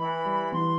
[0.00, 0.69] Good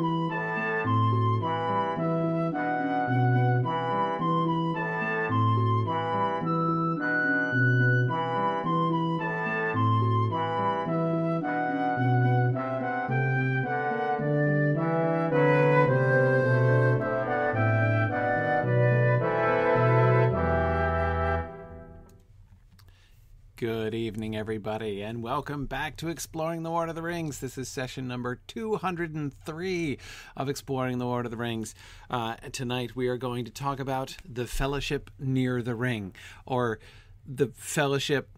[24.42, 27.38] everybody, and welcome back to Exploring the Lord of the Rings.
[27.38, 30.00] This is session number 203
[30.36, 31.76] of Exploring the Lord of the Rings.
[32.10, 36.16] Uh, tonight, we are going to talk about the Fellowship near the Ring,
[36.48, 36.80] or
[37.24, 38.30] the Fellowship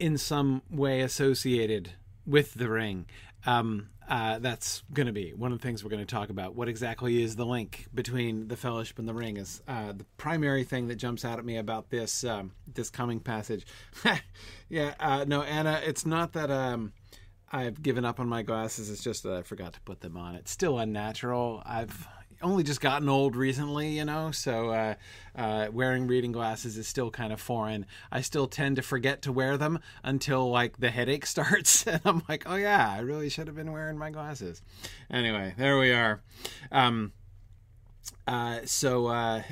[0.00, 1.92] in some way associated
[2.26, 3.06] with the Ring.
[3.46, 6.54] Um, uh, that's going to be one of the things we're going to talk about.
[6.54, 9.36] What exactly is the link between the Fellowship and the Ring?
[9.36, 13.20] Is uh, the primary thing that jumps out at me about this um, this coming
[13.20, 13.66] passage.
[14.68, 16.92] yeah, uh, no, Anna, it's not that um,
[17.50, 18.90] I've given up on my glasses.
[18.90, 20.34] It's just that I forgot to put them on.
[20.34, 21.62] It's still unnatural.
[21.64, 22.06] I've
[22.42, 24.94] only just gotten old recently, you know, so uh,
[25.34, 27.86] uh, wearing reading glasses is still kind of foreign.
[28.10, 32.22] I still tend to forget to wear them until like the headache starts, and I'm
[32.28, 34.62] like, oh yeah, I really should have been wearing my glasses.
[35.10, 36.20] Anyway, there we are.
[36.70, 37.12] Um,
[38.26, 39.42] uh, so uh,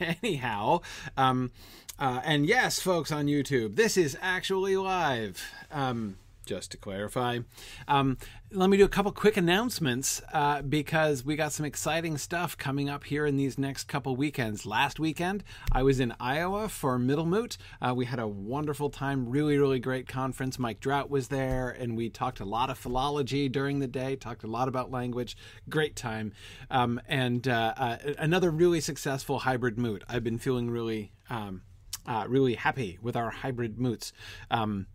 [0.22, 0.80] anyhow,
[1.16, 1.50] um,
[1.98, 5.42] uh, and yes, folks on YouTube, this is actually live.
[5.72, 6.16] Um,
[6.48, 7.40] just to clarify.
[7.86, 8.16] Um,
[8.50, 12.88] let me do a couple quick announcements uh, because we got some exciting stuff coming
[12.88, 14.64] up here in these next couple weekends.
[14.64, 17.58] Last weekend, I was in Iowa for Middlemoot.
[17.82, 20.58] Uh, we had a wonderful time, really, really great conference.
[20.58, 24.42] Mike Drout was there, and we talked a lot of philology during the day, talked
[24.42, 25.36] a lot about language.
[25.68, 26.32] Great time.
[26.70, 30.02] Um, and uh, uh another really successful hybrid moot.
[30.08, 31.12] I've been feeling really.
[31.28, 31.62] Um,
[32.08, 34.14] uh, really happy with our hybrid moots.
[34.50, 34.86] Um,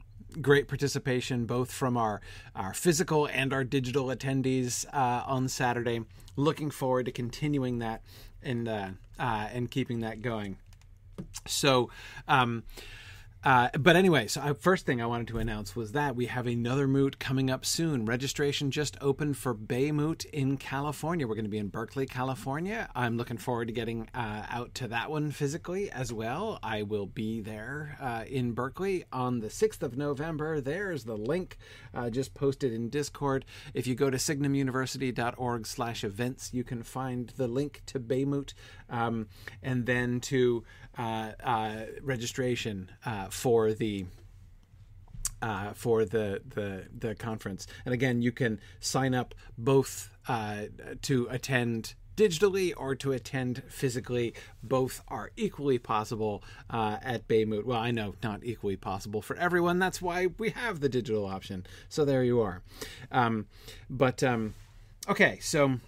[0.42, 2.22] great participation both from our,
[2.56, 6.02] our physical and our digital attendees uh, on Saturday.
[6.36, 8.02] Looking forward to continuing that
[8.42, 8.90] and uh,
[9.20, 10.58] and keeping that going.
[11.48, 11.90] So.
[12.28, 12.64] Um,
[13.44, 16.48] uh, but anyway, so I, first thing I wanted to announce was that we have
[16.48, 18.06] another moot coming up soon.
[18.06, 21.28] Registration just opened for Bay Moot in California.
[21.28, 22.90] We're going to be in Berkeley, California.
[22.96, 26.58] I'm looking forward to getting uh, out to that one physically as well.
[26.64, 30.62] I will be there uh, in Berkeley on the 6th of November.
[30.62, 31.58] There's the link
[31.94, 33.44] uh, just posted in Discord.
[33.74, 38.54] If you go to signumuniversity.org slash events, you can find the link to Bay Moot
[38.90, 39.28] um,
[39.62, 40.83] and then to uh, uh,
[42.02, 44.06] registration uh, for the
[45.42, 47.68] uh, for the, the the conference.
[47.86, 50.64] And again, you can sign up both uh,
[51.02, 54.34] to attend digitally or to attend physically.
[54.62, 57.66] Both are equally possible uh, at Baymoot.
[57.66, 59.80] Well, I know not equally possible for everyone.
[59.80, 61.66] That's why we have the digital option.
[61.90, 62.62] So there you are.
[63.12, 63.48] Um,
[63.90, 64.54] but um,
[65.10, 65.80] okay, so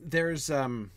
[0.00, 0.50] there's.
[0.50, 0.90] Um,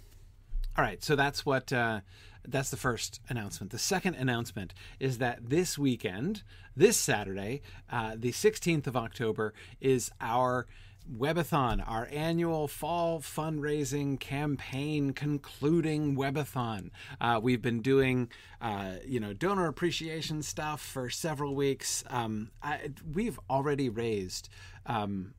[0.78, 2.02] all right, so that's what uh,
[2.48, 3.72] that's the first announcement.
[3.72, 6.44] The second announcement is that this weekend,
[6.76, 7.62] this Saturday,
[7.92, 10.68] uh, the 16th of October, is our
[11.12, 16.92] Webathon, our annual fall fundraising campaign concluding Webathon.
[17.20, 18.30] Uh, we've been doing,
[18.62, 22.04] uh, you know, donor appreciation stuff for several weeks.
[22.10, 24.50] Um, I, we've already raised
[24.86, 25.34] um,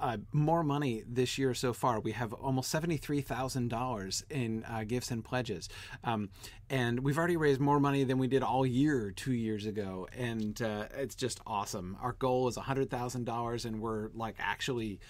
[0.00, 2.00] uh, more money this year so far.
[2.00, 5.68] We have almost seventy-three thousand dollars in uh, gifts and pledges,
[6.04, 6.30] um,
[6.68, 10.60] and we've already raised more money than we did all year two years ago, and
[10.62, 11.96] uh, it's just awesome.
[12.02, 15.00] Our goal is hundred thousand dollars, and we're like actually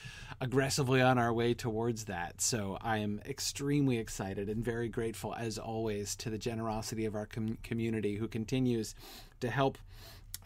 [0.41, 2.41] aggressively on our way towards that.
[2.41, 7.27] So I am extremely excited and very grateful, as always, to the generosity of our
[7.27, 8.95] com- community who continues
[9.41, 9.79] to help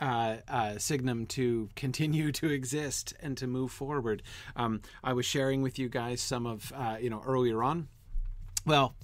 [0.00, 4.22] uh, uh, Signum to continue to exist and to move forward.
[4.56, 7.88] Um, I was sharing with you guys some of, uh, you know, earlier on.
[8.66, 8.94] Well,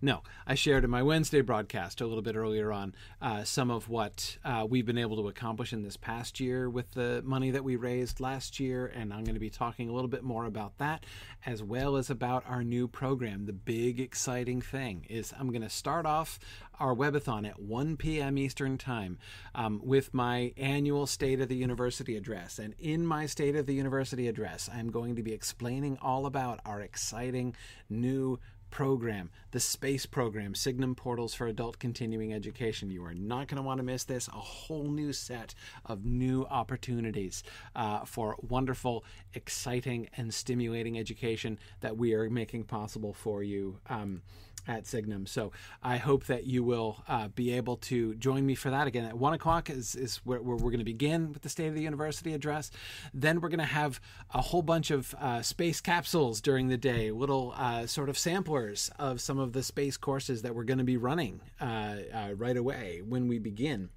[0.00, 3.88] no, I shared in my Wednesday broadcast a little bit earlier on uh, some of
[3.88, 7.64] what uh, we've been able to accomplish in this past year with the money that
[7.64, 10.78] we raised last year, and I'm going to be talking a little bit more about
[10.78, 11.04] that,
[11.44, 13.46] as well as about our new program.
[13.46, 16.38] The big exciting thing is I'm going to start off
[16.78, 18.38] our webathon at 1 p.m.
[18.38, 19.18] Eastern Time
[19.56, 23.74] um, with my annual State of the University address, and in my State of the
[23.74, 27.56] University address, I'm going to be explaining all about our exciting
[27.90, 28.38] new
[28.70, 32.90] program, the space program, Signum Portals for Adult Continuing Education.
[32.90, 34.28] You are not going to want to miss this.
[34.28, 35.54] A whole new set
[35.84, 37.42] of new opportunities
[37.74, 39.04] uh, for wonderful,
[39.34, 43.78] exciting, and stimulating education that we are making possible for you.
[43.88, 44.22] Um,
[44.68, 45.26] at Signum.
[45.26, 45.50] So
[45.82, 48.86] I hope that you will uh, be able to join me for that.
[48.86, 51.68] Again, at one o'clock is, is where, where we're going to begin with the State
[51.68, 52.70] of the University address.
[53.14, 53.98] Then we're going to have
[54.32, 58.90] a whole bunch of uh, space capsules during the day, little uh, sort of samplers
[58.98, 62.56] of some of the space courses that we're going to be running uh, uh, right
[62.56, 63.88] away when we begin.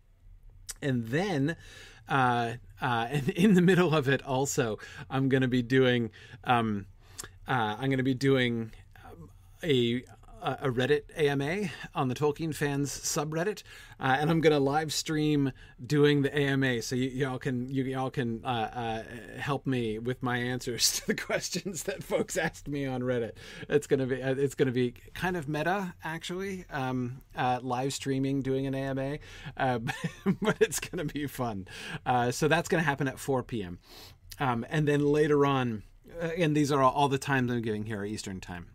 [0.81, 1.57] And then
[2.07, 4.79] uh, and in the middle of it, also,
[5.09, 6.11] I'm going to be doing.
[6.45, 6.87] Um,
[7.47, 8.71] I'm going to be doing
[9.03, 9.29] um,
[9.61, 10.03] a
[10.41, 13.63] a Reddit AMA on the Tolkien fans subreddit,
[13.99, 15.51] uh, and I'm going to live stream
[15.85, 19.03] doing the AMA, so you, all can you all can uh, uh,
[19.37, 23.33] help me with my answers to the questions that folks asked me on Reddit.
[23.69, 27.93] It's going to be uh, it's to be kind of meta actually, um, uh, live
[27.93, 29.19] streaming doing an AMA,
[29.57, 29.79] uh,
[30.41, 31.67] but it's going to be fun.
[32.31, 33.79] so that's going to happen at 4 p.m.
[34.39, 35.83] Um, and then later on,
[36.19, 38.67] and these are all, all the times I'm giving here Eastern time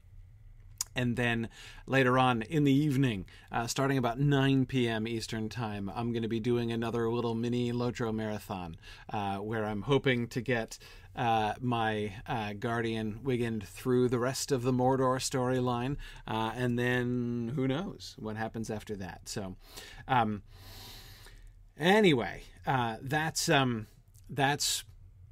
[0.96, 1.48] and then
[1.87, 5.06] later on in the evening, uh, starting about 9 p.m.
[5.06, 8.76] Eastern Time, I'm going to be doing another little mini Lotro marathon
[9.12, 10.78] uh, where I'm hoping to get
[11.14, 15.96] uh, my uh, Guardian Wiggin through the rest of the Mordor storyline,
[16.26, 19.28] uh, and then who knows what happens after that.
[19.28, 19.56] So,
[20.08, 20.43] um,
[21.78, 23.87] anyway, uh, that's um,
[24.28, 24.84] that's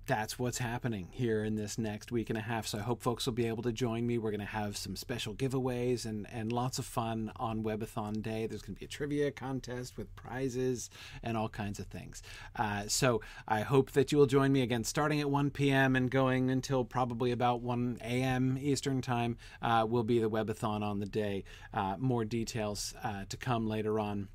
[0.07, 2.67] that's what's happening here in this next week and a half.
[2.67, 4.19] So I hope folks will be able to join me.
[4.19, 8.47] We're going to have some special giveaways and, and lots of fun on Webathon Day.
[8.47, 10.91] There's going to be a trivia contest with prizes
[11.23, 12.23] and all kinds of things.
[12.57, 15.97] Uh, so I hope that you will join me again starting at 1 p.m.
[15.97, 18.59] and going until probably about 1 a.m.
[18.61, 21.45] Eastern Time uh, will be the Webathon on the day.
[21.73, 24.29] Uh, more details uh, to come later on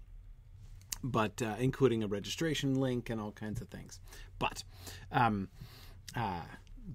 [1.04, 4.00] but uh, including a registration link and all kinds of things.
[4.38, 4.64] But,
[5.12, 5.50] um,
[6.16, 6.42] uh,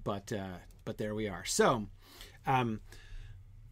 [0.03, 1.45] but, uh, but there we are.
[1.45, 1.87] So,
[2.45, 2.81] um,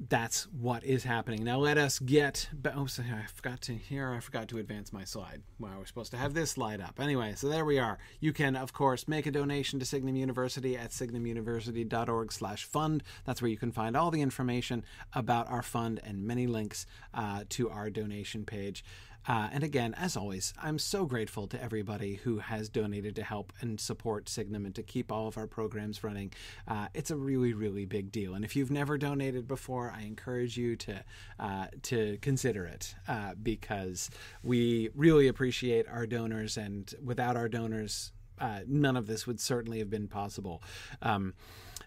[0.10, 1.44] that's what is happening.
[1.44, 2.50] Now let us get.
[2.76, 4.12] Oh, sorry, I forgot to here.
[4.12, 5.44] I forgot to advance my slide.
[5.60, 7.00] Well, we're supposed to have this slide up.
[7.00, 7.98] Anyway, so there we are.
[8.20, 13.04] You can, of course, make a donation to Signum University at signumuniversity.org/fund.
[13.26, 17.44] That's where you can find all the information about our fund and many links uh,
[17.50, 18.84] to our donation page.
[19.28, 23.54] Uh, and again, as always, I'm so grateful to everybody who has donated to help
[23.62, 26.32] and support Signum and to keep all of our programs running.
[26.68, 28.34] Uh, it's a really, really big deal.
[28.36, 31.04] And if you've never donated before, I encourage you to
[31.40, 34.10] uh, to consider it uh, because
[34.44, 39.80] we really appreciate our donors, and without our donors, uh, none of this would certainly
[39.80, 40.62] have been possible.
[41.02, 41.34] Um,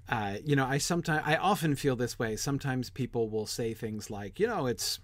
[0.09, 2.37] uh, you know, I sometimes, I often feel this way.
[2.37, 5.01] Sometimes people will say things like, you know, it's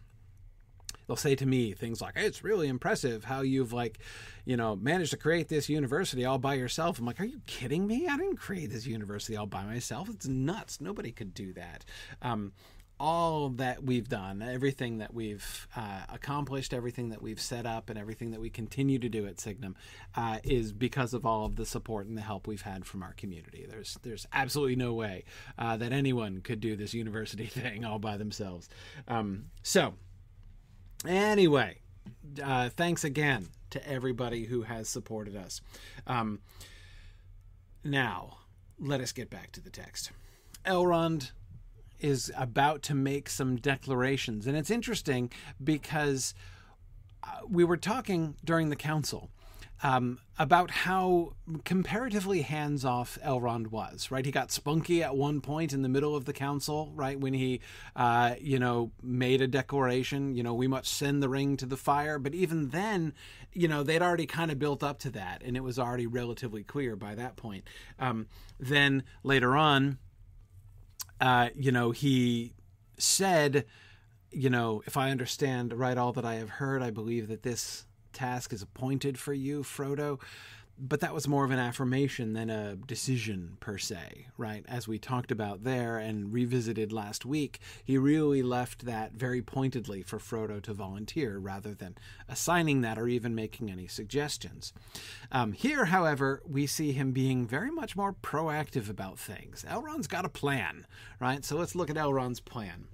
[1.13, 3.99] they'll say to me things like, hey, "It's really impressive how you've like,
[4.47, 7.87] you know, managed to create this university all by yourself." I'm like, "Are you kidding
[7.87, 8.09] me?
[8.09, 10.09] I didn't create this university all by myself.
[10.09, 10.81] It's nuts.
[10.81, 11.85] Nobody could do that."
[12.23, 12.53] Um,
[12.99, 17.99] all that we've done, everything that we've uh, accomplished, everything that we've set up, and
[17.99, 19.77] everything that we continue to do at Signum
[20.15, 23.13] uh, is because of all of the support and the help we've had from our
[23.13, 23.67] community.
[23.69, 25.25] There's there's absolutely no way
[25.59, 28.71] uh, that anyone could do this university thing all by themselves.
[29.09, 29.93] Um, so
[31.07, 31.79] Anyway,
[32.43, 35.61] uh, thanks again to everybody who has supported us.
[36.07, 36.41] Um,
[37.85, 38.39] now,
[38.79, 40.13] let us get back to the text.
[40.65, 41.33] Elrond
[41.99, 45.31] is about to make some declarations, and it's interesting
[45.63, 46.35] because
[47.25, 49.31] uh, we were talking during the council
[49.83, 51.33] um, about how
[51.65, 54.25] comparatively hands off Elrond was, right?
[54.25, 57.19] He got spunky at one point in the middle of the council, right?
[57.19, 57.61] When he,
[57.97, 61.77] uh, you know, made a declaration, you know, we must send the ring to the
[61.77, 62.19] fire.
[62.21, 63.13] But even then,
[63.53, 66.63] you know, they'd already kind of built up to that, and it was already relatively
[66.63, 67.65] clear by that point.
[67.99, 68.29] Um,
[68.61, 69.99] then later on,
[71.21, 72.55] uh, you know, he
[72.99, 73.65] said,
[74.31, 77.85] you know, if I understand right all that I have heard, I believe that this
[78.13, 80.21] task is appointed for you, Frodo.
[80.79, 84.65] But that was more of an affirmation than a decision per se, right?
[84.67, 90.03] As we talked about there and revisited last week, he really left that very pointedly
[90.03, 94.73] for Frodo to volunteer rather than assigning that or even making any suggestions.
[95.31, 99.65] Um, here, however, we see him being very much more proactive about things.
[99.69, 100.87] Elrond's got a plan,
[101.21, 101.45] right?
[101.45, 102.87] So let's look at Elrond's plan.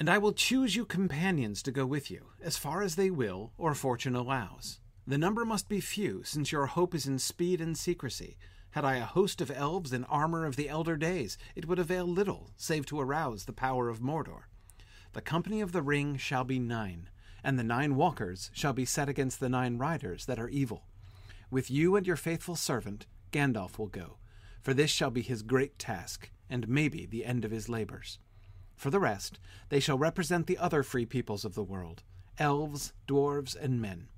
[0.00, 3.52] And I will choose you companions to go with you, as far as they will
[3.58, 4.80] or fortune allows.
[5.06, 8.38] The number must be few, since your hope is in speed and secrecy.
[8.70, 12.06] Had I a host of elves in armor of the elder days, it would avail
[12.06, 14.44] little, save to arouse the power of Mordor.
[15.12, 17.10] The company of the ring shall be nine,
[17.44, 20.86] and the nine walkers shall be set against the nine riders that are evil.
[21.50, 24.16] With you and your faithful servant, Gandalf will go,
[24.62, 28.18] for this shall be his great task, and maybe the end of his labors.
[28.80, 32.02] For the rest, they shall represent the other free peoples of the world
[32.38, 34.08] elves, dwarves, and men.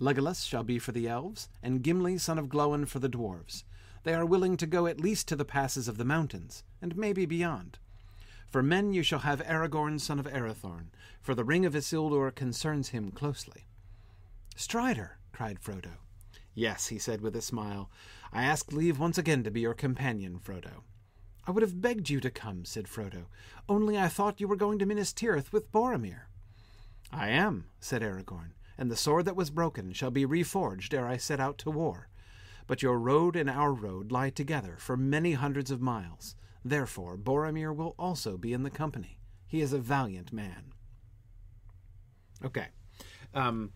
[0.00, 3.64] Legolas shall be for the elves, and Gimli, son of Gloin, for the dwarves.
[4.04, 7.26] They are willing to go at least to the passes of the mountains, and maybe
[7.26, 7.78] beyond.
[8.46, 10.86] For men you shall have Aragorn, son of Arathorn,
[11.20, 13.66] for the ring of Isildur concerns him closely.
[14.56, 15.98] Strider, cried Frodo.
[16.54, 17.90] Yes, he said with a smile.
[18.32, 20.84] I ask leave once again to be your companion, Frodo.
[21.46, 23.26] I would have begged you to come, said Frodo,
[23.68, 26.22] only I thought you were going to Minas Tirith with Boromir.
[27.12, 31.16] I am, said Aragorn, and the sword that was broken shall be reforged ere I
[31.16, 32.08] set out to war.
[32.66, 36.34] But your road and our road lie together for many hundreds of miles.
[36.64, 39.18] Therefore, Boromir will also be in the company.
[39.46, 40.72] He is a valiant man.
[42.44, 42.66] Okay.
[43.34, 43.72] Um,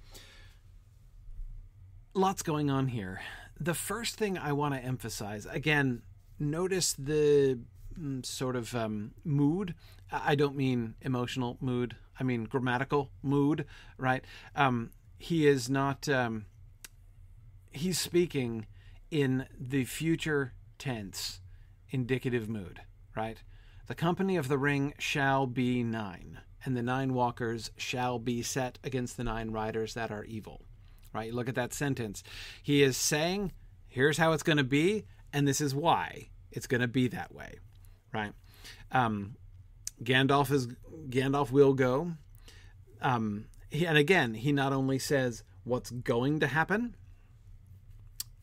[2.14, 3.20] lots going on here.
[3.60, 6.02] The first thing I want to emphasize again,
[6.40, 7.60] notice the
[7.98, 9.74] mm, sort of um, mood.
[10.10, 11.96] I don't mean emotional mood.
[12.18, 13.66] I mean grammatical mood,
[13.96, 14.24] right?
[14.56, 16.08] Um, he is not.
[16.08, 16.46] Um,
[17.70, 18.66] he's speaking
[19.10, 21.40] in the future tense,
[21.90, 22.80] indicative mood,
[23.16, 23.38] right?
[23.86, 28.78] The company of the ring shall be nine, and the nine walkers shall be set
[28.84, 30.62] against the nine riders that are evil.
[31.12, 31.34] Right?
[31.34, 32.22] Look at that sentence.
[32.62, 33.50] He is saying,
[33.88, 37.34] here's how it's going to be, and this is why it's going to be that
[37.34, 37.58] way.
[38.12, 38.32] Right?
[38.90, 39.36] Um,
[40.02, 40.68] Gandalf is
[41.08, 42.12] Gandalf will go.
[43.00, 46.94] Um, he, and again, he not only says what's going to happen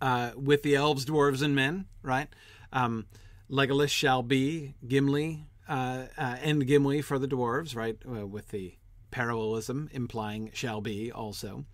[0.01, 2.27] uh, with the elves, dwarves, and men, right?
[2.71, 3.07] Um,
[3.49, 7.97] Legolas shall be Gimli, uh, uh, and Gimli for the dwarves, right?
[8.07, 8.75] Uh, with the
[9.11, 11.65] parallelism implying shall be also.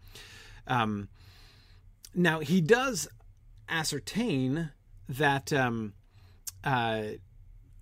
[0.67, 1.10] Um,
[2.15, 3.08] now he does
[3.67, 4.72] ascertain
[5.08, 5.94] that, um,
[6.64, 7.04] uh,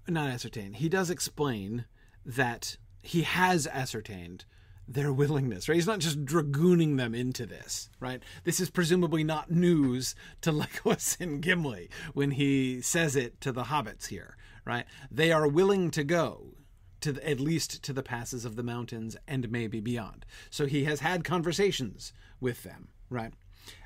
[0.07, 0.73] not ascertain.
[0.73, 1.85] He does explain
[2.25, 4.45] that he has ascertained
[4.87, 5.75] their willingness, right?
[5.75, 8.21] He's not just dragooning them into this, right?
[8.43, 13.65] This is presumably not news to Legolas and Gimli when he says it to the
[13.65, 14.35] hobbits here,
[14.65, 14.85] right?
[15.09, 16.55] They are willing to go
[17.01, 20.25] to the, at least to the passes of the mountains and maybe beyond.
[20.49, 23.33] So he has had conversations with them, right?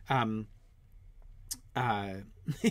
[0.09, 0.47] Um,
[1.75, 2.13] uh,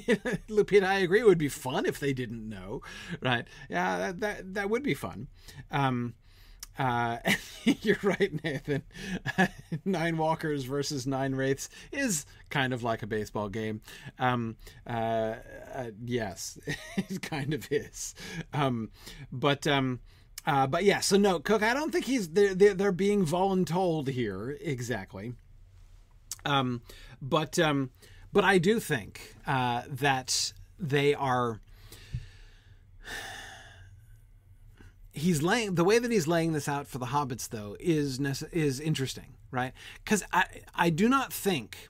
[0.48, 1.20] Lupita, I agree.
[1.20, 2.82] It would be fun if they didn't know,
[3.20, 3.46] right?
[3.68, 5.28] Yeah, that that, that would be fun.
[5.70, 6.14] Um,
[6.78, 7.18] uh,
[7.64, 8.82] you're right, Nathan.
[9.84, 13.80] nine walkers versus nine wraiths is kind of like a baseball game.
[14.18, 14.56] Um,
[14.86, 15.34] uh,
[15.74, 16.58] uh, yes,
[16.96, 18.14] it kind of is.
[18.52, 18.90] Um,
[19.30, 20.00] but um,
[20.46, 21.62] uh, but yeah, so no, Cook.
[21.62, 25.34] I don't think he's they're they're, they're being voluntold here exactly.
[26.44, 26.82] Um,
[27.22, 27.90] but um,
[28.34, 31.60] but I do think uh, that they are
[35.12, 38.18] he's laying the way that he's laying this out for the hobbits though is
[38.52, 39.72] is interesting right
[40.02, 41.88] because i i do not think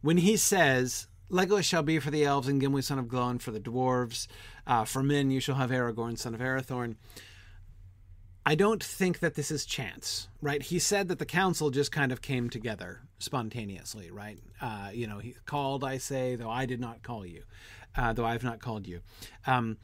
[0.00, 3.52] when he says Legolas shall be for the elves and Gimli son of Gloin for
[3.52, 4.26] the dwarves.
[4.66, 6.96] Uh, for men you shall have Aragorn son of Arathorn.
[8.44, 10.62] I don't think that this is chance, right?
[10.62, 14.38] He said that the council just kind of came together spontaneously, right?
[14.60, 17.42] Uh, you know, he called, I say, though I did not call you,
[17.96, 19.00] uh, though I have not called you.
[19.46, 19.76] Um,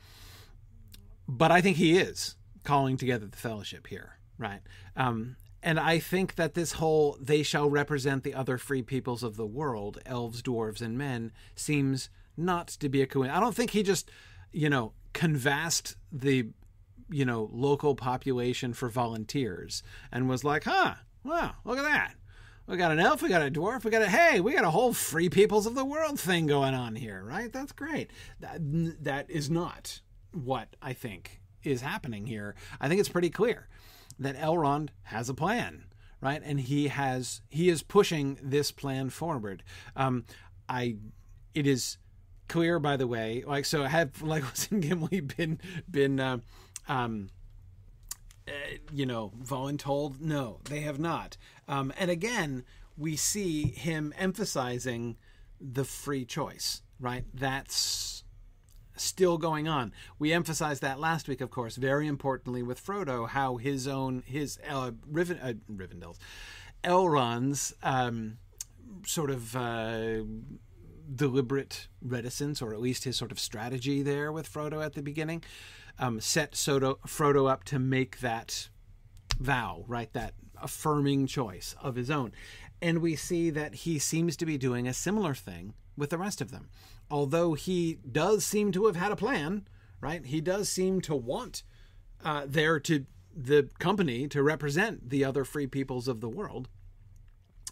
[1.29, 4.61] but I think he is calling together the fellowship here, right?
[4.97, 9.37] Um, and I think that this whole they shall represent the other free peoples of
[9.37, 13.37] the world, elves, dwarves, and men, seems not to be a coincidence.
[13.37, 14.11] I don't think he just,
[14.53, 16.49] you know, canvassed the,
[17.11, 20.95] you know, local population for volunteers and was like, huh,
[21.25, 22.15] wow, look at that.
[22.67, 24.71] We got an elf, we got a dwarf, we got a hey, we got a
[24.71, 27.53] whole free peoples of the world thing going on here, right?
[27.53, 28.11] That's great.
[28.41, 28.59] That
[29.05, 30.01] that is not
[30.33, 33.69] what I think is happening here, I think it's pretty clear
[34.19, 35.85] that Elrond has a plan,
[36.21, 36.41] right?
[36.45, 39.63] And he has he is pushing this plan forward.
[39.95, 40.25] Um,
[40.69, 40.97] I
[41.55, 41.99] it is
[42.49, 45.61] clear, by the way, like so have Legolas and Gimli been
[45.91, 46.39] been uh,
[46.89, 47.31] um,
[48.49, 48.53] uh,
[48.93, 50.21] you know voluntold?
[50.21, 51.37] No, they have not.
[51.69, 52.65] Um, and again,
[52.97, 55.17] we see him emphasizing
[55.61, 57.25] the free choice, right?
[57.35, 58.25] That's
[58.97, 59.93] still going on.
[60.19, 64.59] We emphasized that last week, of course, very importantly with Frodo, how his own his
[64.69, 66.19] uh, Riven, uh, Rivendell's
[66.85, 68.39] Elrond's um,
[69.05, 70.23] sort of uh,
[71.15, 75.43] deliberate reticence, or at least his sort of strategy there with Frodo at the beginning,
[75.99, 78.69] um, set Soto, Frodo up to make that
[79.39, 80.13] vow, right?
[80.13, 82.33] That affirming choice of his own.
[82.81, 86.41] And we see that he seems to be doing a similar thing with the rest
[86.41, 86.69] of them.
[87.11, 89.67] Although he does seem to have had a plan,
[90.01, 90.25] right?
[90.25, 91.63] He does seem to want
[92.25, 96.69] uh, there to the company to represent the other free peoples of the world.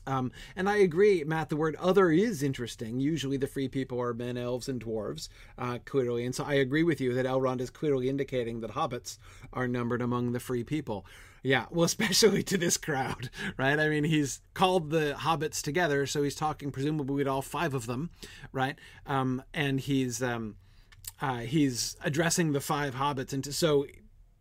[0.06, 3.00] Um, and I agree, Matt, the word other is interesting.
[3.00, 6.24] Usually the free people are men, elves, and dwarves, uh, clearly.
[6.24, 9.18] And so I agree with you that Elrond is clearly indicating that hobbits
[9.52, 11.06] are numbered among the free people.
[11.42, 13.78] Yeah, well, especially to this crowd, right?
[13.78, 17.86] I mean, he's called the hobbits together, so he's talking presumably to all five of
[17.86, 18.10] them,
[18.52, 18.76] right?
[19.06, 20.56] Um, and he's um,
[21.20, 23.86] uh, he's addressing the five hobbits, and so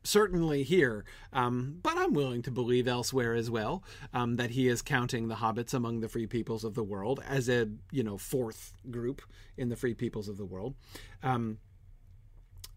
[0.04, 3.84] certainly here, um, but I'm willing to believe elsewhere as well
[4.14, 7.50] um, that he is counting the hobbits among the free peoples of the world as
[7.50, 9.22] a you know fourth group
[9.58, 10.76] in the free peoples of the world.
[11.22, 11.58] Um,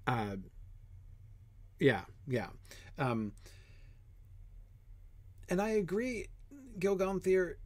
[0.06, 0.36] uh,
[1.78, 2.48] yeah, yeah,
[2.98, 3.32] um,
[5.48, 6.26] and I agree,
[6.78, 7.58] Gil Gonthier.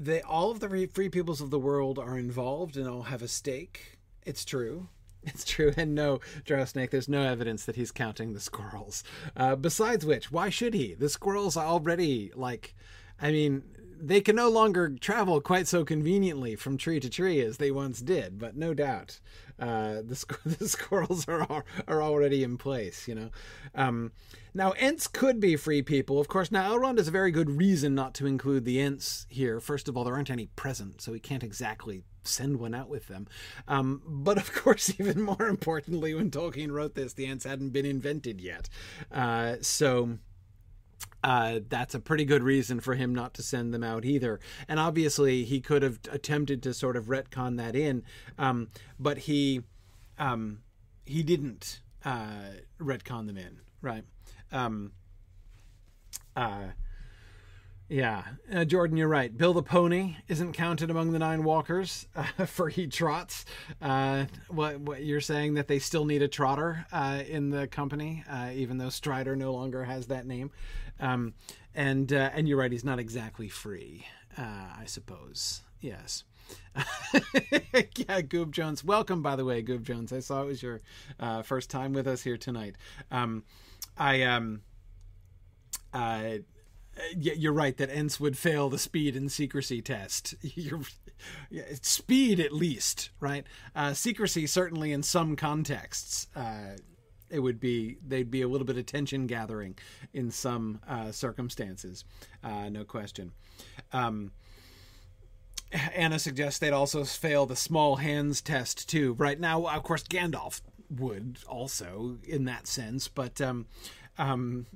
[0.00, 3.28] They all of the free peoples of the world are involved and all have a
[3.28, 3.98] stake.
[4.24, 4.88] It's true.
[5.24, 6.20] It's true, and no,
[6.64, 9.04] Snake, there's no evidence that he's counting the squirrels.
[9.36, 10.94] Uh, besides which, why should he?
[10.94, 12.74] The squirrels are already, like,
[13.20, 13.62] I mean,
[14.00, 18.00] they can no longer travel quite so conveniently from tree to tree as they once
[18.00, 19.20] did, but no doubt
[19.58, 23.08] uh, the, the squirrels are are already in place.
[23.08, 23.30] You know,
[23.74, 24.12] um,
[24.54, 26.52] now Ents could be free people, of course.
[26.52, 29.60] Now Elrond has a very good reason not to include the Ents here.
[29.60, 33.08] First of all, there aren't any present, so he can't exactly send one out with
[33.08, 33.26] them.
[33.66, 37.86] Um, but of course, even more importantly, when Tolkien wrote this, the Ents hadn't been
[37.86, 38.68] invented yet.
[39.10, 40.18] Uh, so
[41.22, 44.40] uh, that's a pretty good reason for him not to send them out either.
[44.68, 48.02] And obviously, he could have attempted to sort of retcon that in,
[48.38, 49.62] um, but he
[50.18, 50.60] um,
[51.04, 54.04] he didn't uh, retcon them in, right?
[54.52, 54.92] Um,
[56.36, 56.68] uh,
[57.88, 59.34] yeah, uh, Jordan, you're right.
[59.34, 63.46] Bill the Pony isn't counted among the nine walkers uh, for he trots.
[63.80, 68.24] Uh, what, what, you're saying that they still need a trotter uh, in the company,
[68.28, 70.50] uh, even though Strider no longer has that name.
[71.00, 71.34] Um,
[71.74, 75.62] and uh, and you're right, he's not exactly free, I suppose.
[75.80, 76.24] Yes.
[76.74, 78.82] yeah, Goob Jones.
[78.82, 80.12] Welcome, by the way, Goob Jones.
[80.12, 80.80] I saw it was your
[81.44, 82.76] first time with us here tonight.
[83.10, 83.44] Um,
[83.96, 84.62] I um,
[87.16, 90.34] yeah, you're right that Ents would fail the speed and secrecy test.
[90.42, 90.80] You're,
[91.50, 93.46] yeah, speed at least, right?
[93.74, 96.28] Uh, secrecy certainly in some contexts.
[96.34, 96.76] Uh,
[97.30, 99.76] it would be they'd be a little bit of tension gathering
[100.12, 102.04] in some uh, circumstances,
[102.42, 103.32] uh, no question.
[103.92, 104.32] Um,
[105.72, 109.12] Anna suggests they'd also fail the small hands test too.
[109.14, 113.66] Right now, of course, Gandalf would also in that sense, but um,
[114.16, 114.66] um,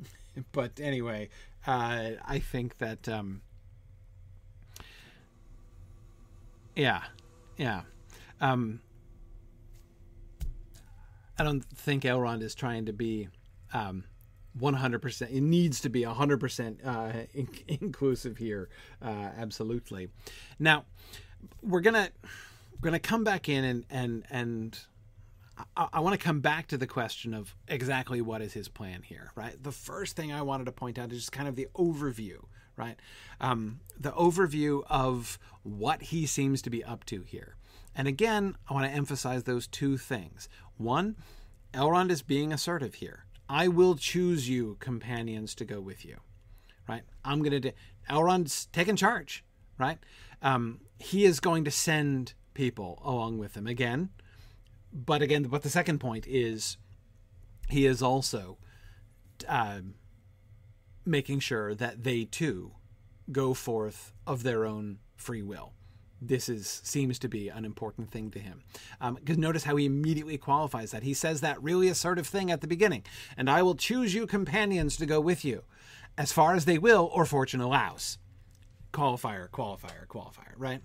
[0.53, 1.29] but anyway,
[1.67, 3.41] uh, I think that um,
[6.77, 7.03] yeah,
[7.57, 7.83] yeah.
[8.41, 8.81] Um,
[11.39, 13.29] I don't think Elrond is trying to be
[13.73, 14.05] um,
[14.59, 15.31] 100%.
[15.31, 18.69] It needs to be 100% uh, in- inclusive here.
[19.01, 20.09] Uh, absolutely.
[20.59, 20.85] Now,
[21.63, 22.09] we're gonna
[22.81, 24.79] we're gonna come back in and and and
[25.77, 29.03] I, I want to come back to the question of exactly what is his plan
[29.03, 29.61] here, right?
[29.63, 32.45] The first thing I wanted to point out is just kind of the overview,
[32.77, 32.97] right?
[33.41, 37.57] Um, the overview of what he seems to be up to here.
[37.95, 40.49] And again, I want to emphasize those two things.
[40.83, 41.17] One,
[41.73, 43.25] Elrond is being assertive here.
[43.49, 46.19] I will choose you, companions, to go with you.
[46.89, 47.03] Right?
[47.25, 47.61] I'm going to.
[47.61, 47.73] Do,
[48.11, 49.45] Elrond's taking charge.
[49.79, 49.99] Right?
[50.43, 53.67] Um, he is going to send people along with him.
[53.67, 54.11] Again,
[54.93, 56.77] but again, but the second point is
[57.69, 58.59] he is also
[59.49, 59.81] uh,
[61.05, 62.73] making sure that they too
[63.31, 65.73] go forth of their own free will.
[66.25, 68.63] This is seems to be an important thing to him.
[69.01, 71.03] Because um, notice how he immediately qualifies that.
[71.03, 73.03] He says that really assertive thing at the beginning,
[73.37, 75.65] and I will choose you companions to go with you,
[76.17, 78.19] as far as they will or fortune allows.
[78.93, 80.83] Qualifier, qualifier, qualifier, right?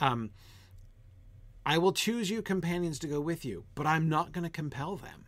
[0.00, 0.32] Um,
[1.64, 4.96] I will choose you companions to go with you, but I'm not going to compel
[4.96, 5.26] them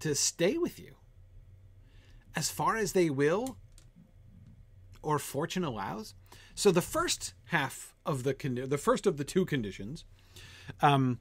[0.00, 0.94] to stay with you.
[2.36, 3.56] As far as they will
[5.02, 6.14] or fortune allows.
[6.54, 10.04] So the first half of the con- the first of the two conditions
[10.80, 11.20] um,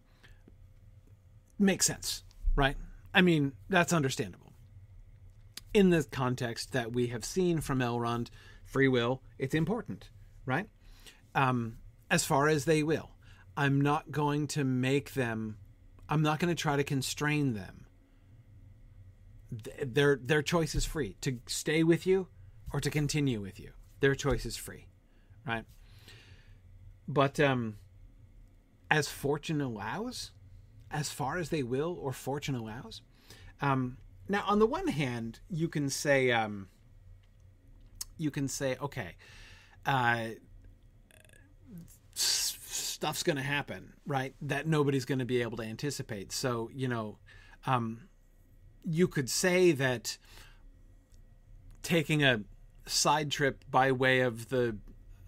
[1.60, 2.24] makes sense,
[2.56, 2.76] right?
[3.14, 4.54] I mean, that's understandable.
[5.74, 8.30] In the context that we have seen from Elrond,
[8.64, 10.10] free will, it's important,
[10.46, 10.68] right?
[11.36, 11.78] Um,
[12.10, 13.12] as far as they will.
[13.56, 15.58] I'm not going to make them,
[16.10, 17.86] I'm not going to try to constrain them.
[19.84, 22.28] Their, their choice is free to stay with you
[22.72, 23.72] or to continue with you.
[24.00, 24.88] Their choice is free,
[25.46, 25.66] right?
[27.08, 27.78] But um,
[28.90, 30.32] as fortune allows,
[30.92, 33.02] as far as they will or fortune allows.
[33.62, 33.98] Um,
[34.30, 36.70] now, on the one hand, you can say, um,
[38.18, 39.16] you can say, okay,
[39.86, 40.28] uh,
[42.14, 44.34] stuff's going to happen, right?
[44.42, 46.32] That nobody's going to be able to anticipate.
[46.32, 47.18] So, you know,
[47.66, 48.08] um,
[48.86, 50.18] you could say that
[51.82, 52.42] taking a
[52.86, 54.78] side trip by way of the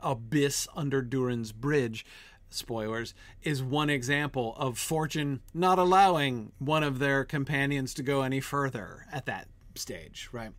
[0.01, 2.05] abyss under Durin's bridge,
[2.49, 8.39] spoilers, is one example of Fortune not allowing one of their companions to go any
[8.39, 10.51] further at that stage, right?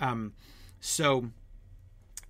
[0.00, 0.34] Um,
[0.80, 1.30] so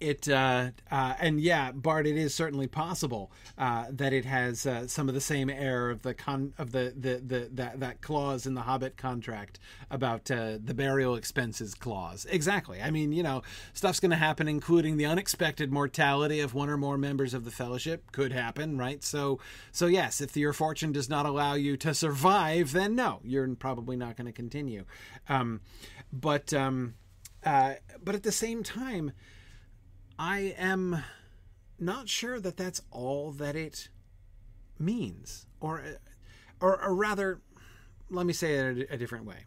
[0.00, 4.86] it uh, uh, and yeah, Bart, it is certainly possible uh, that it has uh,
[4.86, 8.46] some of the same air of the con of the, the, the that that clause
[8.46, 9.58] in the Hobbit contract
[9.90, 12.26] about uh, the burial expenses clause.
[12.30, 12.80] Exactly.
[12.80, 16.76] I mean, you know, stuff's going to happen, including the unexpected mortality of one or
[16.76, 18.12] more members of the Fellowship.
[18.12, 19.02] Could happen, right?
[19.02, 19.40] So,
[19.72, 23.96] so yes, if your fortune does not allow you to survive, then no, you're probably
[23.96, 24.84] not going to continue.
[25.28, 25.60] Um,
[26.12, 26.94] but um,
[27.44, 29.12] uh, but at the same time
[30.18, 31.04] I am
[31.78, 33.88] not sure that that's all that it
[34.78, 35.82] means, or,
[36.60, 37.40] or, or rather,
[38.10, 39.44] let me say it a, a different way.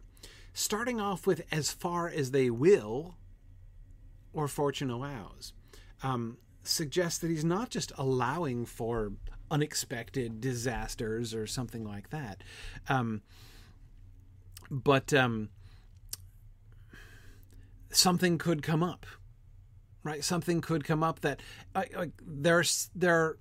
[0.53, 3.15] Starting off with as far as they will,
[4.33, 5.53] or fortune allows,
[6.03, 9.11] um, suggests that he's not just allowing for
[9.49, 12.43] unexpected disasters or something like that,
[12.87, 13.21] um,
[14.69, 15.49] but um,
[17.89, 19.05] something could come up
[20.03, 20.23] right?
[20.23, 21.41] Something could come up that
[21.75, 21.83] uh,
[22.25, 23.37] there's there are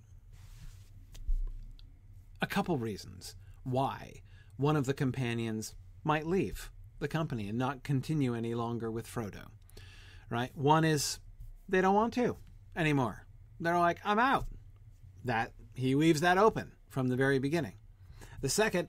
[2.43, 4.23] a couple reasons why
[4.57, 9.47] one of the companions might leave the company and not continue any longer with Frodo.
[10.29, 10.51] Right?
[10.55, 11.19] One is
[11.69, 12.37] they don't want to
[12.77, 13.27] anymore.
[13.59, 14.47] They're like, I'm out.
[15.25, 17.75] That he leaves that open from the very beginning.
[18.41, 18.89] The second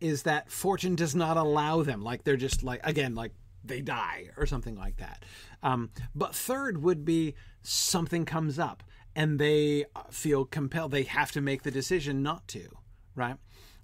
[0.00, 2.02] is that fortune does not allow them.
[2.02, 3.32] Like they're just like again, like
[3.64, 5.24] they die or something like that.
[5.62, 8.82] Um, but third would be something comes up
[9.14, 12.68] and they feel compelled, they have to make the decision not to,
[13.14, 13.36] right?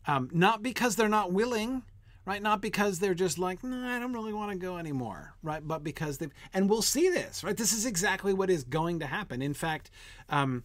[0.07, 1.83] Um, not because they're not willing,
[2.25, 2.43] right?
[2.43, 5.67] Not because they're just like, no, I don't really want to go anymore, right?
[5.67, 7.57] But because they've, and we'll see this, right?
[7.57, 9.43] This is exactly what is going to happen.
[9.43, 9.91] In fact,
[10.29, 10.63] um,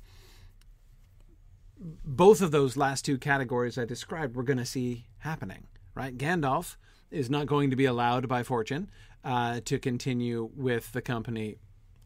[1.80, 6.18] both of those last two categories I described, we're going to see happening, right?
[6.18, 6.76] Gandalf
[7.12, 8.90] is not going to be allowed by fortune
[9.24, 11.58] uh, to continue with the company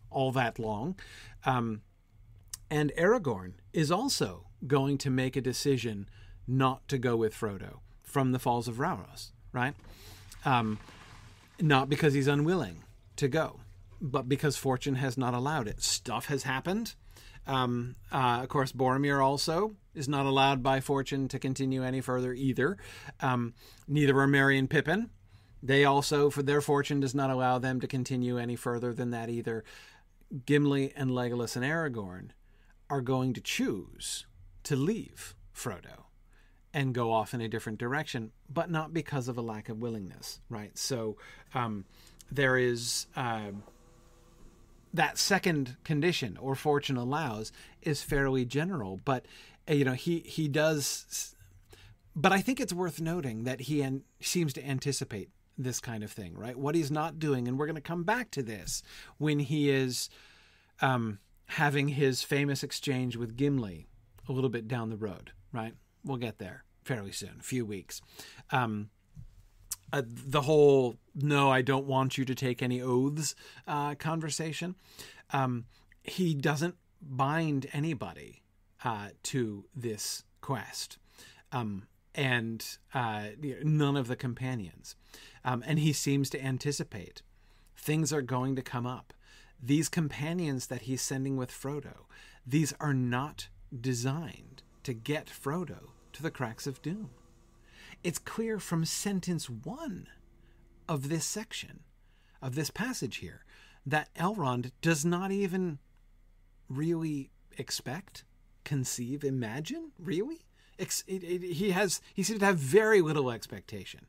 [0.10, 0.96] all that long.
[1.46, 1.82] Um,
[2.70, 6.08] and Aragorn is also going to make a decision
[6.48, 9.74] not to go with Frodo from the Falls of Rauros, right?
[10.46, 10.80] Um,
[11.60, 12.84] not because he's unwilling
[13.18, 13.60] to go,
[14.02, 15.82] but because fortune has not allowed it.
[15.82, 16.96] Stuff has happened.
[17.46, 22.34] Um, uh, of course, Boromir also is not allowed by fortune to continue any further
[22.34, 22.78] either.
[23.20, 23.54] Um,
[23.88, 25.10] neither are Merry and Pippin.
[25.62, 29.30] They also, for their fortune, does not allow them to continue any further than that
[29.30, 29.64] either.
[30.46, 32.30] Gimli and Legolas and Aragorn
[32.90, 34.26] are going to choose
[34.64, 36.06] to leave Frodo
[36.74, 40.40] and go off in a different direction, but not because of a lack of willingness,
[40.50, 40.78] right?
[40.78, 41.18] So
[41.54, 41.86] um,
[42.32, 43.52] there is uh,
[44.94, 47.52] that second condition, or fortune allows,
[47.82, 49.26] is fairly general, but
[49.70, 51.36] uh, you know he he does.
[52.16, 56.12] But I think it's worth noting that he an- seems to anticipate this kind of
[56.12, 56.58] thing, right?
[56.58, 58.84] What he's not doing, and we're going to come back to this
[59.18, 60.10] when he is
[60.82, 63.88] um, having his famous exchange with Gimli
[64.28, 65.74] a little bit down the road, right?
[66.04, 68.02] We'll get there fairly soon, a few weeks.
[68.52, 68.90] Um,
[69.94, 73.36] uh, the whole "no, I don't want you to take any oaths"
[73.68, 74.76] uh, conversation.
[75.32, 75.66] Um,
[76.04, 78.42] he doesn't bind anybody
[78.84, 80.98] uh, to this quest,
[81.52, 83.28] um, and uh,
[83.64, 84.96] none of the companions.
[85.46, 87.22] Um, and he seems to anticipate
[87.78, 89.14] things are going to come up.
[89.62, 92.06] These companions that he's sending with Frodo,
[92.46, 93.48] these are not
[93.80, 97.12] designed to get Frodo to the cracks of doom.
[98.04, 100.08] It's clear from sentence one
[100.90, 101.82] of this section,
[102.42, 103.46] of this passage here,
[103.86, 105.80] that Elrond does not even
[106.70, 108.26] really expect,
[108.66, 110.46] conceive, imagine, really.
[110.78, 114.08] It, it, he has he seems to have very little expectation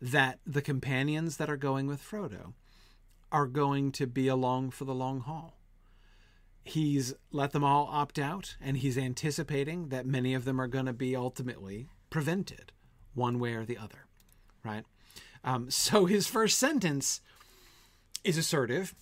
[0.00, 2.54] that the companions that are going with Frodo
[3.32, 5.58] are going to be along for the long haul.
[6.64, 10.86] he's let them all opt out, and he's anticipating that many of them are going
[10.86, 12.72] to be ultimately prevented
[13.16, 14.06] one way or the other,
[14.64, 14.84] right?
[15.42, 17.20] Um, so his first sentence
[18.22, 18.94] is assertive,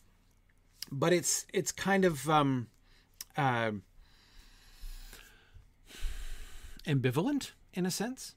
[0.91, 2.69] but it's it's kind of um,
[3.37, 3.73] uh,
[6.87, 8.35] ambivalent in a sense.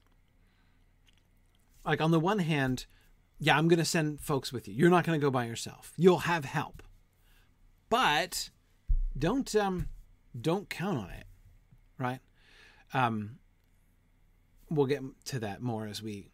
[1.86, 2.86] Like on the one hand,
[3.40, 4.74] yeah, I'm going to send folks with you.
[4.74, 5.94] You're not going to go by yourself.
[5.96, 6.84] You'll have help,
[7.90, 8.50] but
[9.18, 9.88] don't um,
[10.40, 11.26] don't count on it,
[11.98, 12.20] right?
[12.94, 13.40] Um,
[14.70, 16.30] we'll get to that more as we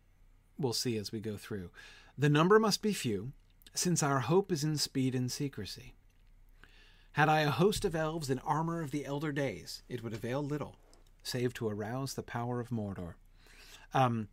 [0.58, 1.70] we'll see as we go through.
[2.18, 3.32] The number must be few,
[3.74, 5.96] since our hope is in speed and secrecy.
[7.14, 10.44] Had I a host of elves in armor of the elder days, it would avail
[10.44, 10.76] little,
[11.24, 13.16] save to arouse the power of Mordor.
[13.94, 14.30] Um,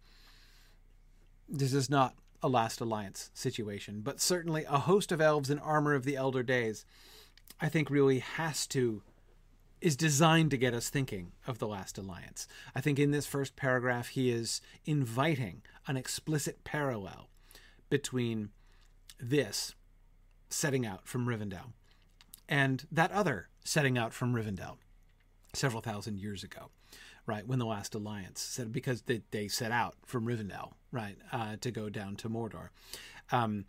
[1.49, 5.95] this is not a last alliance situation, but certainly a host of elves in armor
[5.95, 6.87] of the elder days,
[7.61, 9.03] I think really has to
[9.81, 12.47] is designed to get us thinking of the last alliance.
[12.75, 17.29] I think in this first paragraph he is inviting an explicit parallel
[17.89, 18.51] between
[19.19, 19.75] this
[20.49, 21.73] setting out from Rivendell
[22.49, 24.77] and that other setting out from Rivendell
[25.55, 26.71] several thousand years ago,
[27.27, 27.47] right?
[27.47, 31.71] When the last alliance said because they, they set out from Rivendell, right, uh, to
[31.71, 32.69] go down to Mordor.
[33.33, 33.65] Um,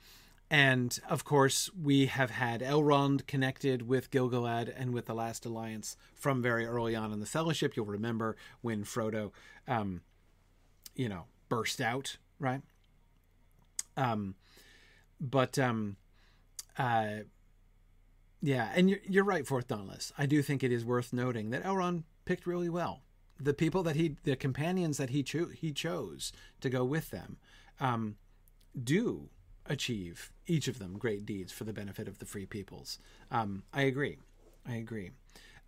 [0.52, 5.96] and of course, we have had Elrond connected with Gil-galad and with the Last Alliance
[6.14, 7.78] from very early on in the Fellowship.
[7.78, 9.32] You'll remember when Frodo,
[9.66, 10.02] um,
[10.94, 12.62] you know, burst out, right?
[13.96, 14.36] Um,
[15.22, 15.96] but um,
[16.78, 17.20] uh,
[18.42, 20.12] yeah, and you're, you're right, Fourth Dauntless.
[20.18, 23.04] I do think it is worth noting that Elrond picked really well.
[23.40, 27.38] The people that he, the companions that he cho- he chose to go with them,
[27.80, 28.18] um,
[28.84, 29.30] do
[29.72, 33.00] achieve each of them great deeds for the benefit of the free peoples.
[33.32, 34.18] Um, I agree.
[34.68, 35.12] I agree.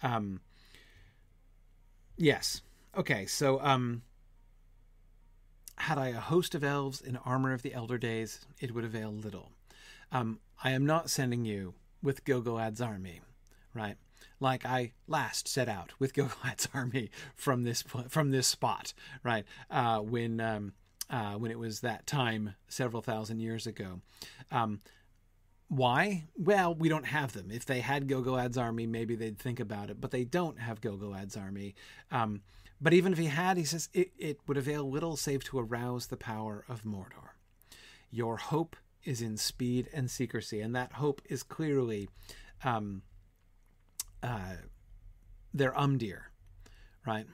[0.04, 0.42] Um,
[2.18, 2.62] yes.
[2.96, 3.26] Okay.
[3.26, 4.04] So, um,
[5.78, 9.12] had I a host of elves in armor of the elder days, it would avail
[9.12, 9.52] little.
[10.12, 13.22] Um, I am not sending you with Gil-galad's army,
[13.74, 13.96] right?
[14.40, 19.46] Like I last set out with Gil-galad's army from this from this spot, right?
[19.72, 20.74] Uh, when um,
[21.10, 24.02] uh, when it was that time several thousand years ago.
[24.52, 24.82] Um,
[25.68, 26.26] why?
[26.36, 27.50] Well, we don't have them.
[27.52, 31.36] If they had Gil-galad's army, maybe they'd think about it, but they don't have Gil-galad's
[31.36, 31.76] army.
[32.12, 32.42] Um,
[32.80, 36.08] but even if he had, he says, it, it would avail little save to arouse
[36.08, 37.32] the power of Mordor.
[38.12, 42.10] Your hope is in speed and secrecy, and that hope is clearly
[42.64, 43.02] um,
[44.22, 44.58] uh,
[45.54, 46.24] their amdir,
[47.06, 47.26] right?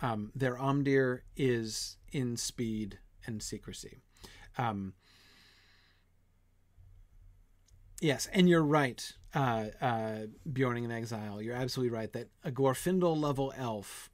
[0.00, 3.98] Um, their amdir is in speed and secrecy.
[4.56, 4.94] Um,
[8.00, 10.16] yes, and you're right, uh, uh,
[10.50, 11.40] Bjorning in Exile.
[11.40, 14.10] You're absolutely right that a Glorfindel level elf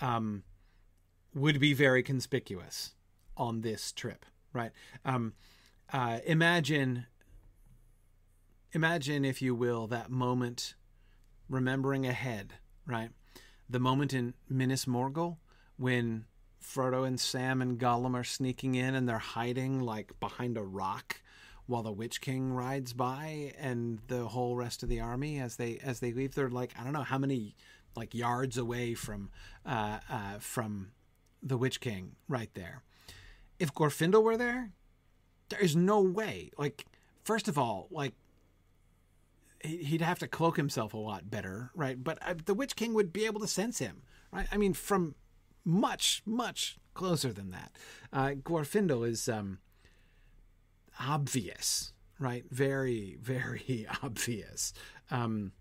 [0.00, 0.42] um,
[1.34, 2.94] would be very conspicuous
[3.36, 4.72] on this trip, right?
[5.04, 5.34] Um,
[5.92, 7.06] uh, imagine,
[8.72, 10.74] imagine, if you will, that moment,
[11.48, 12.54] remembering ahead,
[12.86, 13.10] right?
[13.68, 15.38] The moment in Minas Morgul
[15.76, 16.26] when
[16.62, 21.20] Frodo and Sam and Gollum are sneaking in and they're hiding like behind a rock
[21.66, 25.78] while the Witch King rides by and the whole rest of the army as they
[25.82, 27.54] as they leave they're like I don't know how many
[27.96, 29.30] like yards away from
[29.66, 30.92] uh, uh, from
[31.42, 32.82] the Witch King right there.
[33.58, 34.70] If Glorfindel were there,
[35.48, 36.50] there is no way.
[36.56, 36.86] Like
[37.24, 38.14] first of all, like
[39.62, 42.02] he'd have to cloak himself a lot better, right?
[42.02, 44.46] But uh, the Witch King would be able to sense him, right?
[44.50, 45.14] I mean, from
[45.64, 47.72] much, much closer than that.
[48.12, 49.58] Uh, Glorfindel is um,
[50.98, 52.44] obvious, right?
[52.50, 54.72] Very, very obvious.
[55.10, 55.52] Um,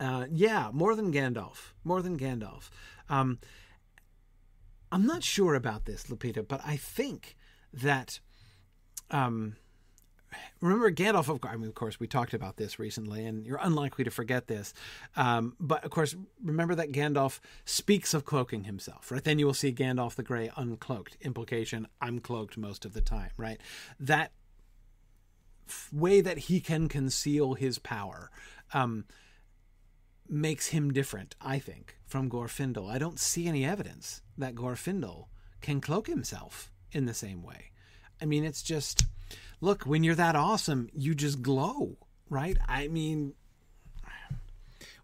[0.00, 1.72] uh, yeah, more than Gandalf.
[1.84, 2.70] More than Gandalf.
[3.08, 3.38] Um,
[4.90, 7.36] I'm not sure about this, Lupita, but I think
[7.72, 8.20] that
[9.10, 9.56] um,
[10.60, 14.04] remember Gandalf of I mean of course we talked about this recently and you're unlikely
[14.04, 14.72] to forget this.
[15.16, 19.22] Um, but of course remember that Gandalf speaks of cloaking himself right?
[19.22, 21.20] Then you will see Gandalf the Grey uncloaked.
[21.20, 23.60] Implication I'm cloaked most of the time right?
[23.98, 24.32] That
[25.92, 28.30] way that he can conceal his power
[28.74, 29.04] um,
[30.28, 32.90] makes him different I think from Glorfindel.
[32.90, 35.26] I don't see any evidence that Glorfindel
[35.60, 37.70] can cloak himself in the same way.
[38.20, 39.06] I mean it's just
[39.62, 41.96] look, when you're that awesome, you just glow,
[42.28, 42.58] right?
[42.68, 43.32] I mean,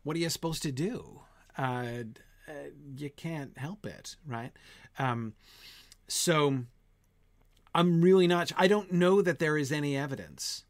[0.02, 1.20] what are you supposed to do?
[1.56, 2.02] Uh,
[2.46, 2.52] uh,
[2.96, 4.50] you can't help it, right?
[4.98, 5.34] Um,
[6.08, 6.64] so
[7.74, 8.52] I'm really not.
[8.56, 10.64] I don't know that there is any evidence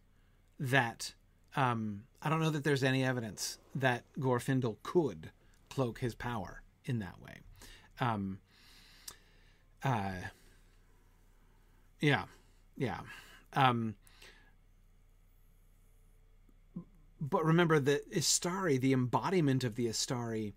[0.60, 1.14] that
[1.56, 5.30] um, I don't know that there's any evidence that Glorfindel could
[5.70, 7.38] cloak his power in that way.
[8.00, 8.38] Um,
[9.82, 10.12] uh,
[12.00, 12.24] yeah,
[12.76, 13.00] yeah.
[13.58, 13.96] Um,
[17.20, 20.52] but remember that Istari, the embodiment of the Istari,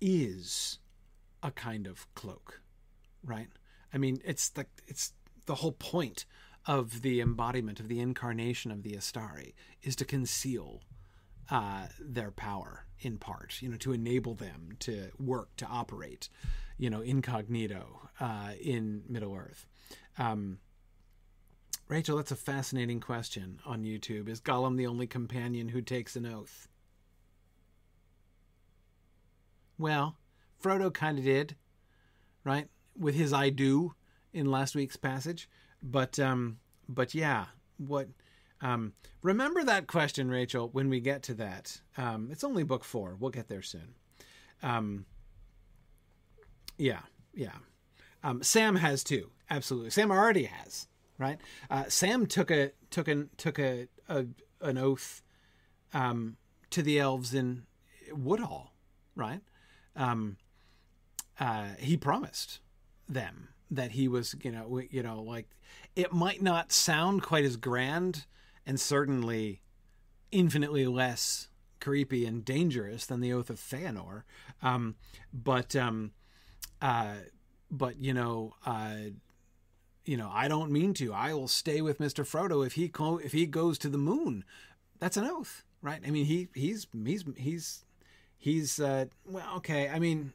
[0.00, 0.78] is
[1.42, 2.60] a kind of cloak,
[3.24, 3.48] right?
[3.92, 5.12] I mean, it's the it's
[5.46, 6.26] the whole point
[6.66, 10.82] of the embodiment of the incarnation of the Istari is to conceal
[11.50, 16.28] uh, their power in part, you know, to enable them to work to operate,
[16.78, 19.66] you know, incognito uh, in Middle Earth.
[20.18, 20.58] Um,
[21.86, 24.28] Rachel, that's a fascinating question on YouTube.
[24.28, 26.68] Is Gollum the only companion who takes an oath?
[29.78, 30.16] Well,
[30.62, 31.56] Frodo kind of did,
[32.42, 32.68] right?
[32.98, 33.94] With his I do
[34.32, 35.48] in last week's passage.
[35.82, 38.08] But um but yeah, what
[38.62, 41.80] um remember that question, Rachel, when we get to that.
[41.98, 43.16] Um it's only book 4.
[43.18, 43.94] We'll get there soon.
[44.62, 45.04] Um
[46.78, 47.00] yeah,
[47.34, 47.58] yeah.
[48.22, 49.30] Um Sam has too.
[49.50, 49.90] Absolutely.
[49.90, 51.38] Sam already has, right?
[51.70, 54.26] Uh Sam took a took an took a, a
[54.60, 55.22] an oath
[55.92, 56.36] um
[56.70, 57.64] to the elves in
[58.12, 58.72] Woodhall,
[59.14, 59.40] right?
[59.96, 60.36] Um
[61.38, 62.60] uh, he promised
[63.08, 65.48] them that he was, you know, you know, like
[65.96, 68.26] it might not sound quite as grand
[68.66, 69.60] and certainly
[70.30, 71.48] infinitely less
[71.80, 74.22] creepy and dangerous than the oath of Feanor,
[74.62, 74.94] um,
[75.32, 76.12] but um,
[76.80, 77.14] uh,
[77.70, 78.96] but you know, uh,
[80.04, 81.12] you know, I don't mean to.
[81.12, 84.44] I will stay with Mister Frodo if he co- if he goes to the moon.
[84.98, 86.00] That's an oath, right?
[86.06, 87.84] I mean, he he's he's he's
[88.36, 89.88] he's uh, well, okay.
[89.88, 90.32] I mean,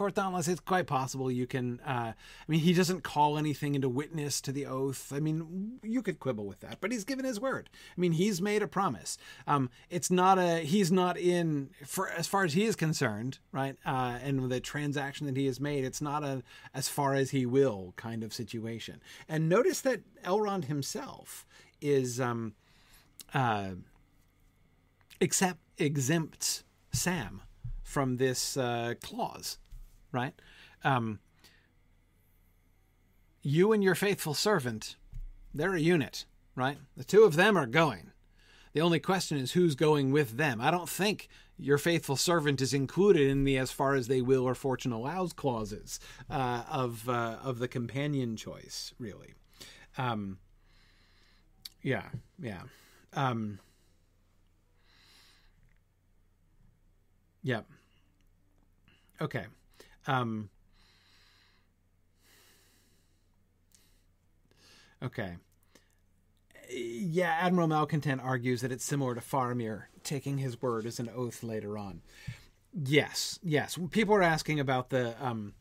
[0.00, 1.78] for Dauntless, it's quite possible you can.
[1.80, 2.14] Uh, I
[2.48, 5.12] mean, he doesn't call anything into witness to the oath.
[5.14, 7.68] I mean, you could quibble with that, but he's given his word.
[7.94, 9.18] I mean, he's made a promise.
[9.46, 10.60] Um, it's not a.
[10.60, 13.76] He's not in for as far as he is concerned, right?
[13.84, 17.44] Uh, and the transaction that he has made, it's not a as far as he
[17.44, 19.02] will kind of situation.
[19.28, 21.44] And notice that Elrond himself
[21.82, 22.54] is um,
[23.34, 23.72] uh,
[25.20, 27.42] except exempts Sam
[27.82, 29.58] from this uh, clause
[30.12, 30.34] right?
[30.84, 31.20] Um,
[33.42, 34.96] you and your faithful servant,
[35.54, 36.78] they're a unit, right?
[36.96, 38.10] The two of them are going.
[38.72, 40.60] The only question is who's going with them.
[40.60, 44.44] I don't think your faithful servant is included in the as far as they will
[44.44, 45.98] or fortune allows clauses
[46.30, 49.34] uh, of uh, of the companion choice, really.
[49.98, 50.38] Um,
[51.82, 52.04] yeah,
[52.40, 52.62] yeah.
[53.14, 53.58] Um,
[57.42, 57.62] yeah.
[59.20, 59.46] Okay.
[60.06, 60.48] Um,
[65.02, 65.36] okay.
[66.72, 71.42] Yeah, Admiral Malcontent argues that it's similar to Faramir taking his word as an oath
[71.42, 72.02] later on.
[72.72, 73.78] Yes, yes.
[73.90, 75.54] People are asking about the um,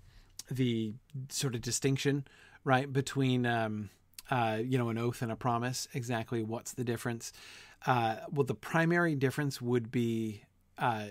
[0.52, 0.94] the
[1.30, 2.26] sort of distinction,
[2.64, 3.90] right, between um,
[4.30, 5.88] uh, you know an oath and a promise.
[5.94, 7.34] Exactly, what's the difference?
[7.88, 10.44] Uh, well, the primary difference would be
[10.80, 11.08] uh,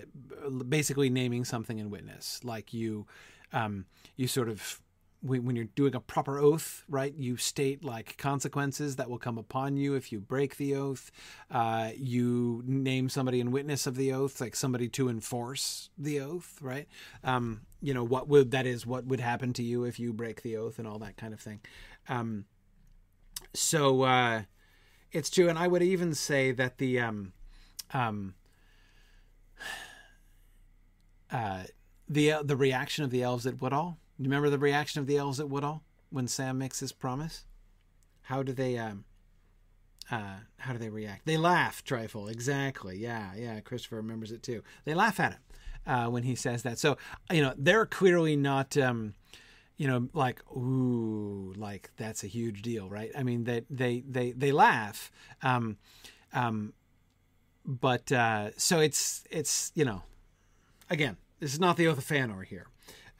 [0.67, 3.05] basically naming something in witness, like you,
[3.53, 4.81] um, you sort of
[5.21, 7.13] when, you're doing a proper oath, right?
[7.13, 11.11] You state like consequences that will come upon you if you break the oath.
[11.51, 16.57] Uh, you name somebody in witness of the oath, like somebody to enforce the oath,
[16.61, 16.87] right?
[17.23, 20.41] Um, you know what would that is what would happen to you if you break
[20.41, 21.59] the oath and all that kind of thing.
[22.07, 22.45] Um,
[23.53, 24.43] so uh,
[25.11, 27.33] it's true, and I would even say that the um,
[27.93, 28.35] um,
[31.31, 31.63] uh,
[32.07, 33.97] the the reaction of the elves at Woodhall.
[34.17, 37.45] You remember the reaction of the elves at Woodhall when Sam makes his promise?
[38.23, 39.05] How do they um,
[40.11, 41.25] uh, how do they react?
[41.25, 42.27] They laugh, Trifle.
[42.27, 42.97] Exactly.
[42.97, 43.59] Yeah, yeah.
[43.59, 44.63] Christopher remembers it too.
[44.85, 45.39] They laugh at him
[45.85, 46.79] uh, when he says that.
[46.79, 46.97] So
[47.31, 48.77] you know they're clearly not.
[48.77, 49.13] Um,
[49.77, 53.11] you know, like ooh, like that's a huge deal, right?
[53.17, 55.09] I mean, they they they they laugh,
[55.41, 55.77] um,
[56.33, 56.73] um,
[57.69, 60.01] but uh, so it's it's you know
[60.89, 62.67] again, this is not the Oath of Feanor here,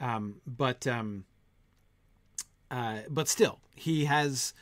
[0.02, 1.26] um, but um,
[2.72, 4.54] uh, but still, he has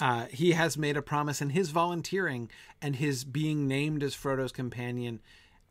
[0.00, 2.50] uh, he has made a promise, and his volunteering
[2.82, 5.20] and his being named as Frodo's companion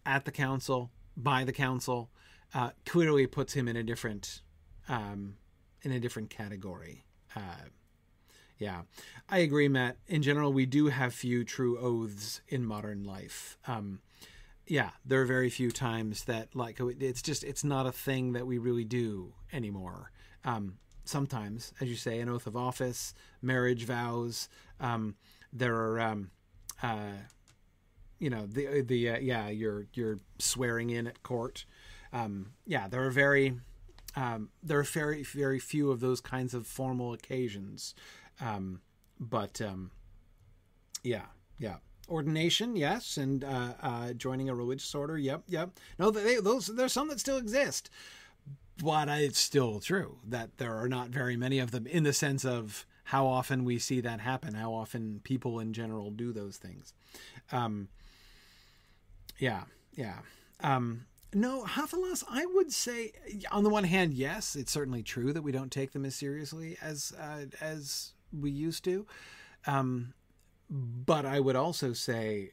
[0.06, 2.10] at the council by the council
[2.54, 4.42] uh, clearly puts him in a different
[4.88, 5.36] um,
[5.82, 7.04] in a different category.
[7.36, 7.70] Uh,
[8.58, 8.82] yeah,
[9.30, 9.98] I agree, Matt.
[10.08, 13.58] In general, we do have few true oaths in modern life.
[13.68, 14.00] Um,
[14.68, 18.48] yeah, there are very few times that like it's just it's not a thing that
[18.48, 20.12] we really do anymore.
[20.44, 24.50] Um, sometimes, as you say, an oath of office, marriage vows.
[24.80, 25.16] Um,
[25.54, 26.32] there are, um,
[26.84, 27.14] uh,
[28.20, 31.66] you know the the uh, yeah you're you're swearing in at court.
[32.12, 33.60] Um, yeah, there are very
[34.16, 37.94] um, there are very very few of those kinds of formal occasions,
[38.42, 38.82] um,
[39.20, 39.92] but um,
[41.04, 41.26] yeah
[41.60, 41.76] yeah.
[42.08, 45.72] Ordination yes and uh, uh, joining a religious order yep yep.
[45.98, 47.90] No they, those there's some that still exist
[48.84, 52.46] but it's still true that there are not very many of them in the sense
[52.46, 56.94] of how often we see that happen how often people in general do those things.
[57.52, 57.88] Um,
[59.40, 59.64] yeah
[59.96, 60.20] yeah.
[60.62, 63.12] Um, no Hafalas, i would say
[63.52, 66.78] on the one hand yes it's certainly true that we don't take them as seriously
[66.82, 69.06] as uh, as we used to
[69.68, 70.14] um,
[70.70, 72.52] but I would also say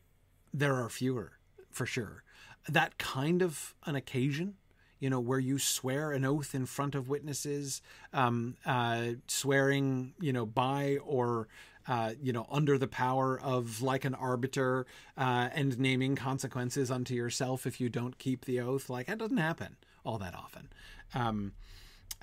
[0.52, 1.32] there are fewer
[1.70, 2.22] for sure.
[2.68, 4.54] That kind of an occasion,
[5.00, 10.32] you know, where you swear an oath in front of witnesses, um, uh, swearing, you
[10.32, 11.48] know, by or
[11.88, 14.86] uh, you know, under the power of like an arbiter,
[15.18, 18.88] uh, and naming consequences unto yourself if you don't keep the oath.
[18.88, 20.68] Like that doesn't happen all that often.
[21.12, 21.54] Um,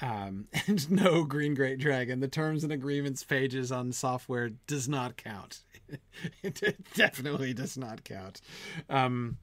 [0.01, 2.19] um, and no green great dragon.
[2.19, 5.59] The terms and agreements pages on software does not count.
[6.43, 8.41] it definitely does not count.
[8.89, 9.37] Um,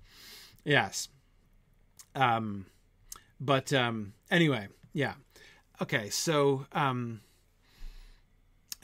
[0.64, 1.08] yes.
[2.14, 2.66] Um,
[3.40, 5.14] but um, anyway, yeah.
[5.82, 7.20] Okay, so um,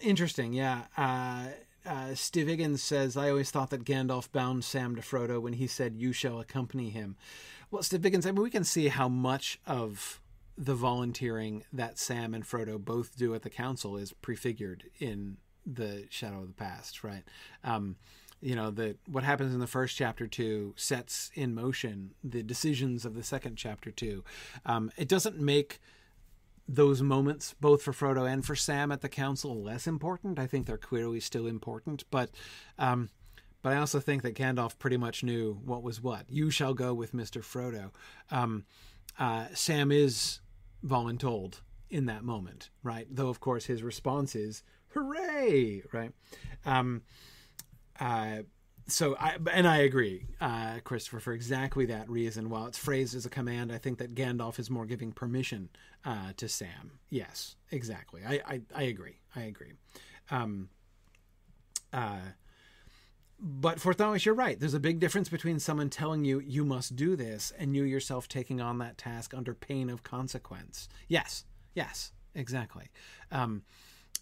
[0.01, 0.53] interesting.
[0.53, 0.83] Yeah.
[0.97, 1.47] Uh,
[1.85, 5.67] uh, Steve Higgins says, I always thought that Gandalf bound Sam to Frodo when he
[5.67, 7.17] said, You shall accompany him.
[7.71, 10.21] Well, Steve Higgins, I mean, we can see how much of
[10.59, 16.07] the volunteering that Sam and Frodo both do at the council is prefigured in the
[16.11, 17.25] Shadow of the Past, right?
[17.65, 17.97] Um,
[18.41, 23.05] you know that what happens in the first chapter two sets in motion the decisions
[23.05, 24.25] of the second chapter two.
[24.67, 25.81] Um, it doesn't make
[26.69, 30.39] those moments, both for Frodo and for Sam at the council, less important.
[30.39, 32.31] I think they're clearly still important, but
[32.79, 33.11] um,
[33.63, 36.29] but I also think that Gandalf pretty much knew what was what.
[36.29, 37.91] You shall go with Mister Frodo.
[38.31, 38.65] Um,
[39.19, 40.41] uh, Sam is
[40.85, 41.61] voluntold
[41.91, 43.07] in that moment, right?
[43.11, 46.13] Though of course his response is hooray, right?
[46.65, 47.03] Um,
[48.01, 48.43] uh,
[48.89, 52.51] so I and I agree, uh, Christopher, for exactly that reason.
[52.51, 55.69] While it's phrased as a command, I think that Gandalf is more giving permission
[56.05, 56.99] uh, to Sam.
[57.09, 58.23] Yes, exactly.
[58.27, 59.19] I I, I agree.
[59.37, 59.73] I agree.
[60.31, 60.69] Um,
[61.93, 62.21] uh,
[63.45, 64.59] but for Thomas, you're right.
[64.59, 68.29] There's a big difference between someone telling you you must do this and you yourself
[68.29, 70.89] taking on that task under pain of consequence.
[71.09, 72.91] Yes, yes, exactly.
[73.33, 73.63] Um,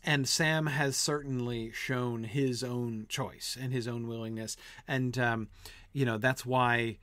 [0.02, 4.56] and Sam has certainly shown his own choice and his own willingness,
[4.88, 5.48] and um,
[5.92, 6.98] you know that's why.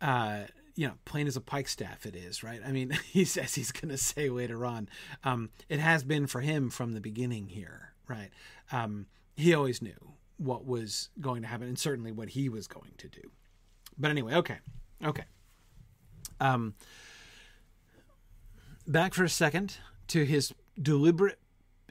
[0.00, 0.42] Uh,
[0.78, 2.60] you know, plain as a pike staff it is, right?
[2.62, 4.90] I mean, he says he's going to say later on,
[5.24, 8.28] um, it has been for him from the beginning here, right?
[8.70, 12.92] Um, he always knew what was going to happen and certainly what he was going
[12.98, 13.30] to do.
[13.98, 14.58] But anyway, okay.
[15.04, 15.24] Okay.
[16.40, 16.74] Um,
[18.86, 19.78] back for a second
[20.08, 21.38] to his deliberate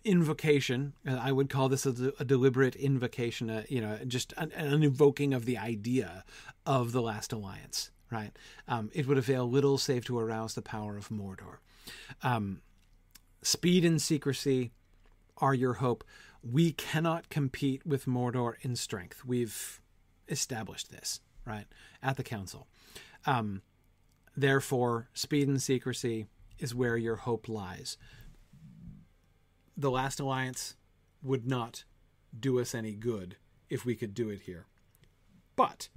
[0.04, 0.94] invocation.
[1.08, 4.84] Uh, I would call this a, a deliberate invocation, uh, you know, just an, an,
[4.84, 6.24] invoking of the idea
[6.66, 8.32] of the last alliance, right?
[8.68, 11.58] Um, it would avail little save to arouse the power of Mordor.
[12.22, 12.62] Um,
[13.42, 14.72] speed and secrecy
[15.38, 16.04] are your hope.
[16.50, 19.26] We cannot compete with Mordor in strength.
[19.26, 19.82] We've
[20.30, 21.66] established this, right,
[22.04, 22.68] at the council.
[23.26, 23.64] Um,
[24.38, 26.28] therefore, speed and secrecy
[26.60, 27.98] is where your hope lies
[29.78, 30.76] the last alliance
[31.22, 31.84] would not
[32.38, 33.38] do us any good
[33.70, 34.68] if we could do it here.
[35.56, 35.90] But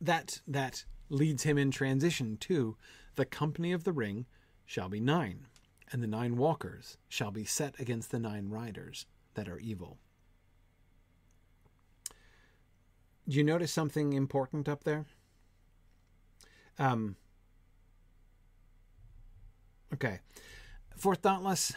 [0.00, 2.76] that that leads him in transition to
[3.14, 4.26] the company of the ring
[4.66, 5.46] shall be nine,
[5.94, 9.96] and the nine walkers shall be set against the nine riders that are evil.
[13.28, 15.04] Do you notice something important up there?
[16.80, 17.14] Um,
[19.94, 20.18] okay.
[20.96, 21.74] For Dauntless,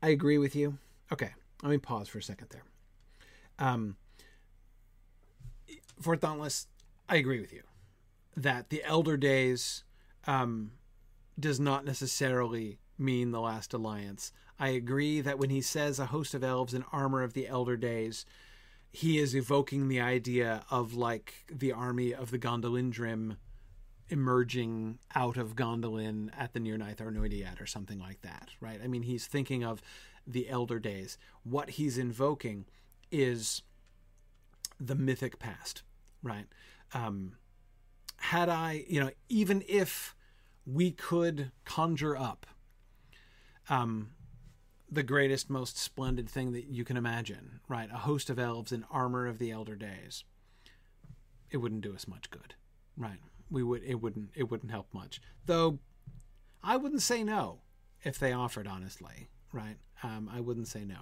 [0.00, 0.78] I agree with you.
[1.12, 2.62] Okay, let me pause for a second there.
[3.58, 3.96] Um,
[6.00, 6.68] for Dauntless,
[7.08, 7.64] I agree with you
[8.36, 9.82] that the Elder Days
[10.26, 10.72] um,
[11.38, 14.32] does not necessarily mean the last alliance.
[14.58, 17.76] I agree that when he says a host of elves in armor of the Elder
[17.76, 18.26] Days,
[18.92, 23.36] he is evoking the idea of like the army of the Gondolindrim
[24.10, 28.80] emerging out of Gondolin at the Nirnaeth Arnoediad or something like that, right?
[28.82, 29.80] I mean, he's thinking of
[30.26, 31.16] the Elder Days.
[31.44, 32.66] What he's invoking
[33.10, 33.62] is
[34.78, 35.82] the mythic past,
[36.22, 36.46] right?
[36.92, 37.36] Um,
[38.20, 40.14] had I, you know, even if
[40.66, 42.46] we could conjure up
[43.68, 44.10] um,
[44.90, 47.88] the greatest, most splendid thing that you can imagine, right?
[47.92, 50.24] A host of elves in armor of the elder days.
[51.50, 52.54] It wouldn't do us much good,
[52.96, 53.18] right?
[53.50, 55.20] We would it wouldn't it wouldn't help much.
[55.46, 55.78] Though
[56.62, 57.60] I wouldn't say no
[58.04, 59.76] if they offered honestly, right?
[60.02, 61.00] Um, I wouldn't say no.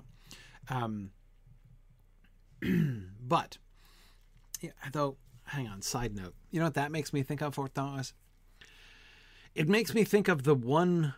[0.70, 1.10] Um,
[3.20, 3.58] but
[4.60, 5.16] yeah, though
[5.48, 6.34] hang on, side note.
[6.50, 8.12] You know what that makes me think of, Fort Thomas?
[9.54, 11.14] It makes me think of the one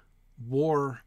[0.48, 1.00] war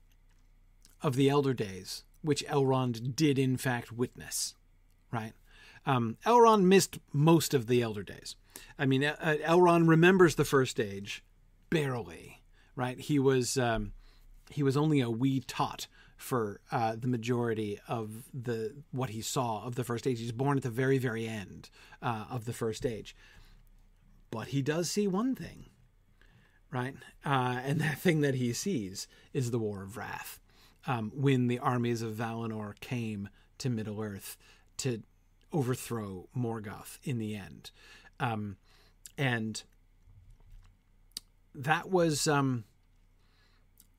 [1.02, 4.56] of the elder days, which Elrond did in fact witness,
[5.12, 5.34] right?
[5.86, 8.36] Um, Elrond missed most of the elder days.
[8.78, 11.24] I mean, uh, Elrond remembers the first age
[11.70, 12.42] barely,
[12.76, 13.00] right?
[13.00, 13.94] He was um,
[14.50, 15.88] he was only a wee tot
[16.24, 20.20] for uh, the majority of the what he saw of the first age.
[20.20, 21.70] He's born at the very very end
[22.02, 23.14] uh, of the first age,
[24.32, 25.66] but he does see one thing,
[26.72, 26.96] right?
[27.26, 30.40] Uh, and that thing that he sees is the War of Wrath
[30.88, 34.38] um, when the armies of Valinor came to Middle Earth
[34.78, 35.04] to
[35.52, 37.70] overthrow Morgoth in the end.
[38.20, 38.56] Um,
[39.18, 39.62] and
[41.54, 42.64] that was um,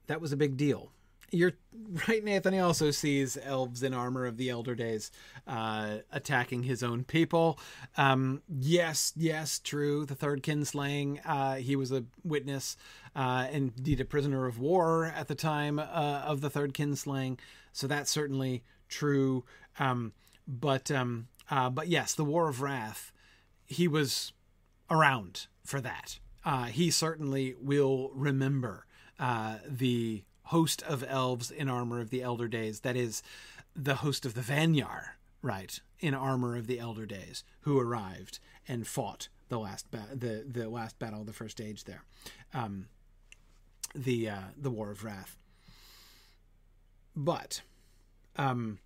[0.07, 0.91] that was a big deal
[1.35, 1.53] you're
[2.09, 2.59] right, Nathan.
[2.61, 5.11] Also sees elves in armor of the elder days
[5.47, 7.59] uh, attacking his own people.
[7.97, 10.07] Um, yes, yes, true.
[10.07, 11.21] The third kinslaying.
[11.25, 12.77] Uh, he was a witness,
[13.15, 17.39] uh, indeed a prisoner of war at the time uh, of the third kinslaying.
[17.73, 19.45] So that's certainly true.
[19.79, 20.13] Um,
[20.47, 23.13] but um, uh, but yes, the War of Wrath.
[23.67, 24.33] He was
[24.91, 26.19] around for that.
[26.45, 28.85] Uh, he certainly will remember
[29.67, 32.81] the host of elves in armor of the elder days.
[32.81, 33.23] That is,
[33.75, 38.39] the host of the Vanyar, right, in armor of the elder days, who arrived
[38.69, 42.03] and fought the last ba- the the last battle of the first age there,
[42.53, 42.87] um,
[43.95, 45.37] the uh, the War of Wrath.
[47.17, 47.63] But,
[48.37, 48.79] um,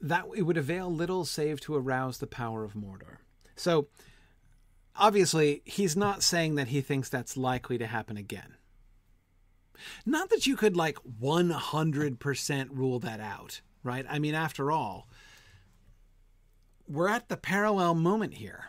[0.00, 3.18] that it would avail little save to arouse the power of Mordor.
[3.54, 3.86] So
[5.00, 8.54] obviously, he's not saying that he thinks that's likely to happen again.
[10.06, 14.04] Not that you could like 100% rule that out, right?
[14.08, 15.08] I mean, after all,
[16.86, 18.66] we're at the parallel moment here,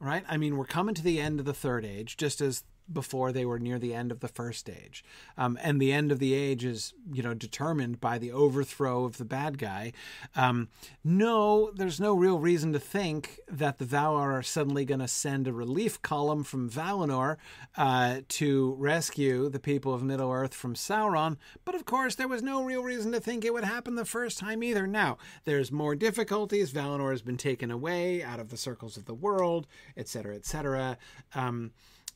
[0.00, 0.24] right?
[0.28, 3.44] I mean, we're coming to the end of the third age, just as before they
[3.44, 5.04] were near the end of the first age.
[5.36, 9.18] Um, and the end of the age is, you know, determined by the overthrow of
[9.18, 9.92] the bad guy.
[10.34, 10.68] Um,
[11.04, 15.46] no, there's no real reason to think that the Valar are suddenly going to send
[15.46, 17.36] a relief column from Valinor
[17.76, 21.36] uh, to rescue the people of Middle Earth from Sauron.
[21.64, 24.38] But of course, there was no real reason to think it would happen the first
[24.38, 24.86] time either.
[24.86, 26.72] Now, there's more difficulties.
[26.72, 29.66] Valinor has been taken away out of the circles of the world,
[29.96, 30.98] etc., etc.
[31.34, 31.72] Um,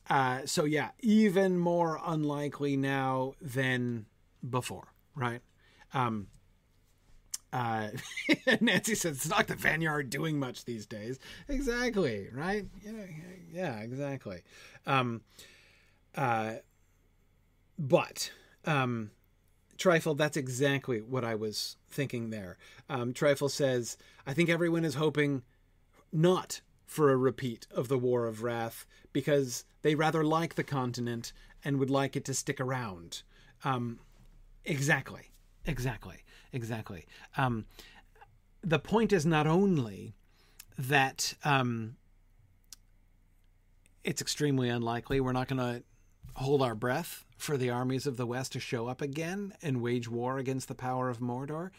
[0.09, 4.05] uh, so yeah, even more unlikely now than
[4.47, 5.41] before, right?
[5.93, 6.27] Um,
[7.51, 7.89] uh,
[8.61, 11.19] Nancy says it's not the Vanyar doing much these days.
[11.47, 12.65] Exactly, right?
[12.83, 12.91] Yeah,
[13.53, 14.41] yeah, exactly.
[14.85, 15.21] Um,
[16.15, 16.55] uh,
[17.77, 18.31] but
[18.65, 19.11] um,
[19.77, 22.57] Trifle, that's exactly what I was thinking there.
[22.89, 25.43] Um, Trifle says, I think everyone is hoping
[26.11, 31.33] not for a repeat of the War of Wrath because they rather like the continent
[31.63, 33.23] and would like it to stick around.
[33.63, 33.99] Um,
[34.65, 35.31] exactly,
[35.65, 37.05] exactly, exactly.
[37.37, 37.65] Um,
[38.61, 40.15] the point is not only
[40.77, 41.95] that um,
[44.03, 45.83] it's extremely unlikely we're not going to
[46.35, 50.09] hold our breath for the armies of the West to show up again and wage
[50.09, 51.71] war against the power of Mordor.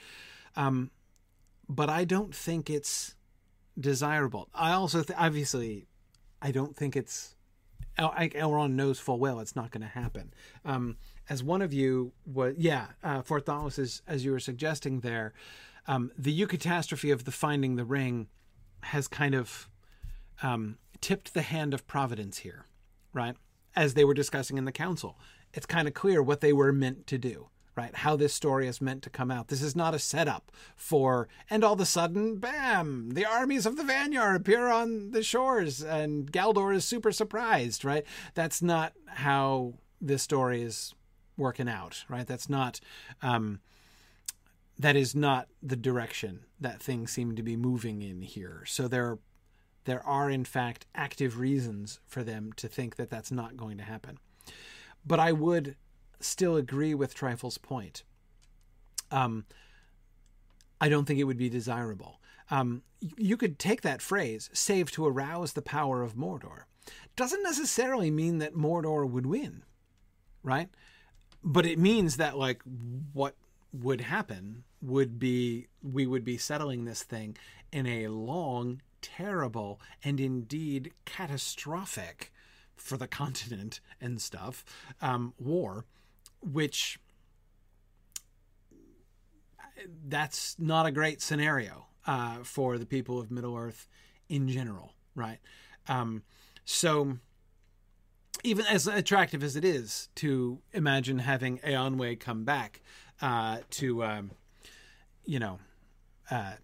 [0.56, 0.90] Um,
[1.68, 3.14] but I don't think it's
[3.78, 4.48] desirable.
[4.54, 5.86] I also th- obviously
[6.40, 7.34] I don't think it's
[7.96, 10.32] El- Elrond knows full well it's not going to happen.
[10.64, 10.96] Um,
[11.28, 15.32] as one of you was, yeah, uh, Fort Thoughtless, as, as you were suggesting there,
[15.86, 18.28] um, the eucatastrophe of the Finding the Ring
[18.82, 19.68] has kind of
[20.42, 22.66] um, tipped the hand of Providence here,
[23.12, 23.36] right?
[23.76, 25.18] As they were discussing in the council,
[25.52, 27.94] it's kind of clear what they were meant to do right?
[27.94, 29.48] How this story is meant to come out.
[29.48, 33.76] This is not a setup for, and all of a sudden, bam, the armies of
[33.76, 38.04] the Vanyar appear on the shores and Galdor is super surprised, right?
[38.34, 40.94] That's not how this story is
[41.36, 42.26] working out, right?
[42.26, 42.80] That's not,
[43.22, 43.60] um,
[44.78, 48.62] that is not the direction that things seem to be moving in here.
[48.66, 49.18] So there,
[49.84, 53.84] there are in fact active reasons for them to think that that's not going to
[53.84, 54.18] happen.
[55.06, 55.76] But I would
[56.24, 58.02] still agree with Trifle's point.
[59.10, 59.44] Um,
[60.80, 62.20] I don't think it would be desirable.
[62.50, 62.82] Um,
[63.16, 66.64] you could take that phrase, save to arouse the power of Mordor,
[67.16, 69.62] doesn't necessarily mean that Mordor would win,
[70.42, 70.68] right?
[71.42, 72.62] But it means that like
[73.12, 73.36] what
[73.72, 77.36] would happen would be we would be settling this thing
[77.72, 82.32] in a long, terrible, and indeed catastrophic
[82.76, 84.64] for the continent and stuff
[85.00, 85.84] um, war,
[86.52, 86.98] which
[90.06, 93.88] that's not a great scenario uh, for the people of Middle Earth
[94.28, 95.38] in general, right?
[95.88, 96.22] Um,
[96.64, 97.18] so,
[98.42, 102.80] even as attractive as it is to imagine having Eonwe come back
[103.20, 104.30] uh, to, um,
[105.24, 105.58] you know,
[106.30, 106.54] uh,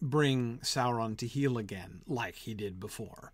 [0.00, 3.32] bring Sauron to heel again, like he did before,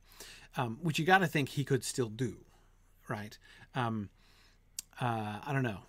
[0.57, 2.37] um, which you got to think he could still do,
[3.09, 3.39] right?
[3.75, 4.11] Um,
[5.01, 5.81] uh, I don't know.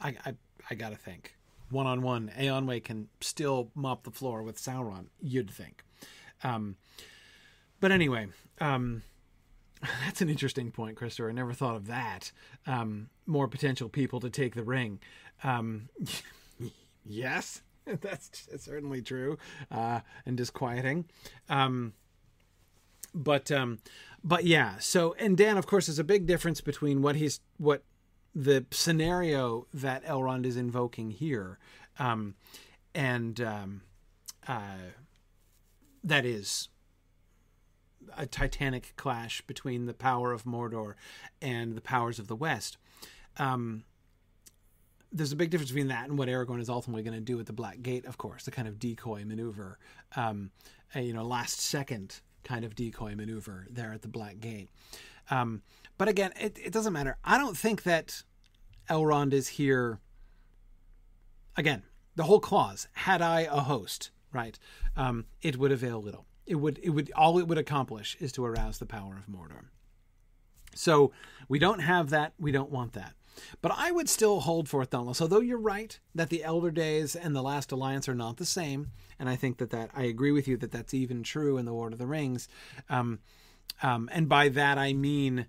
[0.00, 0.34] I, I
[0.70, 1.34] I gotta think.
[1.70, 5.06] One on one, Eonwe can still mop the floor with Sauron.
[5.20, 5.84] You'd think.
[6.42, 6.76] Um,
[7.80, 8.28] but anyway,
[8.60, 9.02] um,
[10.04, 11.28] that's an interesting point, Christopher.
[11.28, 12.32] I never thought of that.
[12.66, 15.00] Um, more potential people to take the ring.
[15.44, 15.88] Um,
[17.04, 17.62] yes,
[18.00, 19.38] that's, certainly true
[19.70, 21.06] uh, and disquieting.
[21.48, 21.92] Um,
[23.14, 23.78] but um,
[24.24, 24.78] but yeah.
[24.78, 27.82] So and Dan, of course, there's a big difference between what he's what
[28.34, 31.58] the scenario that Elrond is invoking here,
[31.98, 32.34] um,
[32.94, 33.82] and um,
[34.46, 34.92] uh,
[36.04, 36.68] that is
[38.16, 40.94] a titanic clash between the power of Mordor
[41.42, 42.78] and the powers of the West.
[43.36, 43.84] Um,
[45.12, 47.46] there's a big difference between that and what Aragorn is ultimately going to do with
[47.46, 49.78] the Black Gate, of course, the kind of decoy maneuver,
[50.16, 50.50] um,
[50.94, 54.70] a, you know, last second kind of decoy maneuver there at the Black Gate.
[55.30, 55.60] Um,
[55.98, 57.18] but again, it, it doesn't matter.
[57.22, 58.22] I don't think that
[58.88, 60.00] Elrond is here.
[61.56, 61.82] Again,
[62.16, 64.58] the whole clause, had I a host, right,
[64.96, 66.24] um, it would avail little.
[66.46, 69.66] It would, it would, all it would accomplish is to arouse the power of Mordor.
[70.74, 71.12] So
[71.48, 72.32] we don't have that.
[72.38, 73.12] We don't want that.
[73.60, 75.20] But I would still hold forth Dauntless.
[75.20, 78.90] Although you're right that the Elder Days and the Last Alliance are not the same,
[79.18, 81.72] and I think that that I agree with you that that's even true in the
[81.72, 82.48] Lord of the Rings.
[82.88, 83.20] Um,
[83.82, 85.46] um, and by that I mean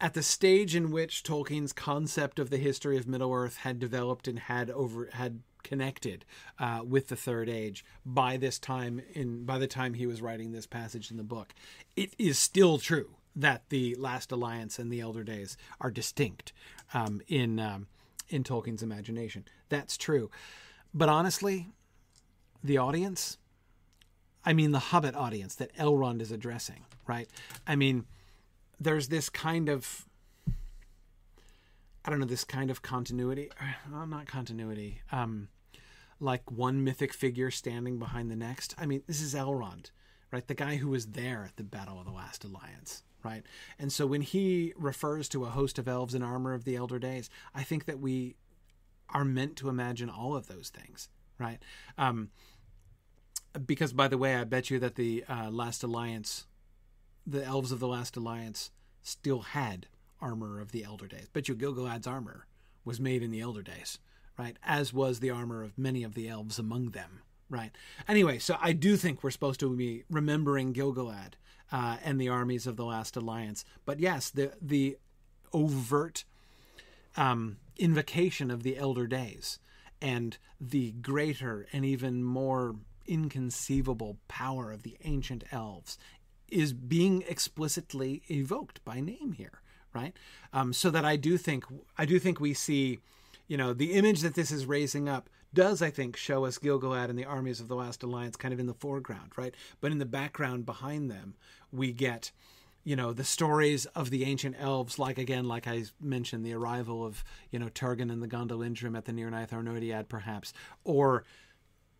[0.00, 4.26] at the stage in which Tolkien's concept of the history of Middle Earth had developed
[4.26, 6.24] and had over had connected
[6.58, 10.50] uh, with the Third Age by this time in by the time he was writing
[10.50, 11.54] this passage in the book,
[11.96, 16.52] it is still true that the Last Alliance and the Elder Days are distinct
[16.94, 17.86] um, in um,
[18.28, 19.44] in Tolkien's imagination.
[19.68, 20.30] That's true,
[20.94, 21.68] but honestly,
[22.62, 23.38] the audience,
[24.44, 27.28] I mean the Hobbit audience that Elrond is addressing, right?
[27.66, 28.04] I mean
[28.80, 30.06] there's this kind of
[32.04, 33.50] I don't know this kind of continuity,
[33.90, 35.48] well, not continuity, um,
[36.18, 38.74] like one mythic figure standing behind the next.
[38.76, 39.90] I mean, this is Elrond,
[40.32, 40.46] right?
[40.46, 43.42] The guy who was there at the Battle of the Last Alliance, right?
[43.78, 46.98] And so when he refers to a host of elves in armor of the Elder
[46.98, 48.36] Days, I think that we
[49.10, 51.08] are meant to imagine all of those things,
[51.38, 51.62] right?
[51.98, 52.30] Um,
[53.66, 56.46] because, by the way, I bet you that the uh, Last Alliance
[57.26, 58.70] the elves of the Last Alliance
[59.02, 59.86] still had
[60.20, 61.28] armor of the Elder Days.
[61.32, 62.46] But your Gil-galad's armor
[62.84, 63.98] was made in the Elder Days,
[64.38, 64.56] right?
[64.62, 67.72] As was the armor of many of the elves among them, right?
[68.08, 71.36] Anyway, so I do think we're supposed to be remembering Gil-galad
[71.72, 73.64] uh, and the armies of the Last Alliance.
[73.84, 74.98] But yes, the the
[75.52, 76.24] overt
[77.16, 79.58] um, invocation of the Elder Days
[80.00, 85.98] and the greater and even more inconceivable power of the ancient elves
[86.48, 89.62] is being explicitly evoked by name here,
[89.94, 90.14] right?
[90.52, 91.64] Um, so that I do think
[91.96, 92.98] I do think we see,
[93.48, 97.10] you know, the image that this is raising up does I think show us Gil-galad
[97.10, 99.54] and the armies of the Last Alliance kind of in the foreground, right?
[99.80, 101.34] But in the background behind them,
[101.70, 102.32] we get
[102.84, 107.06] you know the stories of the ancient elves like again like i mentioned the arrival
[107.06, 107.22] of
[107.52, 111.22] you know turgon and the gondolindrim at the Nirnaeth Arnoediad perhaps or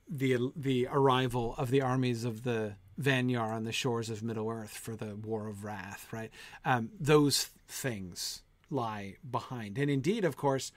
[0.08, 4.76] the the arrival of the armies of the Vanyar on the shores of Middle Earth
[4.76, 6.30] for the War of Wrath, right?
[6.64, 9.78] Um, those things lie behind.
[9.78, 10.72] And indeed, of course,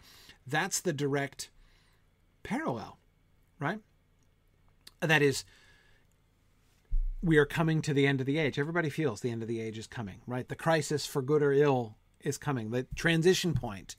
[0.48, 1.50] that's the direct
[2.46, 2.98] parallel,
[3.60, 3.80] right?
[5.02, 5.44] That is,
[7.22, 8.58] we are coming to the end of the age.
[8.58, 10.48] Everybody feels the end of the age is coming, right?
[10.48, 12.72] The crisis for good or ill is coming.
[12.72, 13.96] The transition point.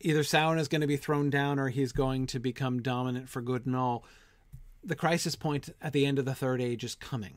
[0.00, 3.42] Either Sauron is going to be thrown down or he's going to become dominant for
[3.42, 4.04] good and all.
[4.82, 7.34] The crisis point at the end of the third age is coming.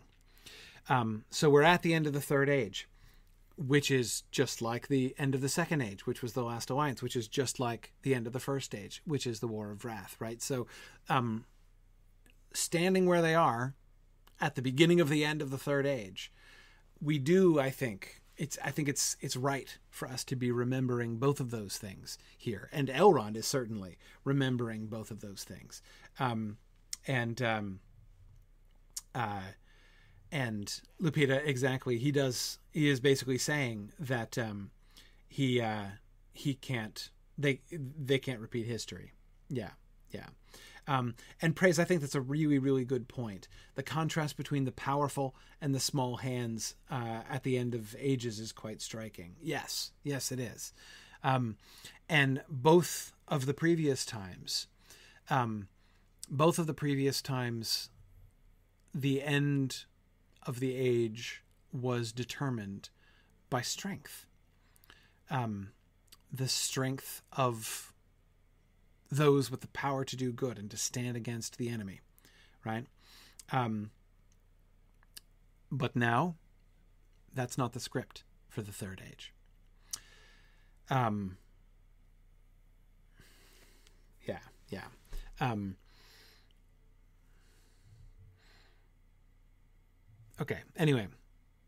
[0.88, 2.88] Um, so we're at the end of the third age,
[3.58, 7.02] which is just like the end of the second age, which was the last alliance,
[7.04, 9.86] which is just like the end of the first age, which is the war of
[9.86, 10.42] wrath, right?
[10.42, 10.68] So,
[11.10, 11.46] um,
[12.54, 13.76] standing where they are
[14.42, 16.32] at the beginning of the end of the third age,
[17.00, 21.18] we do, I think, it's I think it's it's right for us to be remembering
[21.18, 25.84] both of those things here, and Elrond is certainly remembering both of those things,
[26.20, 26.58] um,
[27.06, 27.80] and um,
[29.14, 29.42] uh,
[30.34, 34.72] and Lupita exactly he does he is basically saying that um,
[35.30, 35.86] he uh,
[36.34, 39.14] he can't they they can't repeat history,
[39.48, 39.72] yeah
[40.14, 40.28] yeah.
[40.88, 43.48] Um, and praise, I think that's a really, really good point.
[43.76, 48.40] The contrast between the powerful and the small hands uh, at the end of ages
[48.40, 49.36] is quite striking.
[49.42, 50.74] Yes, yes, it is.
[51.24, 51.56] Um,
[52.10, 54.68] and both of the previous times,
[55.30, 55.68] um,
[56.30, 57.90] both of the previous times,
[58.94, 59.86] the end
[60.46, 62.90] of the age was determined
[63.50, 64.26] by strength.
[65.30, 65.72] Um,
[66.32, 67.94] the strength of
[69.12, 72.02] those with the power to do good and to stand against the enemy,
[72.66, 72.86] right?
[73.52, 73.92] Um,
[75.72, 76.36] but now,
[77.34, 79.34] that's not the script for the third age.
[80.90, 81.38] Um,
[84.28, 84.40] yeah,
[84.70, 84.86] yeah.
[85.40, 85.78] Um,
[90.42, 91.08] okay, anyway,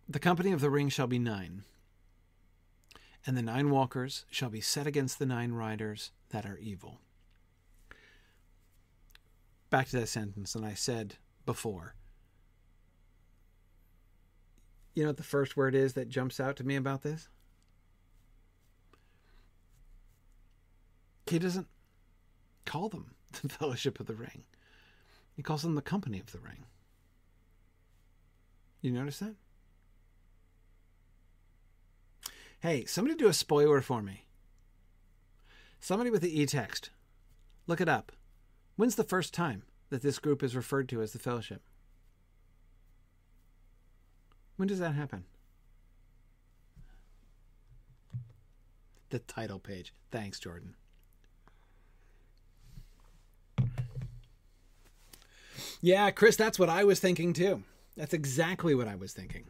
[0.08, 1.64] the company of the ring shall be nine,
[3.26, 7.00] and the nine walkers shall be set against the nine riders that are evil
[9.76, 11.96] back to that sentence, and I said before.
[14.94, 17.28] You know what the first word is that jumps out to me about this?
[21.28, 21.68] He doesn't
[22.64, 24.46] call them the Fellowship of the Ring.
[25.36, 26.64] He calls them the Company of the Ring.
[28.86, 29.34] You notice that?
[32.60, 34.26] Hey, somebody do a spoiler for me.
[35.80, 36.92] Somebody with the e text.
[37.66, 38.12] Look it up.
[38.76, 41.64] When's the first time that this group is referred to as the Fellowship?
[44.56, 45.24] When does that happen?
[49.10, 49.96] The title page.
[50.12, 50.76] Thanks, Jordan.
[55.82, 57.64] Yeah, Chris, that's what I was thinking too.
[57.96, 59.46] That's exactly what I was thinking.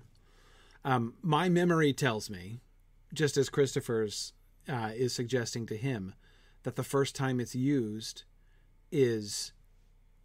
[0.84, 2.62] Um, my memory tells me,
[3.14, 4.34] just as Christopher's
[4.70, 6.14] uh, is suggesting to him,
[6.64, 8.24] that the first time it's used
[8.92, 9.52] is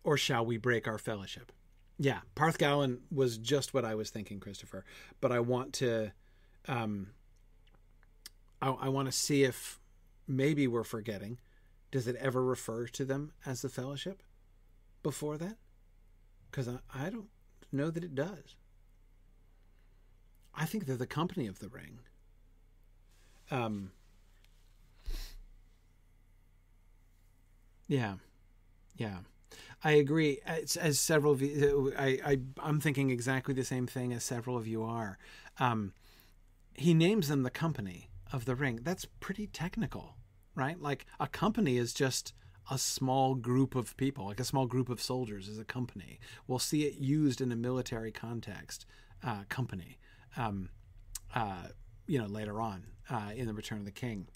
[0.05, 1.53] or shall we break our fellowship?
[1.99, 4.85] Yeah, Parth Galen was just what I was thinking, Christopher.
[5.21, 6.13] But I want to,
[6.67, 7.09] um,
[8.63, 9.79] I, I want to see if
[10.27, 11.39] maybe we're forgetting.
[11.91, 14.23] Does it ever refer to them as the fellowship
[15.03, 15.57] before that?
[16.51, 17.29] Because I, I don't
[17.73, 18.57] know that it does.
[20.55, 22.01] I think they're the company of the ring.
[23.51, 23.93] Um,
[27.89, 28.15] yeah.
[28.97, 29.19] Yeah.
[29.83, 30.41] I agree.
[30.45, 34.57] As, as, several of you, I, I, I'm thinking exactly the same thing as several
[34.57, 35.19] of you are.
[35.59, 35.95] Um,
[36.75, 38.81] he names them the company of the ring.
[38.83, 40.17] That's pretty technical,
[40.55, 40.81] right?
[40.81, 42.35] Like a company is just
[42.71, 46.21] a small group of people, like a small group of soldiers is a company.
[46.47, 48.87] We'll see it used in a military context,
[49.25, 49.99] uh, company,
[50.37, 50.71] um,
[51.35, 51.65] uh,
[52.07, 54.29] you know, later on uh, in the Return of the King.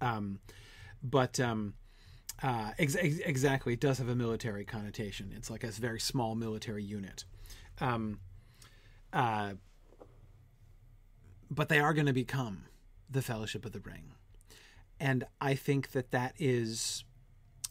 [0.00, 0.38] Um,
[1.02, 1.74] but um,
[2.42, 5.32] uh, ex- ex- exactly, it does have a military connotation.
[5.34, 7.24] It's like a very small military unit.
[7.80, 8.20] Um,
[9.12, 9.54] uh,
[11.50, 12.64] but they are going to become
[13.08, 14.12] the Fellowship of the Ring.
[15.00, 17.03] And I think that that is,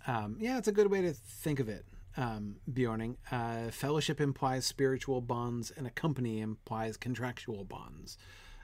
[0.07, 1.85] um, yeah, it's a good way to think of it,
[2.17, 3.15] um, Bjorning.
[3.31, 8.17] Uh, fellowship implies spiritual bonds, and a company implies contractual bonds.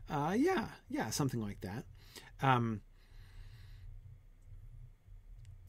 [0.09, 1.85] Uh, yeah, yeah, something like that.
[2.41, 2.81] Um,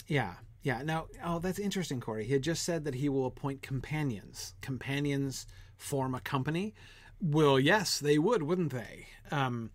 [0.06, 0.82] yeah, yeah.
[0.82, 2.24] Now, oh, that's interesting, Corey.
[2.24, 4.54] He had just said that he will appoint companions.
[4.60, 5.46] Companions
[5.76, 6.74] form a company.
[7.20, 9.06] Well, yes, they would, wouldn't they?
[9.30, 9.70] Um,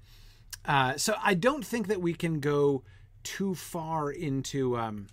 [0.66, 2.84] uh, so I don't think that we can go
[3.24, 5.08] too far into um,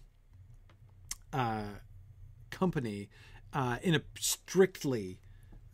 [1.32, 1.62] uh,
[2.50, 3.08] company
[3.52, 5.20] uh, in a strictly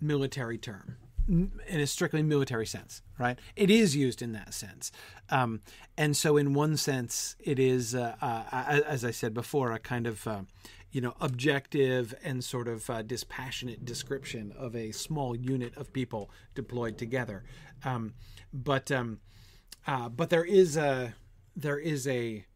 [0.01, 0.97] military term
[1.29, 3.39] in a strictly military sense, right?
[3.55, 4.91] It is used in that sense.
[5.29, 5.61] Um,
[5.97, 10.07] and so, in one sense, it is, uh, uh, as I said before, a kind
[10.07, 10.43] of, uh,
[10.91, 16.31] you know, objective and sort of uh, dispassionate description of a small unit of people
[16.55, 17.45] deployed together.
[17.85, 18.15] Um,
[18.53, 19.21] but, um,
[19.87, 21.15] uh, but there is a,
[21.55, 22.47] there is a,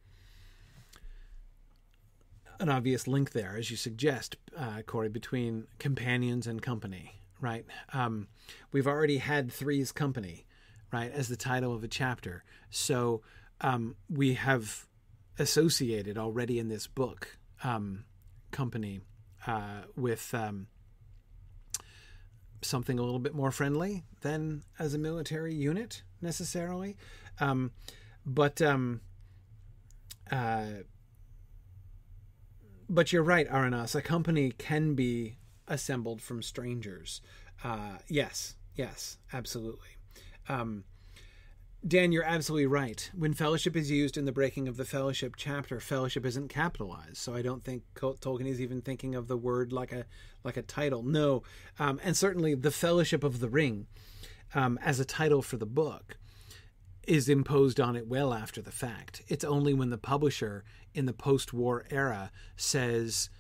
[2.63, 7.67] an obvious link there, as you suggest, uh, Corey, between companions and company right?
[7.93, 8.29] Um,
[8.71, 10.47] we've already had Three's Company,
[10.91, 12.45] right, as the title of a chapter.
[12.71, 13.21] So
[13.61, 14.87] um, we have
[15.39, 18.05] associated already in this book um,
[18.53, 19.01] company
[19.47, 20.69] uh, with um,
[22.63, 26.97] something a little bit more friendly than as a military unit necessarily.
[27.41, 27.73] Um,
[28.25, 29.01] but um,
[30.31, 30.85] uh,
[32.93, 33.95] but you're right, Aranas.
[33.95, 35.37] A company can be
[35.67, 37.23] assembled from strangers.
[37.65, 39.97] Uh, yes, yes, absolutely.
[40.49, 40.85] Um,
[41.87, 43.11] Dan, you're absolutely right.
[43.13, 47.17] When fellowship is used in the breaking of the fellowship chapter, fellowship isn't capitalized.
[47.17, 50.05] So I don't think Tolkien is even thinking of the word like a
[50.45, 51.03] like a title.
[51.03, 51.43] No,
[51.79, 53.87] um, and certainly the fellowship of the ring
[54.55, 56.19] um, as a title for the book
[57.07, 59.23] is imposed on it well after the fact.
[59.29, 63.31] It's only when the publisher in the post-war era says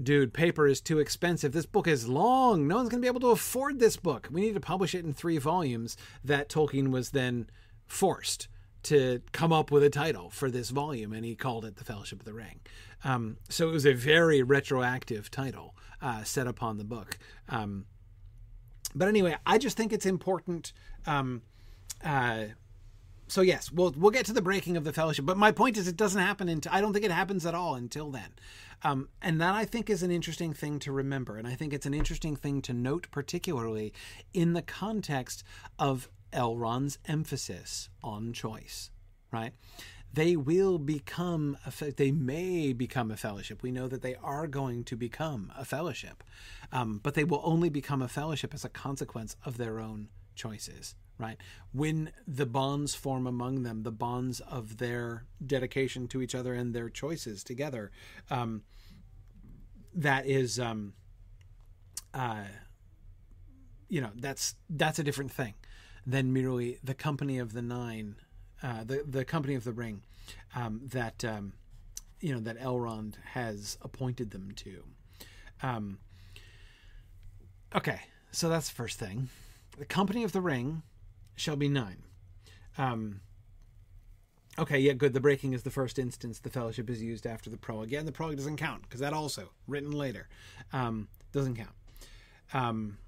[0.00, 1.52] dude, paper is too expensive.
[1.52, 2.68] This book is long.
[2.68, 4.28] No one's going to be able to afford this book.
[4.30, 5.96] We need to publish it in three volumes.
[6.24, 7.50] That Tolkien was then
[7.86, 8.48] forced
[8.84, 12.20] to come up with a title for this volume, and he called it The Fellowship
[12.20, 12.60] of the Ring.
[13.04, 17.18] Um, so it was a very retroactive title uh, set upon the book.
[17.48, 17.86] Um,
[18.94, 20.72] but anyway, I just think it's important.
[21.06, 21.42] Um,
[22.04, 22.44] uh,
[23.28, 25.26] so yes, we'll we'll get to the breaking of the fellowship.
[25.26, 27.74] But my point is, it doesn't happen until I don't think it happens at all
[27.74, 28.32] until then.
[28.82, 31.36] Um, and that I think is an interesting thing to remember.
[31.36, 33.92] And I think it's an interesting thing to note, particularly
[34.32, 35.42] in the context
[35.78, 38.90] of Elrond's emphasis on choice,
[39.32, 39.52] right?
[40.12, 43.62] They will become, a, they may become a fellowship.
[43.62, 46.24] We know that they are going to become a fellowship,
[46.72, 50.94] um, but they will only become a fellowship as a consequence of their own choices,
[51.18, 51.36] right?
[51.72, 56.74] When the bonds form among them, the bonds of their dedication to each other and
[56.74, 57.90] their choices together,
[58.30, 58.62] um,
[59.94, 60.94] that is, um,
[62.14, 62.44] uh,
[63.88, 65.54] you know, that's that's a different thing
[66.06, 68.16] than merely the company of the nine,
[68.62, 70.02] uh, the the company of the ring,
[70.54, 71.54] um, that um,
[72.20, 74.84] you know that Elrond has appointed them to.
[75.62, 75.98] Um,
[77.74, 78.00] okay,
[78.30, 79.28] so that's the first thing.
[79.78, 80.82] The company of the ring
[81.38, 82.02] shall be nine.
[82.76, 83.20] Um,
[84.58, 85.12] okay, yeah, good.
[85.12, 86.38] The breaking is the first instance.
[86.38, 87.88] The fellowship is used after the prologue.
[87.88, 90.28] Again, the prologue doesn't count because that also written later
[90.72, 91.74] um, doesn't count.
[92.52, 92.98] Um,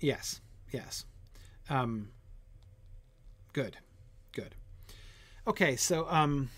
[0.00, 0.40] yes,
[0.72, 1.04] yes.
[1.70, 2.10] Um,
[3.52, 3.76] good,
[4.32, 4.54] good.
[5.46, 6.50] Okay, so um,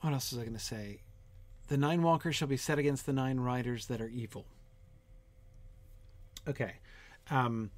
[0.00, 1.00] what else was I going to say?
[1.68, 4.46] The nine walkers shall be set against the nine riders that are evil.
[6.48, 6.74] Okay.
[7.30, 7.70] Um,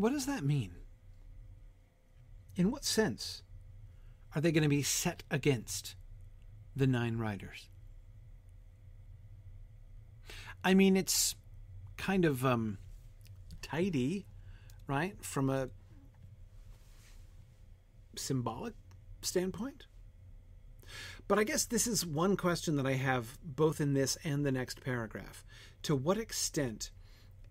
[0.00, 0.72] what does that mean?
[2.56, 3.42] In what sense
[4.34, 5.94] are they going to be set against
[6.74, 7.68] the nine riders?
[10.64, 11.34] I mean, it's
[11.96, 12.78] kind of um,
[13.60, 14.26] tidy,
[14.86, 15.22] right?
[15.22, 15.68] From a
[18.16, 18.74] symbolic
[19.20, 19.84] standpoint.
[21.28, 24.52] But I guess this is one question that I have both in this and the
[24.52, 25.44] next paragraph.
[25.82, 26.90] To what extent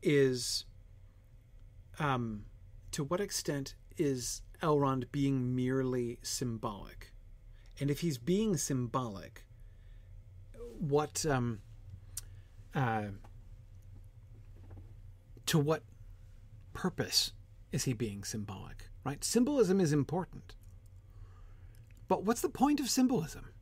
[0.02, 0.66] is
[2.00, 2.46] um,
[2.92, 7.14] to what extent is Elrond being merely symbolic?
[7.80, 9.46] And if he's being symbolic,
[10.80, 11.60] what um,
[12.74, 13.04] uh,
[15.46, 15.84] to what
[16.74, 17.34] purpose
[17.72, 18.90] is he being symbolic?
[19.04, 19.24] Right?
[19.24, 20.56] Symbolism is important.
[22.08, 23.54] But what's the point of symbolism?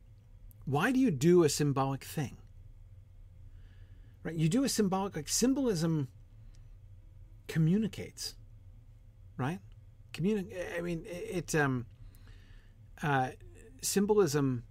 [0.64, 2.38] Why do you do a symbolic thing?
[4.22, 4.34] Right?
[4.34, 6.08] You do a symbolic like symbolism
[7.48, 8.34] communicates.
[9.36, 9.60] Right?
[10.12, 11.86] Communicate I mean it, it um
[13.02, 13.30] uh
[13.80, 14.64] symbolism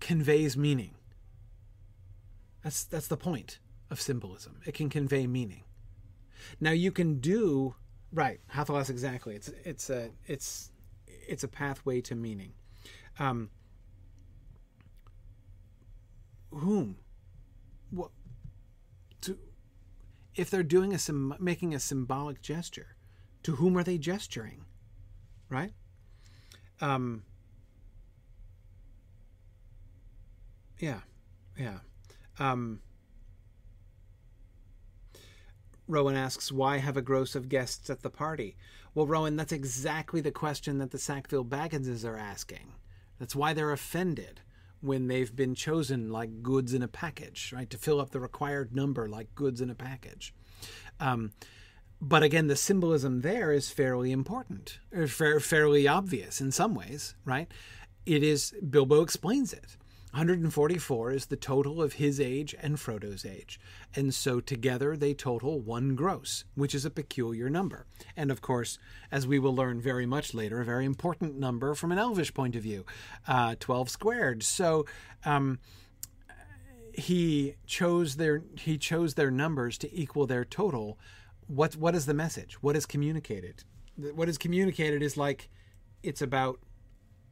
[0.00, 0.94] conveys meaning.
[2.62, 3.58] That's that's the point
[3.90, 4.60] of symbolism.
[4.66, 5.64] It can convey meaning.
[6.60, 7.74] Now you can do
[8.12, 9.34] right, Hathalas exactly.
[9.34, 10.70] It's it's a it's
[11.06, 12.52] it's a pathway to meaning.
[13.18, 13.50] Um,
[16.50, 16.96] whom?
[17.90, 18.10] What?
[20.34, 22.96] If they're doing a making a symbolic gesture,
[23.42, 24.64] to whom are they gesturing?
[25.48, 25.72] Right?
[26.80, 27.24] Um,
[30.78, 31.00] yeah,
[31.58, 31.78] yeah.
[32.38, 32.80] Um,
[35.86, 38.56] Rowan asks, why have a gross of guests at the party?
[38.94, 42.72] Well, Rowan, that's exactly the question that the Sackville Bagginses are asking.
[43.18, 44.40] That's why they're offended
[44.82, 47.70] when they've been chosen like goods in a package, right?
[47.70, 50.34] To fill up the required number like goods in a package.
[51.00, 51.32] Um,
[52.00, 57.50] but again, the symbolism there is fairly important, or fairly obvious in some ways, right?
[58.04, 59.76] It is, Bilbo explains it.
[60.12, 63.58] 144 is the total of his age and Frodo's age.
[63.94, 67.86] And so together they total one gross, which is a peculiar number.
[68.14, 68.78] And of course,
[69.10, 72.54] as we will learn very much later, a very important number from an elvish point
[72.56, 72.84] of view
[73.26, 74.42] uh, 12 squared.
[74.42, 74.86] So.
[75.24, 75.58] Um,
[76.94, 80.98] he chose their he chose their numbers to equal their total.
[81.46, 82.62] What what is the message?
[82.62, 83.64] What is communicated?
[83.96, 85.48] What is communicated is like
[86.02, 86.58] it's about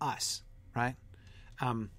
[0.01, 0.43] us,
[0.75, 0.97] right?
[1.61, 1.91] Um,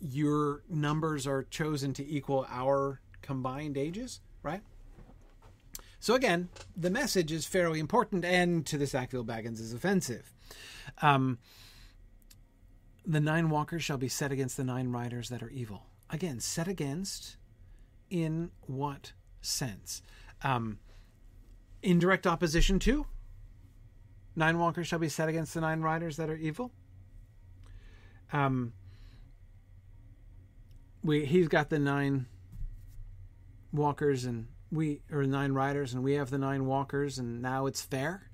[0.00, 4.62] your numbers are chosen to equal our combined ages, right?
[5.98, 10.32] So again, the message is fairly important, and to the Sackville Baggins is offensive.
[11.02, 11.38] Um,
[13.06, 15.82] the nine walkers shall be set against the nine riders that are evil.
[16.08, 17.36] Again, set against
[18.08, 20.02] in what sense?
[20.42, 20.78] Um,
[21.82, 23.06] indirect opposition to
[24.36, 26.72] nine walkers shall be set against the nine riders that are evil.
[28.32, 28.72] Um,
[31.02, 32.26] we he's got the nine
[33.72, 37.82] walkers and we or nine riders and we have the nine walkers and now it's
[37.82, 38.30] fair?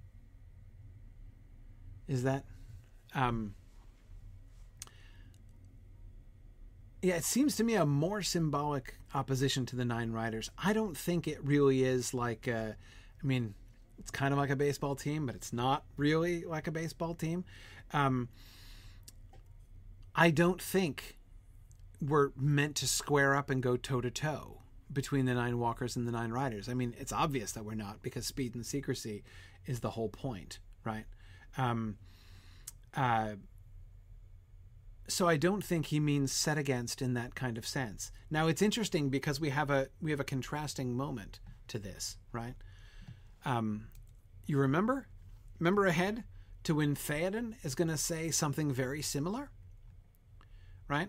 [2.08, 2.44] Is that
[3.14, 3.54] um
[7.02, 10.50] yeah it seems to me a more symbolic opposition to the nine riders.
[10.62, 12.72] I don't think it really is like uh
[13.22, 13.54] i mean
[13.98, 17.44] it's kind of like a baseball team but it's not really like a baseball team.
[17.92, 18.28] Um
[20.14, 21.16] i don't think
[22.00, 24.60] we're meant to square up and go toe to toe
[24.92, 26.68] between the nine walkers and the nine riders.
[26.68, 29.24] I mean, it's obvious that we're not because speed and secrecy
[29.66, 31.04] is the whole point, right?
[31.58, 31.96] Um,
[32.94, 33.34] uh,
[35.08, 38.10] so I don't think he means set against in that kind of sense.
[38.30, 42.54] Now it's interesting because we have a we have a contrasting moment to this, right?
[43.44, 43.88] Um,
[44.46, 45.06] you remember,
[45.58, 46.24] remember ahead
[46.64, 49.50] to when Theoden is going to say something very similar,
[50.88, 51.08] right?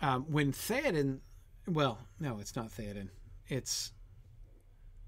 [0.00, 1.20] Um, when Theoden,
[1.66, 3.08] well, no, it's not Theoden.
[3.48, 3.92] It's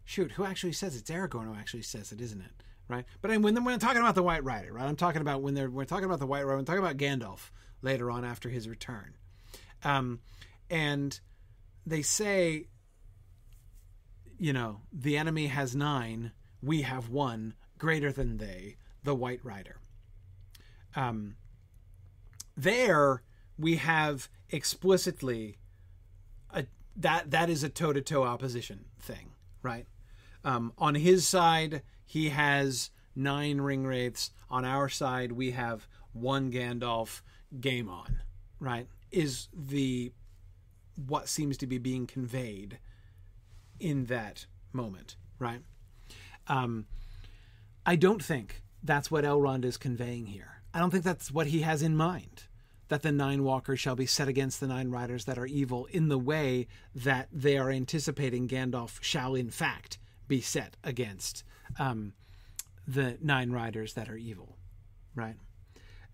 [0.04, 1.00] shoot, who actually says it?
[1.00, 2.50] it's Aragorn who actually says it, isn't it?
[2.88, 3.04] Right?
[3.22, 4.84] But when when I'm talking about the White Rider, right?
[4.84, 6.58] I'm talking about when they're we're talking about the White Rider.
[6.58, 7.50] I'm talking about Gandalf
[7.82, 9.14] later on after his return,
[9.84, 10.18] um,
[10.68, 11.20] and
[11.86, 12.66] they say,
[14.38, 19.76] you know, the enemy has nine, we have one greater than they, the White Rider.
[20.96, 21.36] Um,
[22.56, 23.22] there
[23.60, 25.58] we have explicitly
[26.52, 26.64] a,
[26.96, 29.32] that that is a toe to toe opposition thing,
[29.62, 29.86] right?
[30.42, 34.30] Um, on his side, he has nine ring wraiths.
[34.48, 37.20] On our side, we have one Gandalf.
[37.60, 38.22] Game on,
[38.60, 38.86] right?
[39.10, 40.12] Is the
[40.94, 42.78] what seems to be being conveyed
[43.80, 45.62] in that moment, right?
[46.46, 46.86] Um,
[47.84, 50.62] I don't think that's what Elrond is conveying here.
[50.72, 52.44] I don't think that's what he has in mind
[52.90, 56.08] that the nine walkers shall be set against the nine riders that are evil in
[56.08, 61.44] the way that they are anticipating Gandalf shall in fact be set against
[61.78, 62.12] um,
[62.86, 64.56] the nine riders that are evil,
[65.14, 65.36] right?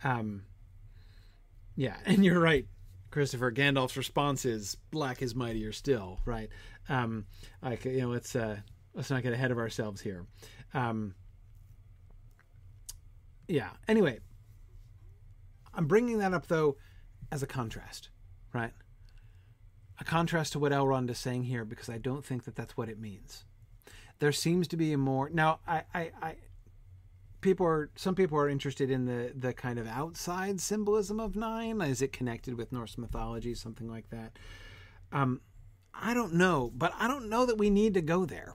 [0.05, 0.43] Um,
[1.77, 2.67] yeah, and you're right,
[3.11, 3.51] Christopher.
[3.51, 6.51] Gandalf's response is "Black is mightier still," right?
[6.91, 7.25] Um,
[7.63, 8.59] like you know, let's uh,
[8.95, 10.27] let's not get ahead of ourselves here.
[10.75, 11.15] Um,
[13.49, 13.71] yeah.
[13.89, 14.19] Anyway,
[15.77, 16.77] I'm bringing that up though
[17.31, 18.09] as a contrast,
[18.53, 18.73] right?
[20.01, 22.89] A contrast to what Elrond is saying here because I don't think that that's what
[22.89, 23.45] it means.
[24.19, 25.61] There seems to be a more now.
[25.67, 26.35] I, I, I
[27.43, 31.81] people are some people are interested in the the kind of outside symbolism of nine.
[31.83, 34.39] Is it connected with Norse mythology, something like that?
[35.13, 35.43] Um,
[35.95, 38.55] I don't know, but I don't know that we need to go there,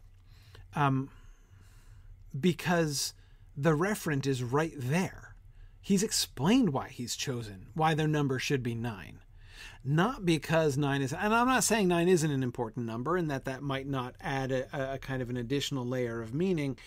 [0.75, 1.09] um,
[2.39, 3.13] because
[3.55, 5.30] the referent is right there
[5.81, 9.19] he's explained why he's chosen, why their number should be nine.
[9.83, 13.45] Not because nine is, and I'm not saying nine isn't an important number and that
[13.45, 16.77] that might not add a, a kind of an additional layer of meaning.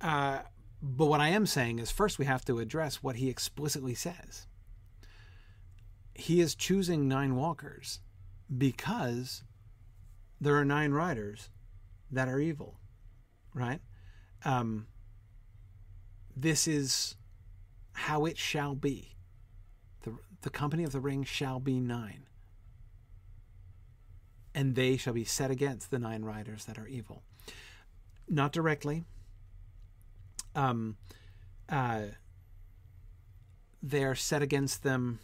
[0.00, 0.38] Uh,
[0.80, 4.46] but what I am saying is first we have to address what he explicitly says.
[6.14, 8.00] He is choosing nine walkers
[8.56, 9.42] because
[10.40, 11.50] there are nine riders
[12.10, 12.78] that are evil,
[13.54, 13.80] right?
[14.44, 14.86] Um,
[16.36, 17.16] this is
[17.96, 19.16] how it shall be.
[20.02, 22.26] The, the company of the ring shall be nine.
[24.54, 27.22] And they shall be set against the nine riders that are evil.
[28.28, 29.04] Not directly.
[30.54, 30.96] Um,
[31.70, 32.02] uh,
[33.82, 35.20] they are set against them.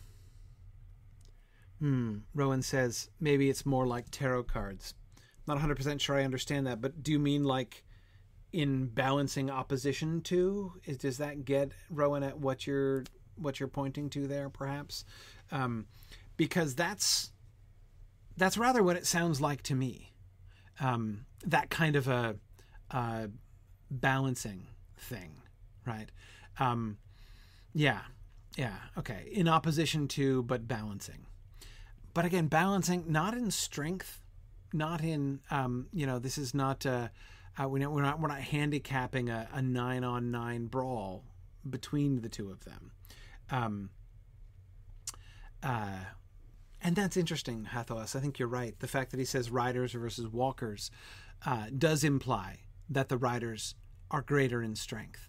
[1.78, 2.18] Hmm.
[2.34, 4.94] Rowan says maybe it's more like tarot cards.
[5.46, 7.84] Not 100% sure I understand that, but do you mean like
[8.52, 13.04] in balancing opposition to is does that get Rowan at what you're
[13.36, 15.04] what you're pointing to there perhaps
[15.50, 15.86] um,
[16.36, 17.32] because that's
[18.36, 20.12] that's rather what it sounds like to me.
[20.80, 22.36] Um, that kind of a,
[22.90, 23.28] a
[23.90, 25.36] balancing thing,
[25.86, 26.10] right?
[26.58, 26.98] Um,
[27.74, 28.00] yeah,
[28.56, 29.28] yeah, okay.
[29.30, 31.26] In opposition to, but balancing.
[32.14, 34.20] But again, balancing not in strength,
[34.72, 37.08] not in um, you know this is not uh,
[37.60, 41.24] uh, we we're not we're not handicapping a, a nine on nine brawl
[41.68, 42.92] between the two of them.
[43.50, 43.90] Um,
[45.62, 45.98] uh,
[46.82, 48.16] and that's interesting, Hathalas.
[48.16, 48.78] I think you're right.
[48.80, 50.90] The fact that he says riders versus walkers
[51.46, 53.74] uh, does imply that the riders
[54.10, 55.28] are greater in strength,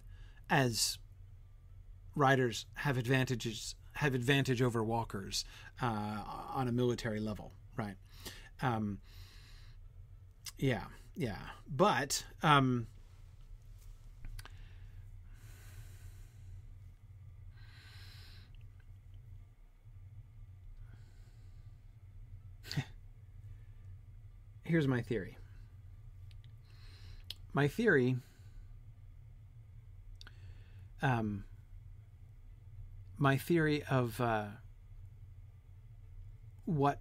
[0.50, 0.98] as
[2.16, 5.44] riders have advantages have advantage over walkers
[5.80, 6.18] uh,
[6.52, 7.94] on a military level, right?
[8.60, 8.98] Um,
[10.58, 10.84] yeah,
[11.16, 11.36] yeah,
[11.68, 12.86] but um,
[24.64, 25.36] here's my theory.
[27.52, 28.16] My theory
[31.04, 31.44] um,
[33.18, 34.46] my theory of uh,
[36.64, 36.98] what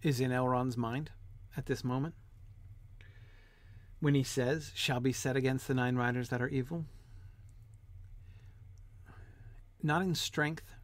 [0.00, 1.10] is in Elrond's mind
[1.56, 2.14] at this moment
[4.00, 6.84] when he says, shall be set against the nine riders that are evil?
[9.82, 10.74] Not in strength,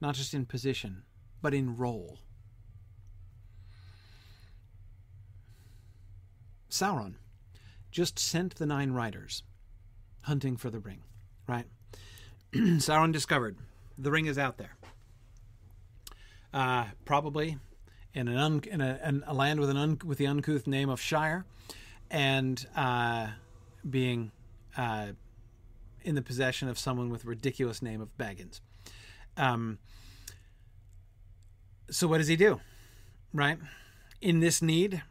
[0.00, 1.02] not just in position,
[1.42, 2.18] but in role.
[6.70, 7.14] Sauron
[7.90, 9.42] just sent the nine riders
[10.22, 11.02] hunting for the ring,
[11.48, 11.66] right?
[12.54, 13.56] Sauron discovered
[13.96, 14.76] the ring is out there.
[16.52, 17.58] Uh, probably
[18.16, 20.88] in an un, in a, in a land with an un, with the uncouth name
[20.88, 21.44] of Shire,
[22.10, 23.28] and uh,
[23.88, 24.32] being
[24.76, 25.08] uh,
[26.02, 28.60] in the possession of someone with a ridiculous name of Baggins.
[29.36, 29.78] Um,
[31.90, 32.60] so what does he do?
[33.34, 33.58] Right
[34.20, 35.02] in this need,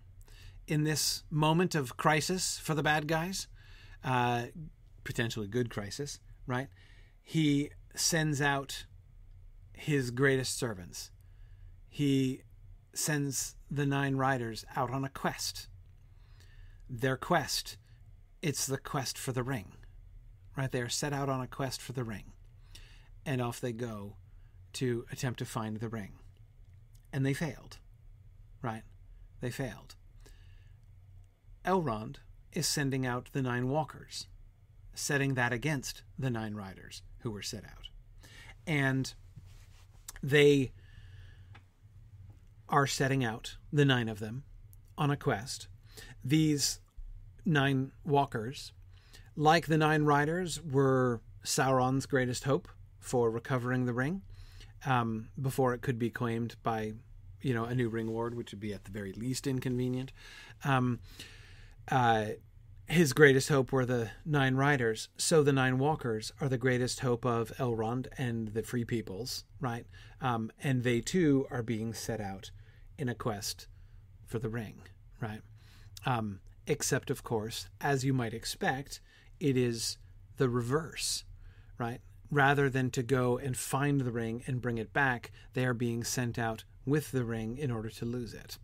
[0.68, 3.48] in this moment of crisis for the bad guys,
[4.04, 4.46] uh,
[5.04, 6.68] potentially good crisis, right?
[7.22, 8.86] He sends out
[9.74, 11.12] his greatest servants.
[11.88, 12.42] He
[12.98, 15.68] sends the nine riders out on a quest.
[16.90, 17.78] Their quest,
[18.42, 19.74] it's the quest for the ring,
[20.56, 20.72] right?
[20.72, 22.34] They are set out on a quest for the ring,
[23.26, 24.16] and off they go
[24.74, 26.14] to attempt to find the ring.
[27.12, 27.78] And they failed,
[28.62, 28.84] right?
[29.42, 29.96] They failed.
[31.66, 32.18] Elrond
[32.54, 34.28] is sending out the nine walkers
[34.96, 37.90] setting that against the nine riders who were set out.
[38.66, 39.14] And
[40.24, 40.72] they
[42.70, 44.44] are setting out, the nine of them,
[44.98, 45.68] on a quest.
[46.24, 46.80] These
[47.46, 48.74] nine walkers,
[49.36, 52.68] like the nine riders, were Sauron's greatest hope
[53.00, 54.24] for recovering the ring
[54.86, 56.94] um, before it could be claimed by,
[57.42, 60.12] you know, a new ring which would be at the very least inconvenient.
[60.64, 61.00] Um,
[61.90, 62.26] uh,
[62.88, 67.26] his greatest hope were the nine riders, so the nine walkers are the greatest hope
[67.26, 69.86] of Elrond and the free peoples, right?
[70.22, 72.52] Um, and they too are being set out
[72.98, 73.68] in a quest
[74.28, 74.82] for the ring,
[75.20, 75.42] right?
[76.06, 79.02] Um, except, of course, as you might expect,
[79.40, 79.98] it is
[80.38, 81.24] the reverse,
[81.80, 82.02] right?
[82.30, 86.04] Rather than to go and find the ring and bring it back, they are being
[86.04, 88.60] sent out with the ring in order to lose it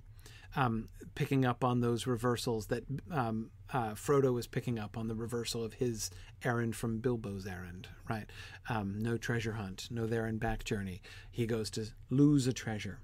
[0.55, 5.15] um, picking up on those reversals that um, uh, Frodo was picking up on the
[5.15, 6.09] reversal of his
[6.43, 8.29] errand from Bilbo's errand, right?
[8.69, 11.01] Um, no treasure hunt, no there and back journey.
[11.29, 12.99] He goes to lose a treasure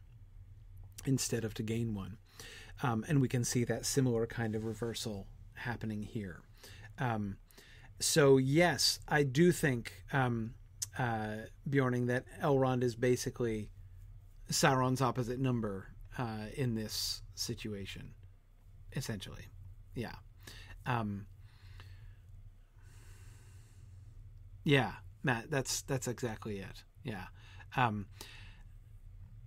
[1.06, 2.18] instead of to gain one.
[2.84, 6.42] Um, and we can see that similar kind of reversal happening here.
[7.00, 7.38] Um,
[8.00, 10.54] so, yes, I do think, um,
[11.00, 13.70] uh, Bjorning, that Elrond is basically
[14.52, 15.88] Sauron's opposite number
[16.18, 18.14] uh, in this situation,
[18.96, 19.46] essentially.
[19.96, 20.16] Yeah.
[20.86, 21.26] Um,
[24.64, 24.94] yeah,
[25.24, 26.84] Matt, that's that's exactly it.
[27.04, 27.26] Yeah.
[27.76, 28.08] Um,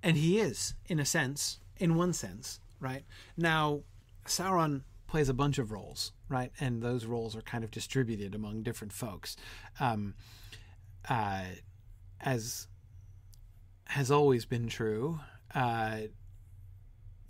[0.02, 3.04] and he is, in a sense, in one sense, right?
[3.36, 3.82] Now,
[4.26, 6.52] Sauron plays a bunch of roles, right?
[6.60, 9.36] And those roles are kind of distributed among different folks.
[9.78, 10.14] Um,
[11.08, 11.44] uh,
[12.20, 12.68] as
[13.86, 15.18] has always been true,
[15.54, 16.02] uh,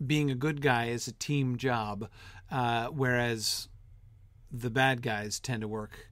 [0.04, 2.08] being a good guy is a team job,
[2.50, 3.68] uh, whereas
[4.50, 6.08] the bad guys tend to work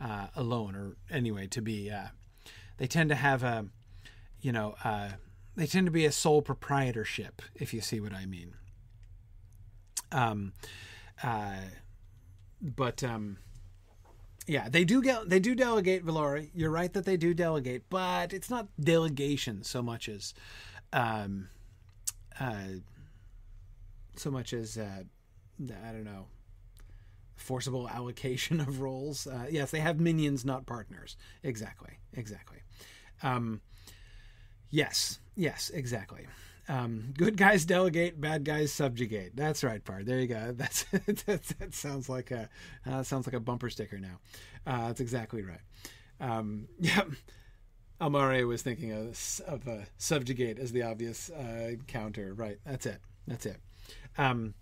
[0.00, 1.90] uh, alone, or anyway, to be.
[1.90, 2.08] Uh,
[2.78, 3.66] they tend to have a,
[4.40, 5.10] you know, uh,
[5.56, 8.54] they tend to be a sole proprietorship, if you see what I mean.
[10.12, 10.52] Um,
[11.22, 11.56] uh,
[12.62, 13.36] but um,
[14.46, 16.50] yeah, they do get they do delegate, Valori.
[16.54, 20.34] You're right that they do delegate, but it's not delegation so much as
[20.92, 21.48] um,
[22.40, 22.80] uh,
[24.16, 25.02] so much as uh,
[25.60, 26.26] I don't know
[27.40, 29.26] forcible allocation of roles.
[29.26, 31.16] Uh, yes, they have minions, not partners.
[31.42, 32.58] Exactly, exactly.
[33.22, 33.60] Um,
[34.70, 36.26] yes, yes, exactly.
[36.68, 39.34] Um, good guys delegate, bad guys subjugate.
[39.34, 40.06] That's right, part.
[40.06, 40.52] There you go.
[40.56, 40.84] That's,
[41.16, 42.48] that's that sounds like a
[42.86, 44.20] uh, sounds like a bumper sticker now.
[44.66, 45.60] Uh, that's exactly right.
[46.20, 47.08] Um, yep.
[48.00, 52.34] Amare was thinking of, of uh, subjugate as the obvious uh, counter.
[52.34, 52.58] Right.
[52.64, 53.00] That's it.
[53.26, 53.56] That's it.
[54.18, 54.54] Um,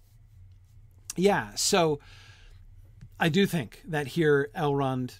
[1.16, 1.54] yeah.
[1.54, 2.00] So
[3.20, 5.18] I do think that here Elrond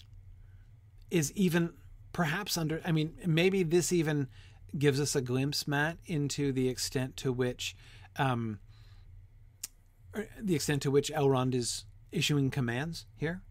[1.11, 1.73] is even
[2.13, 2.81] perhaps under.
[2.85, 4.27] I mean, maybe this even
[4.77, 7.75] gives us a glimpse, Matt, into the extent to which,
[8.17, 8.59] um,
[10.15, 13.41] er, the extent to which Elrond is issuing commands here,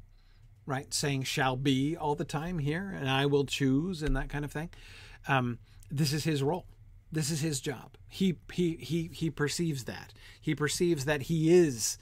[0.67, 0.93] right?
[0.95, 4.53] Saying "shall be" all the time here, and "I will choose" and that kind of
[4.53, 4.71] thing.
[5.27, 5.59] Um,
[5.91, 6.67] this is his role.
[7.11, 7.97] This is his job.
[8.09, 10.13] He he he he perceives that.
[10.41, 11.99] He perceives that he is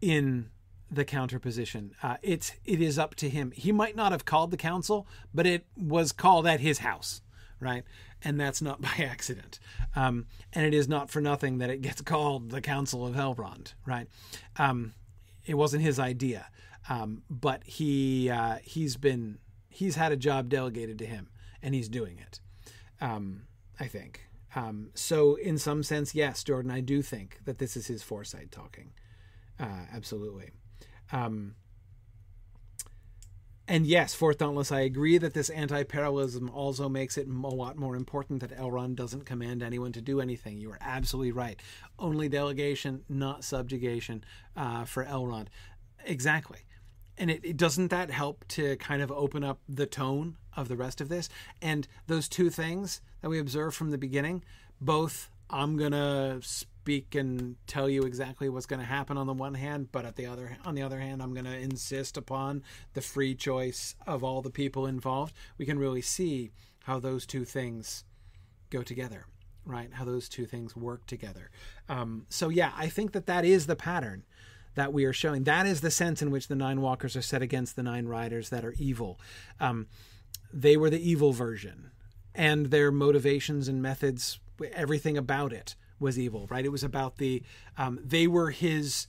[0.00, 0.50] in
[0.90, 1.94] the counter position.
[2.02, 3.52] Uh, it's it is up to him.
[3.54, 7.20] He might not have called the council, but it was called at his house,
[7.60, 7.84] right?
[8.22, 9.60] And that's not by accident.
[9.94, 13.74] Um, and it is not for nothing that it gets called the Council of Elrond,
[13.86, 14.08] right?
[14.56, 14.94] Um,
[15.46, 16.48] it wasn't his idea,
[16.88, 19.38] um, but he uh, he's been
[19.68, 21.28] he's had a job delegated to him,
[21.62, 22.40] and he's doing it.
[23.00, 23.42] Um,
[23.78, 24.28] I think.
[24.54, 28.50] Um, so, in some sense, yes, Jordan, I do think that this is his foresight
[28.50, 28.92] talking.
[29.60, 30.50] Uh, absolutely.
[31.12, 31.54] Um,
[33.70, 37.76] and yes, Fourth Dauntless, I agree that this anti parallelism also makes it a lot
[37.76, 40.56] more important that Elrond doesn't command anyone to do anything.
[40.56, 41.60] You are absolutely right.
[41.98, 44.24] Only delegation, not subjugation
[44.56, 45.48] uh, for Elrond.
[46.06, 46.60] Exactly.
[47.18, 50.76] And it, it, doesn't that help to kind of open up the tone of the
[50.76, 51.28] rest of this?
[51.60, 54.44] And those two things that we observe from the beginning,
[54.80, 59.88] both I'm to speak and tell you exactly what's to happen on the one hand,
[59.92, 62.62] but at the other on the other hand, I'm to insist upon
[62.94, 65.34] the free choice of all the people involved.
[65.56, 66.52] We can really see
[66.84, 68.04] how those two things
[68.70, 69.26] go together,
[69.64, 69.92] right?
[69.92, 71.50] How those two things work together.
[71.88, 74.24] Um, so yeah, I think that that is the pattern
[74.78, 75.44] that we are showing.
[75.44, 78.50] That is the sense in which the nine walkers are set against the nine riders
[78.50, 79.18] that are evil.
[79.58, 79.88] Um,
[80.52, 81.90] they were the evil version,
[82.34, 84.38] and their motivations and methods,
[84.72, 86.64] everything about it was evil, right?
[86.64, 87.42] It was about the
[87.76, 89.08] um, they were his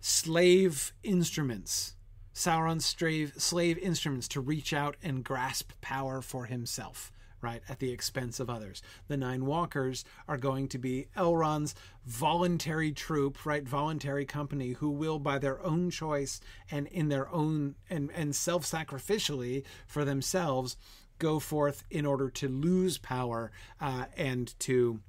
[0.00, 1.94] slave instruments,
[2.32, 7.10] Sauron's slave slave instruments to reach out and grasp power for himself.
[7.40, 8.82] Right at the expense of others.
[9.06, 11.74] The Nine Walkers are going to be Elrond's
[12.04, 13.62] voluntary troop, right?
[13.62, 16.40] Voluntary company who will, by their own choice
[16.70, 20.76] and in their own and, and self sacrificially for themselves,
[21.18, 23.50] go forth in order to lose power
[23.80, 25.00] uh, and to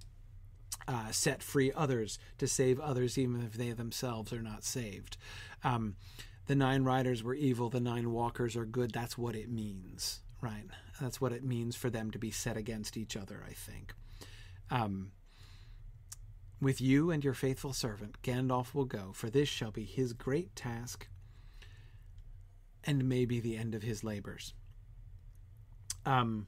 [0.88, 5.18] uh, set free others, to save others, even if they themselves are not saved.
[5.64, 5.96] Um,
[6.48, 8.92] the nine riders were evil, the nine walkers are good.
[8.92, 10.66] That's what it means, right?
[11.00, 13.94] That's what it means for them to be set against each other, I think.
[14.70, 15.12] Um,
[16.62, 20.56] with you and your faithful servant, Gandalf will go, for this shall be his great
[20.56, 21.08] task
[22.84, 24.54] and may be the end of his labors.
[26.06, 26.48] Um,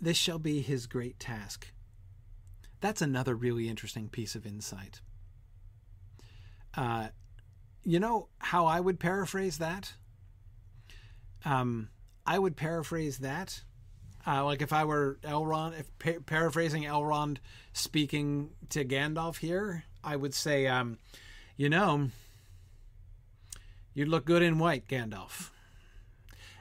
[0.00, 1.72] This shall be his great task.
[2.80, 5.00] That's another really interesting piece of insight.
[6.74, 7.08] Uh,
[7.82, 9.94] you know how I would paraphrase that?
[11.44, 11.88] Um,
[12.26, 13.62] I would paraphrase that.
[14.26, 17.38] Uh, like if I were Elrond, if pa- paraphrasing Elrond
[17.72, 20.98] speaking to Gandalf here, I would say, um,
[21.56, 22.10] you know,
[23.94, 25.50] you'd look good in white, Gandalf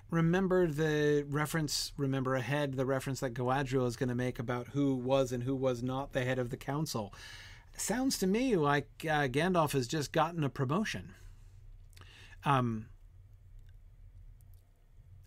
[0.09, 4.95] remember the reference, remember ahead the reference that Galadriel is going to make about who
[4.95, 7.13] was and who was not the head of the council.
[7.75, 11.13] Sounds to me like uh, Gandalf has just gotten a promotion.
[12.45, 12.87] Um,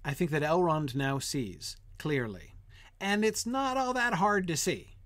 [0.04, 2.54] I think that Elrond now sees clearly,
[3.00, 4.96] and it's not all that hard to see,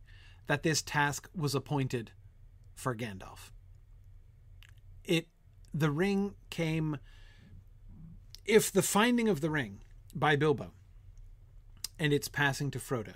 [0.46, 2.12] that this task was appointed
[2.74, 3.50] for Gandalf.
[5.04, 5.28] It,
[5.72, 6.98] the ring came
[8.44, 9.80] if the finding of the ring
[10.14, 10.72] by Bilbo
[11.98, 13.14] and its passing to Frodo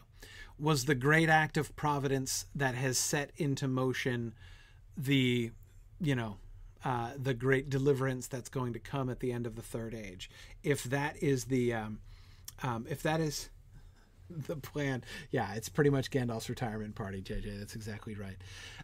[0.59, 4.35] was the great act of providence that has set into motion
[4.97, 5.53] the,
[6.01, 6.39] you know,
[6.85, 10.31] uh, the great deliverance that's going to come at the end of the third age.
[10.63, 12.01] If that is the, um,
[12.63, 13.51] um, if that is
[14.31, 17.59] the plan, yeah, it's pretty much Gandalf's retirement party, JJ.
[17.59, 18.37] That's exactly right.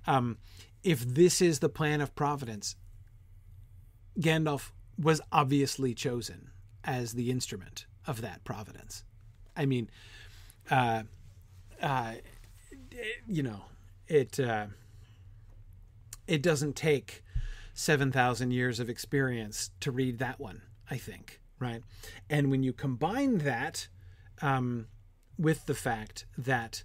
[0.06, 0.38] Um,
[0.82, 2.76] if this is the plan of providence,
[4.18, 6.50] Gandalf was obviously chosen
[6.84, 9.04] as the instrument of that providence.
[9.56, 9.88] I mean,
[10.70, 11.04] uh,
[11.80, 12.14] uh,
[13.26, 13.64] you know,
[14.08, 14.66] it uh,
[16.26, 17.23] it doesn't take
[17.74, 20.62] seven thousand years of experience to read that one.
[20.90, 21.82] I think right,
[22.30, 23.88] and when you combine that
[24.42, 24.86] um,
[25.38, 26.84] with the fact that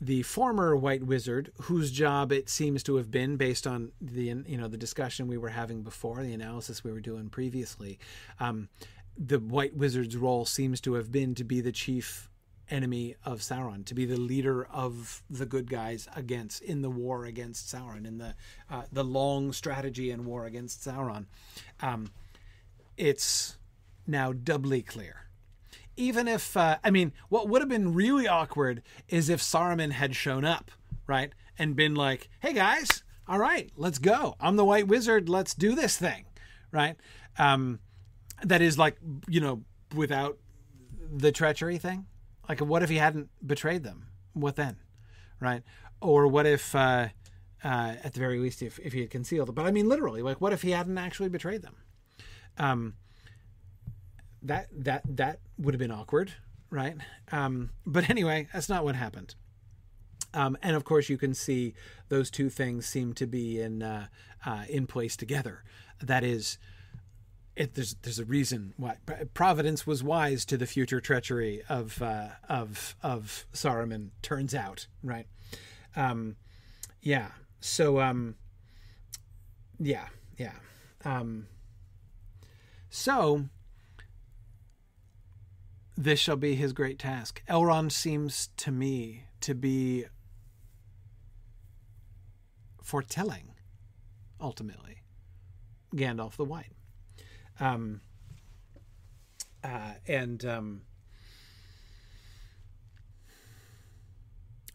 [0.00, 4.58] the former white wizard whose job it seems to have been based on the you
[4.58, 8.00] know the discussion we were having before the analysis we were doing previously
[8.40, 8.68] um,
[9.16, 12.28] the white wizard's role seems to have been to be the chief
[12.72, 17.26] enemy of Sauron, to be the leader of the good guys against in the war
[17.26, 18.34] against Sauron, in the
[18.70, 21.26] uh, the long strategy and war against Sauron.
[21.80, 22.10] Um,
[22.96, 23.58] it's
[24.06, 25.26] now doubly clear.
[25.96, 30.16] Even if uh, I mean, what would have been really awkward is if Saruman had
[30.16, 30.70] shown up,
[31.06, 34.34] right, and been like, "Hey guys, all right, let's go.
[34.40, 35.28] I'm the White Wizard.
[35.28, 36.24] Let's do this thing,"
[36.70, 36.96] right?
[37.38, 37.80] Um,
[38.42, 38.96] that is like
[39.28, 39.62] you know
[39.94, 40.38] without
[41.14, 42.06] the treachery thing
[42.48, 44.06] like, what if he hadn't betrayed them?
[44.32, 44.76] What then?
[45.40, 45.62] Right?
[46.00, 47.08] Or what if, uh,
[47.64, 49.54] uh, at the very least, if, if he had concealed it?
[49.54, 51.76] But I mean, literally, like, what if he hadn't actually betrayed them?
[52.58, 52.94] Um,
[54.42, 56.32] that that that would have been awkward,
[56.70, 56.96] right?
[57.30, 59.34] Um, but anyway, that's not what happened.
[60.34, 61.74] Um, and of course, you can see
[62.08, 64.06] those two things seem to be in uh,
[64.44, 65.62] uh, in place together.
[66.00, 66.58] That is,
[67.54, 68.96] it, there's there's a reason why
[69.34, 74.10] Providence was wise to the future treachery of uh, of of Saruman.
[74.22, 75.26] Turns out, right?
[75.94, 76.36] Um,
[77.02, 77.28] yeah.
[77.60, 78.36] So, um,
[79.78, 80.06] yeah,
[80.36, 80.54] yeah.
[81.04, 81.46] Um,
[82.90, 83.44] so,
[85.96, 87.42] this shall be his great task.
[87.48, 90.06] Elrond seems to me to be
[92.82, 93.52] foretelling,
[94.40, 95.02] ultimately,
[95.94, 96.72] Gandalf the White.
[97.60, 98.00] Um,
[99.62, 100.82] uh, and um,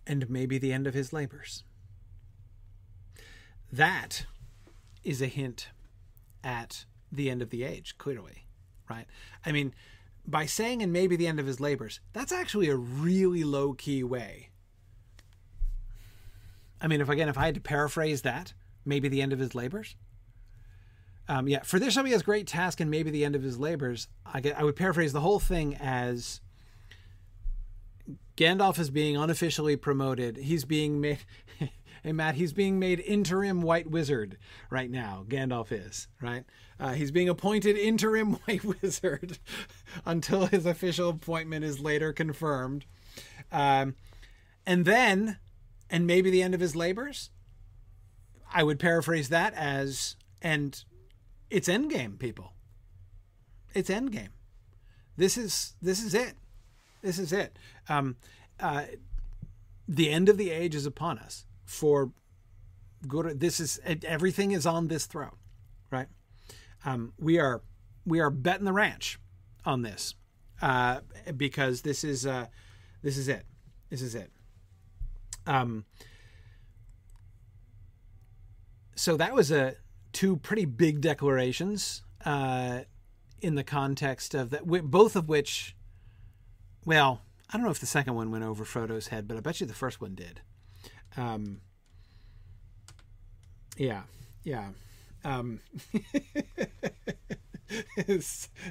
[0.06, 1.64] and maybe the end of his labors.
[3.72, 4.26] That
[5.04, 5.70] is a hint
[6.44, 8.48] at the end of the age, clearly,
[8.90, 9.06] right?
[9.46, 9.74] I mean,
[10.26, 14.04] by saying and maybe the end of his labors, that's actually a really low key
[14.04, 14.50] way.
[16.80, 18.54] I mean, if again, if I had to paraphrase that,
[18.86, 19.96] maybe the end of his labors,
[21.30, 23.60] um, yeah, for this shall be his great task and maybe the end of his
[23.60, 24.08] labors.
[24.26, 26.42] I, get, I would paraphrase the whole thing as
[28.38, 30.38] Gandalf is being unofficially promoted.
[30.38, 31.20] He's being made,
[32.04, 34.38] hey Matt, he's being made interim White Wizard
[34.70, 35.26] right now.
[35.28, 36.46] Gandalf is right.
[36.80, 39.40] Uh, he's being appointed interim White Wizard
[40.06, 42.86] until his official appointment is later confirmed,
[43.52, 43.96] um,
[44.66, 45.38] and then,
[45.90, 47.32] and maybe the end of his labors.
[48.54, 50.84] I would paraphrase that as and
[51.50, 52.54] it's endgame, people.
[53.74, 54.30] It's endgame.
[55.16, 56.34] This is this is it.
[57.02, 57.58] This is it.
[57.90, 58.18] Um,
[58.60, 58.84] uh,
[59.88, 61.46] the end of the age is upon us.
[61.66, 62.12] For
[63.08, 65.32] good, this is everything is on this throw,
[65.92, 66.08] right?
[66.86, 67.62] Um, we are
[68.06, 69.20] we are betting the ranch
[69.66, 70.16] on this
[70.62, 71.02] uh,
[71.36, 72.48] because this is uh,
[73.02, 73.46] this is it.
[73.90, 74.32] This is it.
[75.46, 75.86] Um,
[78.96, 79.76] so that was a
[80.14, 82.82] two pretty big declarations uh,
[83.42, 85.76] in the context of that, both of which,
[86.86, 89.62] well, I don't know if the second one went over Frodo's head, but I bet
[89.62, 90.42] you the first one did.
[91.16, 91.62] Um,
[93.78, 94.04] yeah,
[94.44, 94.70] yeah.
[95.24, 95.60] Um,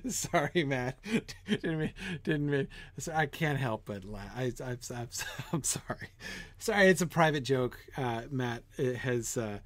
[0.09, 0.99] sorry, Matt.
[1.47, 1.93] didn't mean,
[2.25, 2.69] didn't mean.
[3.15, 4.31] I can't help but laugh.
[4.37, 4.53] I,
[5.53, 6.09] am sorry.
[6.59, 7.79] Sorry, it's a private joke.
[7.97, 9.37] Uh, Matt has.
[9.37, 9.59] Uh,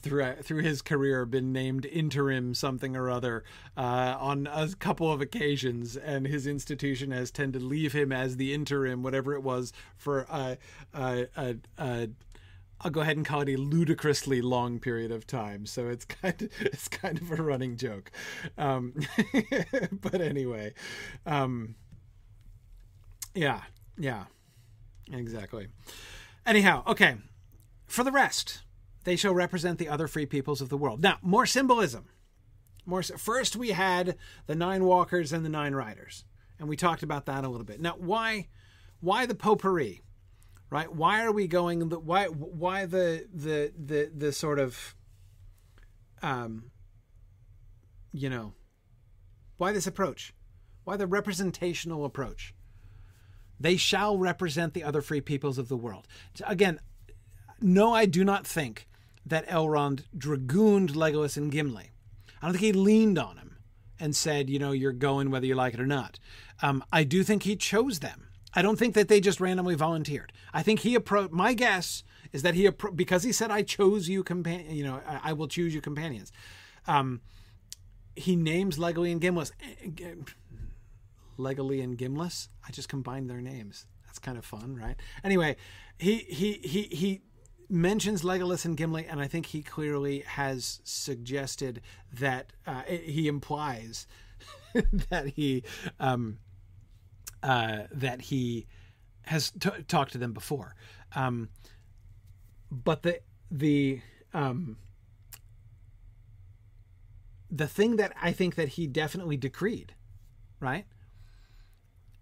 [0.00, 3.44] through through his career been named interim something or other
[3.76, 8.36] uh, on a couple of occasions, and his institution has tended to leave him as
[8.36, 10.58] the interim, whatever it was, for a,
[10.94, 12.08] a, a, a
[12.80, 15.66] I'll go ahead and call it a ludicrously long period of time.
[15.66, 18.10] So it's kind of it's kind of a running joke.
[18.58, 18.94] Um,
[19.92, 20.74] but anyway,
[21.24, 21.74] um,
[23.34, 23.62] yeah,
[23.98, 24.24] yeah,
[25.12, 25.68] exactly.
[26.44, 27.16] Anyhow, okay.
[27.86, 28.62] For the rest,
[29.06, 31.00] they shall represent the other free peoples of the world.
[31.00, 32.06] Now, more symbolism.
[32.84, 34.16] More first we had
[34.46, 36.24] the nine walkers and the nine riders,
[36.58, 37.80] and we talked about that a little bit.
[37.80, 38.48] Now, why
[38.98, 40.02] why the potpourri?
[40.70, 40.92] Right?
[40.92, 44.96] Why are we going the why why the the the the sort of
[46.20, 46.72] um
[48.12, 48.54] you know
[49.56, 50.34] why this approach?
[50.82, 52.54] Why the representational approach?
[53.60, 56.08] They shall represent the other free peoples of the world.
[56.44, 56.80] Again,
[57.60, 58.88] no, I do not think
[59.26, 61.90] that Elrond dragooned Legolas and Gimli.
[62.40, 63.56] I don't think he leaned on him
[63.98, 66.18] and said, you know, you're going whether you like it or not.
[66.62, 68.28] Um, I do think he chose them.
[68.54, 70.32] I don't think that they just randomly volunteered.
[70.54, 71.32] I think he approached.
[71.32, 75.00] My guess is that he appro- because he said, "I chose you companion." You know,
[75.06, 76.32] I, I, will choose you companions.
[76.86, 77.20] Um,
[78.14, 79.52] he names Legoly and Gimlis.
[81.38, 82.48] Legoly and Gimlis.
[82.66, 83.84] I just combined their names.
[84.06, 84.96] That's kind of fun, right?
[85.22, 85.56] Anyway,
[85.98, 87.20] he he he he
[87.68, 91.80] mentions Legolas and Gimli, and I think he clearly has suggested
[92.12, 94.06] that uh, he implies
[95.10, 95.64] that he
[95.98, 96.38] um,
[97.42, 98.66] uh, that he
[99.22, 100.74] has t- talked to them before.
[101.14, 101.48] Um,
[102.70, 103.20] but the
[103.50, 104.00] the
[104.34, 104.76] um,
[107.50, 109.94] the thing that I think that he definitely decreed,
[110.60, 110.86] right,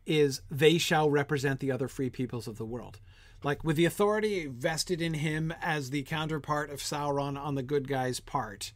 [0.07, 3.01] is they shall represent the other free peoples of the world.
[3.45, 7.87] Like with the authority vested in him as the counterpart of Sauron on the good
[7.87, 8.73] guy's part,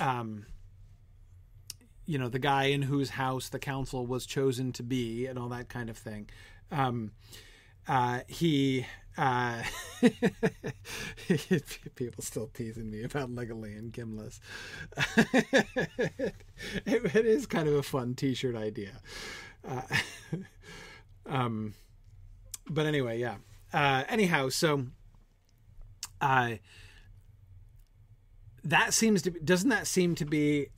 [0.00, 0.46] um,
[2.06, 5.48] you know, the guy in whose house the council was chosen to be and all
[5.48, 6.30] that kind of thing.
[6.70, 7.10] Um,
[7.88, 8.86] uh, he
[9.18, 9.62] uh,
[11.96, 14.38] people still teasing me about Legolas and Gimlis.
[16.86, 19.00] it, it is kind of a fun T-shirt idea.
[19.68, 19.82] Uh,
[21.26, 21.74] um,
[22.70, 23.36] but anyway, yeah.
[23.72, 24.86] Uh, anyhow, so
[26.20, 26.54] uh,
[28.62, 30.68] that seems to be, doesn't that seem to be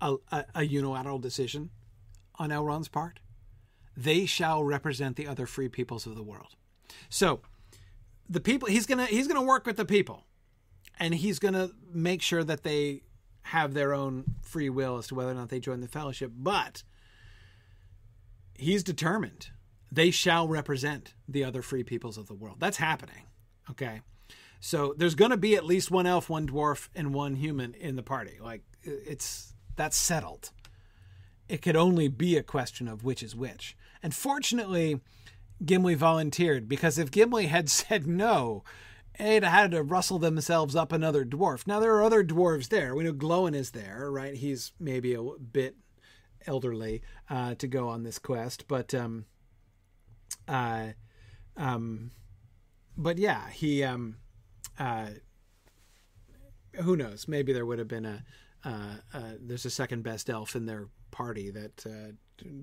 [0.00, 1.70] a, a, a unilateral decision
[2.38, 3.20] on Elrond's part?
[3.96, 6.54] They shall represent the other free peoples of the world.
[7.08, 7.40] So
[8.28, 10.24] the people he's gonna he's gonna work with the people,
[10.98, 13.02] and he's gonna make sure that they
[13.42, 16.30] have their own free will as to whether or not they join the fellowship.
[16.36, 16.84] But
[18.54, 19.50] he's determined
[19.90, 22.56] they shall represent the other free peoples of the world.
[22.60, 23.24] That's happening.
[23.70, 24.00] Okay.
[24.60, 27.96] So there's going to be at least one elf, one dwarf, and one human in
[27.96, 28.38] the party.
[28.40, 30.50] Like it's that's settled.
[31.48, 33.76] It could only be a question of which is which.
[34.02, 35.00] And fortunately,
[35.64, 38.64] Gimli volunteered because if Gimli had said no,
[39.18, 41.66] they'd had to rustle themselves up another dwarf.
[41.66, 42.94] Now there are other dwarves there.
[42.94, 44.34] We know Glóin is there, right?
[44.34, 45.76] He's maybe a bit
[46.46, 49.26] elderly uh, to go on this quest, but um,
[50.46, 50.88] uh,
[51.56, 52.10] um,
[52.96, 54.16] but yeah, he um,
[54.78, 55.08] uh,
[56.82, 57.28] who knows?
[57.28, 58.24] Maybe there would have been a
[58.64, 62.12] uh, uh, there's a second best elf in their party that uh,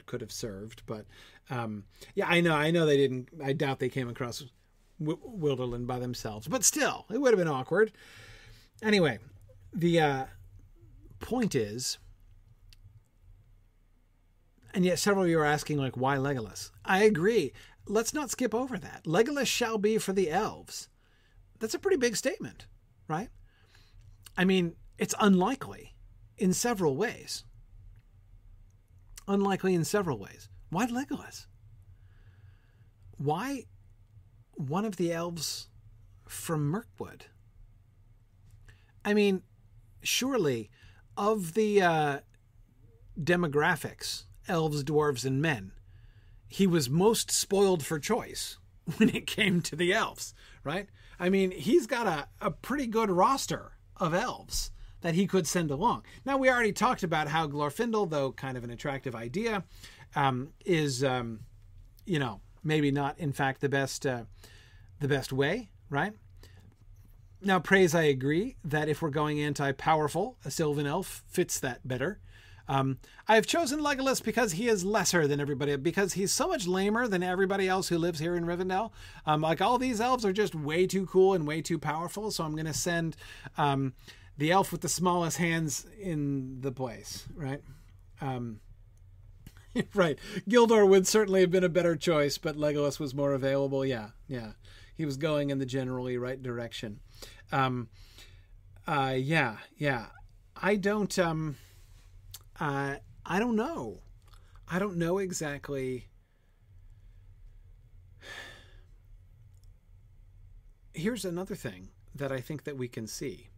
[0.06, 1.06] could have served, but
[1.50, 1.86] um,
[2.16, 3.30] yeah, I know, I know they didn't.
[3.44, 4.44] I doubt they came across
[5.00, 7.92] w- Wilderland by themselves, but still, it would have been awkward.
[8.84, 9.20] Anyway,
[9.74, 10.26] the uh,
[11.20, 11.98] point is
[14.76, 16.69] and yet, several of you are asking, like, why Legolas?
[16.84, 17.53] I agree.
[17.88, 19.06] Let's not skip over that.
[19.06, 20.89] Legolas shall be for the elves.
[21.60, 22.68] That's a pretty big statement,
[23.07, 23.30] right?
[24.38, 25.95] I mean, it's unlikely
[26.38, 27.45] in several ways.
[29.30, 30.49] Unlikely in several ways.
[30.69, 31.45] Why Legolas?
[33.18, 33.64] Why
[34.56, 35.69] one of the elves
[36.27, 37.27] from Mirkwood?
[39.06, 39.43] I mean,
[40.03, 40.69] surely
[41.15, 42.19] of the uh,
[43.18, 45.72] demographics elves, dwarves, and men.
[46.47, 48.57] He was most spoiled for choice
[48.97, 50.88] when it came to the elves, right?
[51.19, 55.72] I mean, he's got a, a pretty good roster of elves that he could send
[55.72, 56.03] along.
[56.26, 59.63] Now, we already talked about how Glorfindel, though kind of an attractive idea,
[60.15, 61.41] um, is, um,
[62.05, 64.23] you know, maybe not in fact the best, uh,
[64.99, 66.13] the best way, right?
[67.41, 72.19] Now, praise, I agree that if we're going anti-powerful, a Sylvan elf fits that better.
[72.68, 72.98] Um,
[73.28, 77.08] I have chosen Legolas because he is lesser than everybody, because he's so much lamer
[77.08, 78.92] than everybody else who lives here in Rivendell.
[79.26, 82.44] Um, like all these elves are just way too cool and way too powerful, so
[82.44, 83.16] I'm going to send
[83.58, 83.94] um,
[84.38, 87.62] the elf with the smallest hands in the place, right?
[88.22, 88.60] Um,
[89.94, 90.18] right.
[90.50, 93.86] Gildor would certainly have been a better choice, but Legolas was more available.
[93.86, 94.52] Yeah, yeah.
[94.96, 97.00] He was going in the generally right direction.
[97.52, 97.90] Um,
[98.88, 100.08] uh, yeah, yeah.
[100.56, 101.18] I don't.
[101.20, 101.58] Um,
[102.60, 102.95] uh,
[103.26, 104.02] I don't know.
[104.69, 106.07] I don't know exactly.
[110.94, 113.49] Here's another thing that I think that we can see.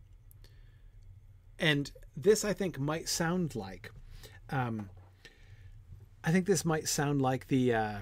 [1.60, 3.92] And this, I think, might sound like.
[4.50, 4.90] Um,
[6.24, 8.00] I think this might sound like the uh,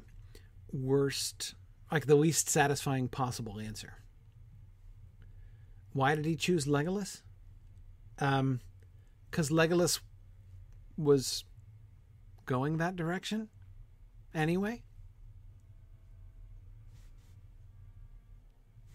[0.71, 1.55] worst,
[1.91, 3.93] like the least satisfying possible answer.
[5.93, 7.21] Why did he choose Legolas?
[8.19, 8.61] Um,
[9.29, 9.99] because Legolas
[10.97, 11.43] was
[12.45, 13.49] going that direction
[14.33, 14.83] anyway?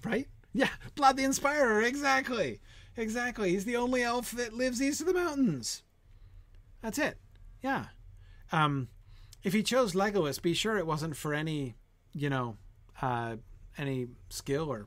[0.04, 0.28] Right?
[0.52, 2.60] Yeah, Blood the Inspirer, exactly.
[2.96, 3.50] Exactly.
[3.50, 5.82] He's the only elf that lives east of the mountains.
[6.82, 7.18] That's it.
[7.62, 7.86] Yeah.
[8.50, 8.88] Um,
[9.42, 11.76] if he chose Legolas, be sure it wasn't for any
[12.12, 12.56] you know,
[13.00, 13.36] uh,
[13.78, 14.86] any skill or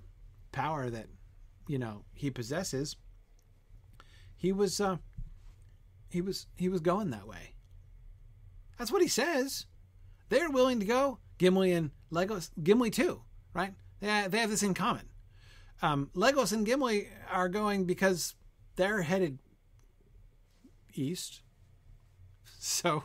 [0.51, 1.07] power that,
[1.67, 2.95] you know, he possesses,
[4.35, 4.97] he was, uh,
[6.13, 7.55] he was, he was going that way.
[8.77, 9.65] That's what he says.
[10.29, 11.17] They're willing to go.
[11.39, 13.73] Gimli and Legos, Gimli too, right?
[13.99, 15.09] They, they have this in common.
[15.81, 18.35] Um, Legos and Gimli are going because
[18.75, 19.39] they're headed
[20.93, 21.41] east.
[22.65, 23.03] So,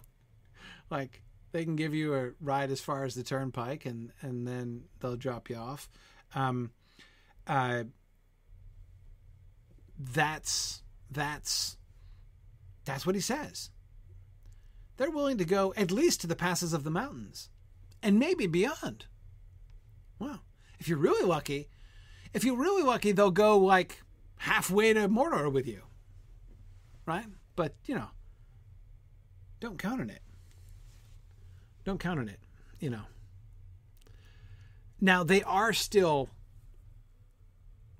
[0.88, 4.84] like, they can give you a ride as far as the turnpike and, and then
[5.00, 5.88] they'll drop you off.
[6.32, 6.70] Um,
[7.48, 7.82] uh,
[9.98, 11.76] that's, that's,
[12.88, 13.70] that's what he says.
[14.96, 17.50] They're willing to go at least to the passes of the mountains
[18.02, 19.04] and maybe beyond.
[20.18, 20.40] Well,
[20.78, 21.68] if you're really lucky,
[22.32, 24.02] if you're really lucky, they'll go like
[24.38, 25.82] halfway to Mordor with you.
[27.04, 27.26] Right?
[27.56, 28.08] But, you know,
[29.60, 30.22] don't count on it.
[31.84, 32.40] Don't count on it,
[32.80, 33.02] you know.
[35.00, 36.30] Now, they are still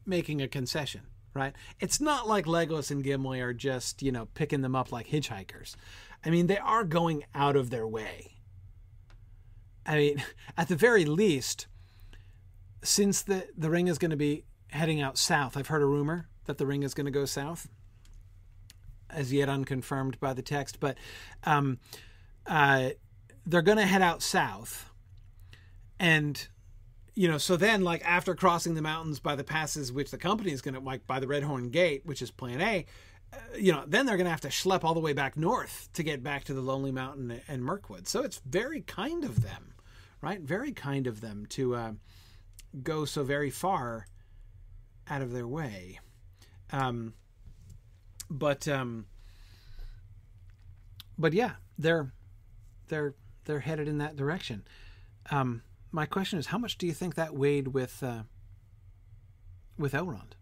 [0.07, 1.03] making a concession,
[1.35, 1.55] right?
[1.81, 5.77] It's not like Legolas and Gimli are just, you know, picking them up like hitchhikers.
[6.25, 8.33] I mean, they are going out of their way.
[9.87, 10.25] I mean,
[10.57, 11.67] at the very least,
[12.83, 16.29] since the, the ring is going to be heading out south, I've heard a rumor
[16.45, 17.69] that the ring is going to go south,
[19.11, 20.97] as yet unconfirmed by the text, but
[21.45, 21.79] um,
[22.47, 22.91] uh,
[23.47, 24.91] they're going to head out south.
[25.99, 26.49] And,
[27.19, 30.53] you know, so then, like, after crossing the mountains by the passes, which the company
[30.53, 32.87] is going to, like, by the Red Horn Gate, which is plan A,
[33.33, 35.89] uh, you know, then they're going to have to schlep all the way back north
[35.95, 38.07] to get back to the Lonely Mountain and Mirkwood.
[38.07, 39.75] So it's very kind of them,
[40.21, 40.41] right?
[40.41, 41.93] Very kind of them to uh,
[42.85, 44.07] go so very far
[45.09, 45.99] out of their way.
[46.71, 47.15] Um,
[48.31, 49.07] but um,
[51.19, 52.13] but yeah, they're
[52.87, 53.15] they're
[53.45, 54.63] they're headed in that direction.
[55.33, 58.23] Um, my question is, how much do you think that weighed with uh,
[59.79, 60.33] with Elrond?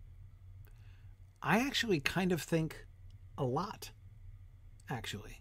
[1.43, 2.87] I actually kind of think
[3.39, 3.91] a lot.
[4.91, 5.41] Actually,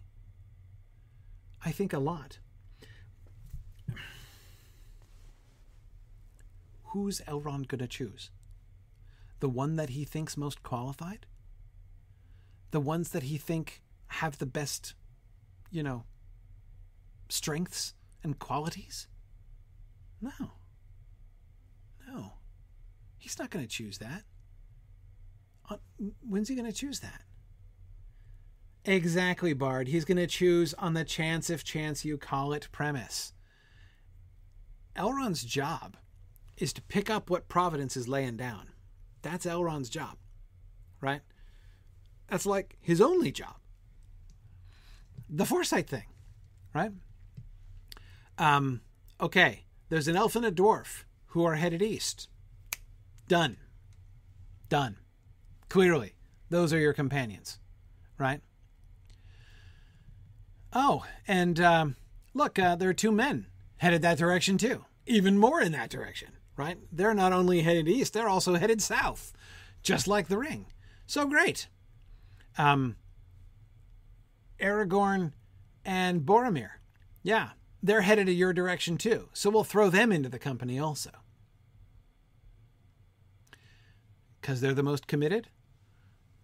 [1.64, 2.38] I think a lot.
[6.90, 8.30] Who's Elrond going to choose?
[9.40, 11.26] The one that he thinks most qualified?
[12.70, 14.94] The ones that he think have the best,
[15.70, 16.04] you know,
[17.28, 19.08] strengths and qualities?
[20.20, 20.52] No.
[22.08, 22.32] No.
[23.18, 24.22] He's not going to choose that.
[25.68, 25.76] Uh,
[26.26, 27.22] when's he going to choose that?
[28.84, 29.88] Exactly, Bard.
[29.88, 33.32] He's going to choose on the chance if chance you call it premise.
[34.94, 35.96] Elrond's job
[36.56, 38.70] is to pick up what Providence is laying down.
[39.22, 40.16] That's Elrond's job,
[41.00, 41.20] right?
[42.28, 43.56] That's like his only job.
[45.28, 46.06] The foresight thing,
[46.72, 46.92] right?
[48.38, 48.82] Um,
[49.20, 52.28] okay, there's an elf and a dwarf who are headed east.
[53.28, 53.56] Done.
[54.68, 54.96] Done.
[55.68, 56.14] Clearly,
[56.50, 57.58] those are your companions,
[58.18, 58.40] right?
[60.72, 61.96] Oh, and um,
[62.34, 63.46] look, uh, there are two men
[63.78, 64.84] headed that direction too.
[65.06, 66.78] Even more in that direction, right?
[66.90, 69.32] They're not only headed east, they're also headed south,
[69.82, 70.66] just like the ring.
[71.06, 71.68] So great.
[72.58, 72.96] Um,
[74.60, 75.32] Aragorn
[75.84, 76.70] and Boromir.
[77.22, 77.50] Yeah,
[77.82, 79.28] they're headed in your direction too.
[79.32, 81.10] So we'll throw them into the company also.
[84.40, 85.48] Because they're the most committed?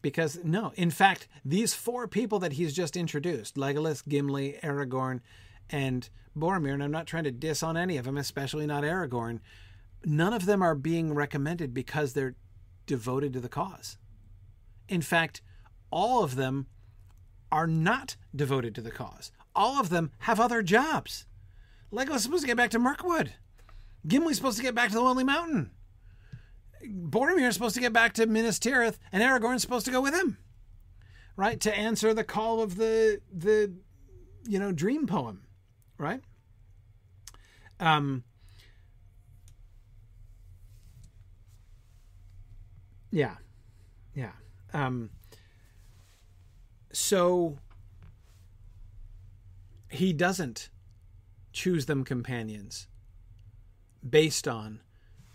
[0.03, 5.21] Because, no, in fact, these four people that he's just introduced Legolas, Gimli, Aragorn,
[5.71, 9.39] and Boromir, and I'm not trying to diss on any of them, especially not Aragorn,
[10.05, 12.35] none of them are being recommended because they're
[12.87, 13.99] devoted to the cause.
[14.89, 15.41] In fact,
[15.91, 16.67] all of them
[17.53, 19.31] are not devoted to the cause.
[19.55, 21.27] All of them have other jobs.
[21.93, 23.35] Legolas supposed to get back to Mirkwood.
[24.07, 25.71] Gimli's supposed to get back to the Lonely Mountain.
[26.85, 30.15] Boromir is supposed to get back to Minas Tirith, and Aragorn's supposed to go with
[30.15, 30.39] him,
[31.37, 31.61] right?
[31.61, 33.73] To answer the call of the the
[34.47, 35.45] you know dream poem,
[35.99, 36.21] right?
[37.79, 38.25] Um.
[43.11, 43.37] Yeah,
[44.15, 44.33] yeah.
[44.73, 45.11] Um.
[46.93, 47.59] So
[49.93, 50.71] he doesn't
[51.53, 52.89] choose them companions
[54.09, 54.81] based on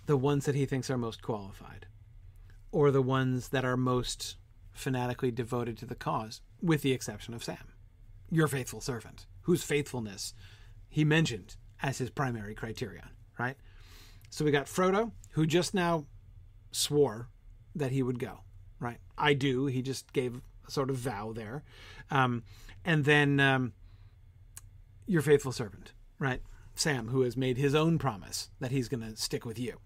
[0.08, 1.86] the ones that he thinks are most qualified
[2.72, 4.36] or the ones that are most
[4.72, 7.74] fanatically devoted to the cause, with the exception of Sam,
[8.30, 10.34] your faithful servant, whose faithfulness
[10.90, 13.10] he mentioned as his primary criterion,
[13.40, 13.58] right?
[14.30, 16.06] So we got Frodo, who just now
[16.72, 17.30] swore
[17.76, 18.40] that he would go,
[18.80, 18.98] right?
[19.18, 19.68] I do.
[19.68, 21.64] He just gave a sort of vow there.
[22.12, 22.44] Um,
[22.84, 23.74] and then um,
[25.08, 26.42] your faithful servant, right?
[26.76, 29.80] Sam, who has made his own promise that he's going to stick with you.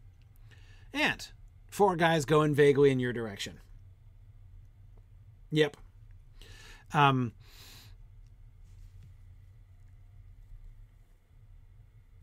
[0.94, 1.26] And
[1.70, 3.60] four guys going vaguely in your direction.
[5.52, 5.78] Yep.
[6.94, 7.32] Um,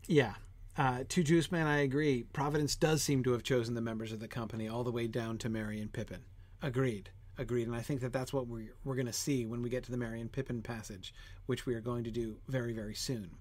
[0.07, 0.33] yeah.
[0.77, 2.23] Uh, to Juice Man, I agree.
[2.31, 5.37] Providence does seem to have chosen the members of the company all the way down
[5.39, 6.21] to Merry and Pippin.
[6.61, 7.09] Agreed.
[7.39, 7.67] Agreed.
[7.67, 9.91] And I think that that's what we're, we're going to see when we get to
[9.95, 11.13] the and Pippin passage,
[11.45, 13.31] which we are going to do very, very soon.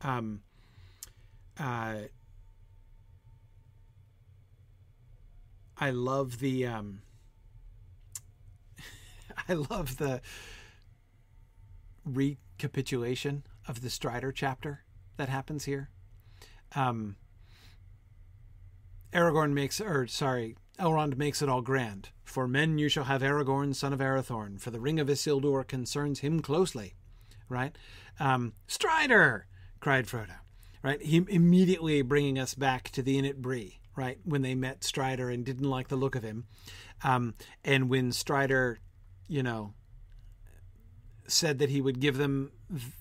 [0.00, 0.40] Um,
[1.60, 1.96] uh,
[5.76, 7.02] I love the um,
[9.48, 10.22] I love the
[12.06, 14.84] recapitulation of the Strider chapter
[15.18, 15.90] that happens here.
[16.74, 17.16] Um,
[19.12, 22.08] Aragorn makes, or sorry, Elrond makes it all grand.
[22.34, 26.18] For men you shall have Aragorn, son of Arathorn, for the ring of Isildur concerns
[26.18, 26.94] him closely.
[27.48, 27.78] Right?
[28.18, 29.46] Um, Strider!
[29.78, 30.34] cried Frodo.
[30.82, 31.00] Right?
[31.00, 34.18] He immediately bringing us back to the inn at Bree, right?
[34.24, 36.46] When they met Strider and didn't like the look of him.
[37.04, 37.34] Um,
[37.64, 38.80] and when Strider,
[39.28, 39.74] you know,
[41.26, 42.52] said that he would give them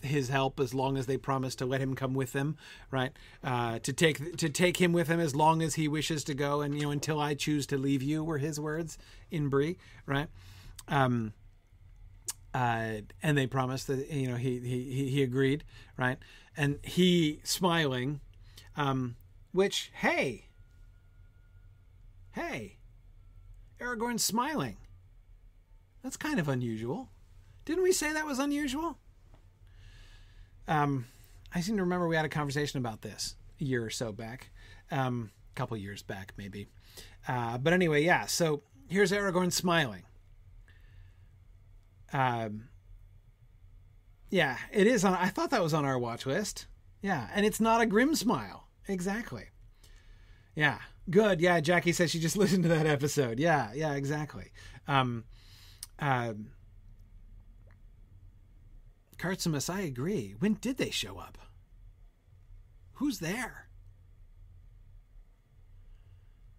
[0.01, 2.57] his help as long as they promised to let him come with them,
[2.91, 3.11] right?
[3.43, 6.61] Uh, to take to take him with him as long as he wishes to go,
[6.61, 8.97] and you know until I choose to leave you were his words
[9.31, 10.27] in Bree, right?
[10.87, 11.33] Um,
[12.53, 15.63] uh, and they promised that you know he he he agreed,
[15.97, 16.17] right?
[16.55, 18.21] And he smiling,
[18.77, 19.15] um,
[19.51, 20.45] which hey,
[22.31, 22.77] hey,
[23.79, 24.77] Aragorn's smiling.
[26.03, 27.09] That's kind of unusual.
[27.65, 28.97] Didn't we say that was unusual?
[30.67, 31.05] Um,
[31.53, 34.49] I seem to remember we had a conversation about this a year or so back,
[34.91, 36.67] um, a couple years back maybe.
[37.27, 38.25] Uh, but anyway, yeah.
[38.25, 40.03] So here's Aragorn smiling.
[42.11, 42.69] Um,
[44.29, 45.13] yeah, it is on.
[45.13, 46.67] I thought that was on our watch list.
[47.01, 48.67] Yeah, and it's not a grim smile.
[48.87, 49.45] Exactly.
[50.55, 50.79] Yeah,
[51.09, 51.41] good.
[51.41, 53.39] Yeah, Jackie says she just listened to that episode.
[53.39, 54.51] Yeah, yeah, exactly.
[54.87, 55.25] Um,
[55.99, 56.47] um,
[59.23, 60.35] Cartzimus, I agree.
[60.37, 61.37] When did they show up?
[62.95, 63.69] Who's there?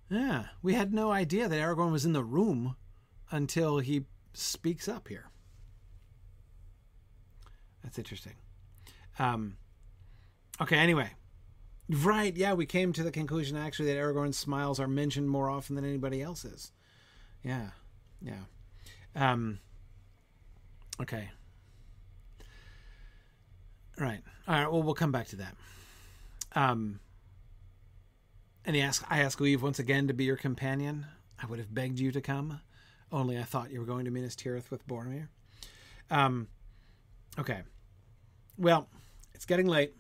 [0.09, 2.77] Yeah, we had no idea that Aragorn was in the room
[3.31, 5.27] until he speaks up here.
[7.83, 8.37] That's interesting.
[9.19, 9.59] Um,
[10.59, 11.11] okay, anyway.
[11.91, 15.77] Right, yeah, we came to the conclusion actually that Aragorn's smiles are mentioned more often
[15.77, 16.73] than anybody else's.
[17.43, 17.71] Yeah,
[18.23, 18.45] yeah.
[19.15, 19.61] Um,
[21.03, 21.29] okay,
[23.99, 24.21] Right.
[24.49, 24.71] All right.
[24.71, 25.55] Well, we'll come back to that.
[26.55, 27.01] Um,
[28.65, 31.07] and he asked, I ask leave once again to be your companion.
[31.43, 32.61] I would have begged you to come,
[33.13, 35.29] only I thought you were going to Minas Tirith with Boromir.
[36.11, 36.49] Um,
[37.39, 37.63] okay.
[38.57, 38.89] Well,
[39.35, 39.95] it's getting late.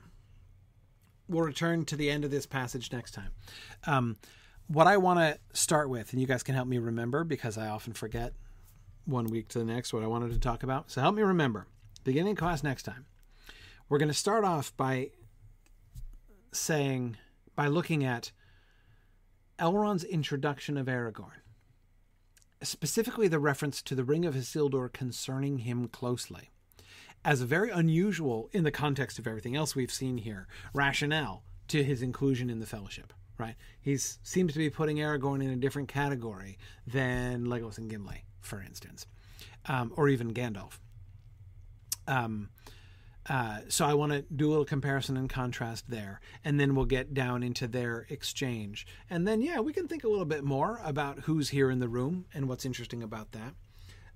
[1.29, 3.31] We'll return to the end of this passage next time.
[3.87, 4.17] Um,
[4.69, 7.69] what I want to start with, and you guys can help me remember because I
[7.69, 8.33] often forget
[9.05, 10.91] one week to the next what I wanted to talk about.
[10.91, 11.67] So help me remember.
[12.05, 13.07] Beginning class next time
[13.89, 15.11] we're going to start off by
[16.53, 17.17] saying,
[17.55, 18.33] by looking at
[19.59, 21.41] Elrond's introduction of Aragorn,
[22.63, 26.51] specifically the reference to the Ring of Isildur concerning him closely,
[27.25, 31.83] as a very unusual, in the context of everything else we've seen here, rationale to
[31.83, 33.13] his inclusion in the Fellowship.
[33.37, 33.57] Right?
[33.81, 36.57] He seems to be putting Aragorn in a different category
[36.87, 39.07] than Legolas and Gimli, for instance,
[39.67, 40.79] um, or even Gandalf.
[42.07, 42.51] Um,
[43.29, 46.85] uh, so I want to do a little comparison and contrast there, and then we'll
[46.85, 50.81] get down into their exchange, and then yeah, we can think a little bit more
[50.85, 53.55] about who's here in the room and what's interesting about that.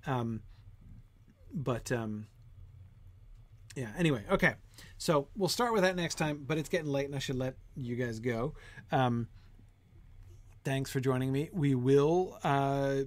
[0.07, 0.43] Um,
[1.53, 2.27] but um,
[3.75, 4.55] yeah, anyway, okay.
[4.99, 7.55] So we'll start with that next time, but it's getting late, and I should let
[7.77, 8.55] you guys go.
[8.93, 9.29] Um,
[10.65, 11.49] thanks for joining me.
[11.53, 13.03] We will uh,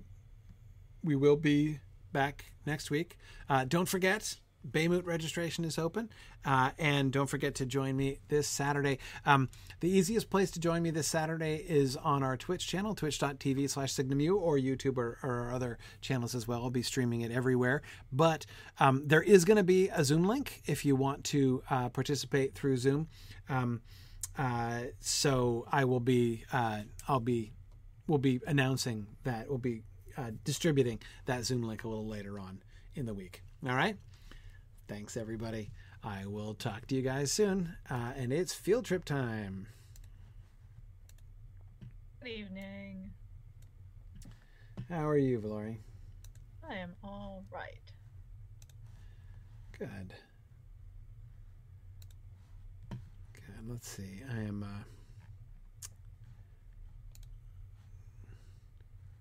[1.04, 1.80] we will be
[2.12, 3.18] back next week.
[3.50, 4.38] Uh, don't forget
[4.70, 6.10] Baymouth registration is open.
[6.44, 9.00] Uh, and don't forget to join me this Saturday.
[9.26, 13.70] Um, the easiest place to join me this Saturday is on our Twitch channel, twitch.tv
[13.70, 16.64] slash signumu, or YouTube or, or other channels as well.
[16.64, 17.82] I'll be streaming it everywhere.
[18.12, 18.46] But
[18.80, 22.56] um, there is going to be a Zoom link if you want to uh, participate
[22.56, 23.08] through Zoom.
[23.50, 23.82] Um,
[24.38, 27.52] uh, so I will be, uh, I'll be,
[28.08, 29.84] we'll be announcing that, we'll be
[30.18, 32.62] uh, distributing that Zoom link a little later on
[32.96, 33.44] in the week.
[33.68, 33.98] All right.
[34.92, 35.70] Thanks, everybody.
[36.04, 37.78] I will talk to you guys soon.
[37.90, 39.68] Uh, and it's field trip time.
[42.22, 43.12] Good evening.
[44.90, 45.78] How are you, Valori?
[46.70, 47.80] I am all right.
[49.80, 50.14] Good.
[52.90, 53.70] Good.
[53.70, 54.24] let's see.
[54.30, 54.62] I am.
[54.62, 54.84] Uh,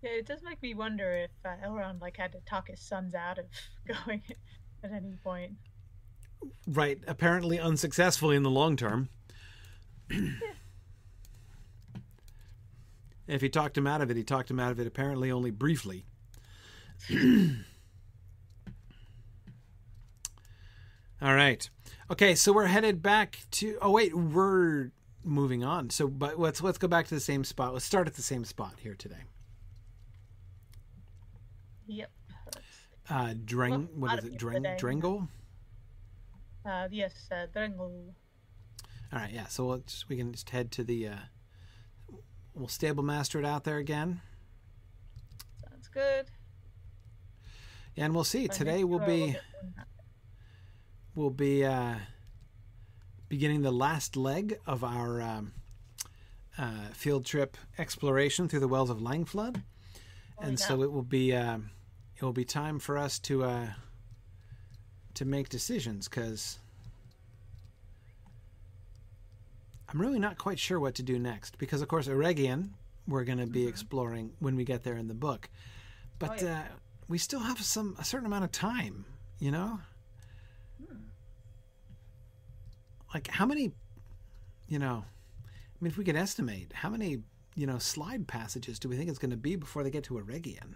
[0.03, 3.15] Yeah, it does make me wonder if uh, Elrond like had to talk his sons
[3.15, 3.45] out of
[4.07, 4.23] going
[4.82, 5.52] at any point.
[6.66, 6.98] right.
[7.07, 9.09] Apparently unsuccessfully in the long term.
[13.27, 15.51] if he talked him out of it, he talked him out of it apparently only
[15.51, 16.05] briefly.
[21.23, 21.69] All right.
[22.11, 23.77] Okay, so we're headed back to.
[23.82, 24.90] Oh wait, we're
[25.23, 25.90] moving on.
[25.90, 27.73] So, but let's let's go back to the same spot.
[27.73, 29.24] Let's start at the same spot here today.
[31.86, 32.11] Yep.
[33.11, 33.35] Uh.
[33.53, 34.39] Well, what is it?
[34.39, 34.78] Dreng.
[34.78, 35.28] today.
[36.65, 37.47] Uh, yes, uh.
[39.12, 39.32] All right.
[39.32, 39.47] Yeah.
[39.49, 41.09] So let's we can just head to the.
[41.09, 41.16] Uh,
[42.55, 44.20] we'll stable master it out there again,
[45.69, 46.27] Sounds good.
[47.97, 48.49] and we'll see.
[48.49, 49.37] Today will be
[51.15, 51.95] we'll be uh,
[53.28, 55.53] beginning the last leg of our um,
[56.59, 59.62] uh, field trip exploration through the wells of Langflood,
[60.41, 61.59] and so it will be uh,
[62.21, 63.67] it will be time for us to uh,
[65.15, 66.59] to make decisions because
[69.89, 72.71] I'm really not quite sure what to do next because of course Eregion
[73.09, 73.69] we're going to be Mhm.
[73.69, 75.49] exploring when we get there in the book,
[76.21, 76.61] but Oh, yeah.
[76.61, 76.65] uh,
[77.09, 79.05] we still have some a certain amount of time,
[79.41, 79.81] you know.
[80.87, 80.97] Hmm.
[83.15, 83.73] like how many
[84.69, 87.23] you know i mean if we could estimate how many
[87.57, 90.15] you know slide passages do we think it's going to be before they get to
[90.15, 90.75] Eregion?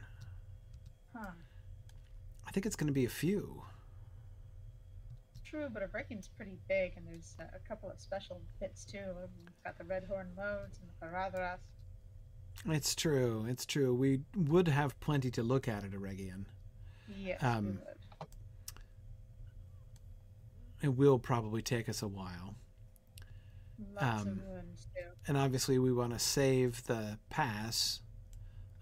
[2.47, 3.63] I think it's going to be a few
[5.33, 8.85] It's True, but a Eregion's pretty big, and there's uh, a couple of special bits
[8.85, 8.99] too.
[9.17, 11.59] We've got the Redhorn Lodes and the Caradhras.
[12.67, 16.45] it's true it's true we would have plenty to look at at Eregion.
[17.19, 18.29] Yes, Um, we would.
[20.83, 22.55] it will probably take us a while
[23.95, 25.11] Lots um, of ruins too.
[25.27, 28.01] and obviously we want to save the pass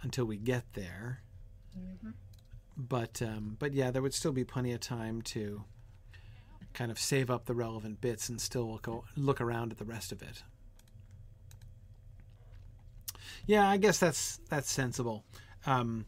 [0.02, 1.22] until we get there
[1.74, 2.10] hmm
[2.76, 5.64] but um, but yeah, there would still be plenty of time to
[6.72, 10.12] kind of save up the relevant bits and still go look around at the rest
[10.12, 10.42] of it.
[13.46, 15.24] Yeah, I guess that's that's sensible.
[15.66, 16.06] Um,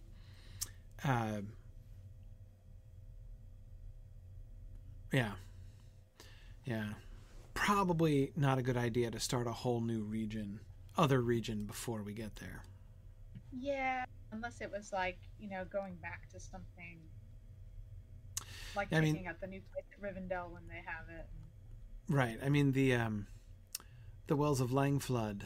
[1.05, 1.43] uh,
[5.13, 5.33] yeah,
[6.65, 6.87] yeah,
[7.53, 10.61] probably not a good idea to start a whole new region,
[10.97, 12.63] other region before we get there.
[13.59, 16.99] Yeah, unless it was like you know going back to something
[18.77, 21.27] like I mean- checking out the new place at Rivendell when they have it.
[22.09, 22.39] Right.
[22.45, 23.27] I mean the um,
[24.27, 25.43] the Wells of Langflood.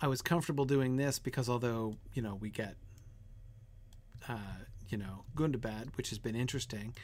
[0.00, 2.76] I was comfortable doing this because although you know we get,
[4.28, 4.36] uh,
[4.88, 6.94] you know Gundabad, which has been interesting,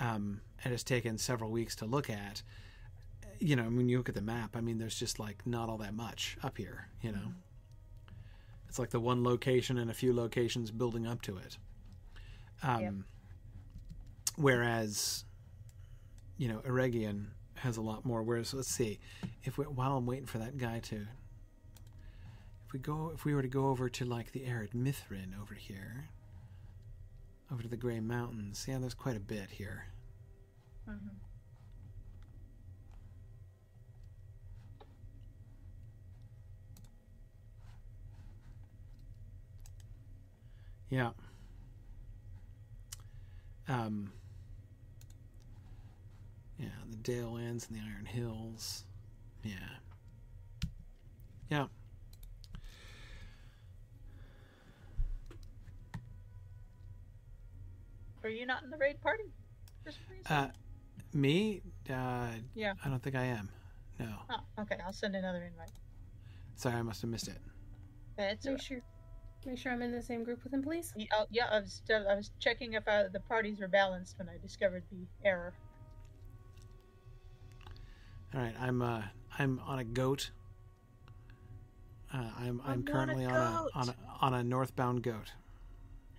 [0.00, 2.42] um, and has taken several weeks to look at.
[3.38, 5.78] You know, when you look at the map, I mean, there's just like not all
[5.78, 6.86] that much up here.
[7.00, 7.32] You know,
[8.72, 11.58] it's like the one location and a few locations building up to it.
[12.62, 12.94] Um, Yep.
[14.36, 15.26] Whereas,
[16.38, 17.26] you know, Eregion
[17.56, 18.22] has a lot more.
[18.22, 18.98] Whereas, let's see,
[19.44, 21.06] if we, while I'm waiting for that guy to,
[22.66, 25.52] if we go, if we were to go over to like the Ered Mithrin over
[25.52, 26.08] here,
[27.52, 29.88] over to the Grey Mountains, yeah, there's quite a bit here.
[30.88, 31.08] hmm
[40.92, 41.12] Yeah.
[43.66, 44.12] Um.
[46.58, 48.84] Yeah, the Dale Lands and the Iron Hills.
[49.42, 49.54] Yeah.
[51.48, 51.66] Yeah.
[58.22, 59.24] Are you not in the raid party?
[59.82, 60.26] For some reason?
[60.30, 60.50] Uh,
[61.14, 61.62] me?
[61.88, 62.74] Uh, Yeah.
[62.84, 63.48] I don't think I am.
[63.98, 64.08] No.
[64.28, 64.76] oh, okay.
[64.84, 65.72] I'll send another invite.
[66.56, 67.38] Sorry, I must have missed it.
[68.18, 68.82] That's Make sure,
[69.46, 70.92] make sure I'm in the same group with him, please.
[70.96, 74.28] Yeah, oh, yeah, I was I was checking if uh, the parties were balanced when
[74.28, 75.54] I discovered the error.
[78.34, 79.02] All right, I'm uh,
[79.38, 80.30] I'm on a goat.
[82.12, 85.32] Uh, I'm I'm, I'm currently on a on a on a northbound goat.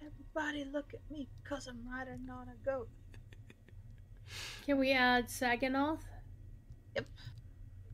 [0.01, 2.89] Everybody look at me, cause I'm riding on a goat.
[4.65, 5.99] Can we add Saginath?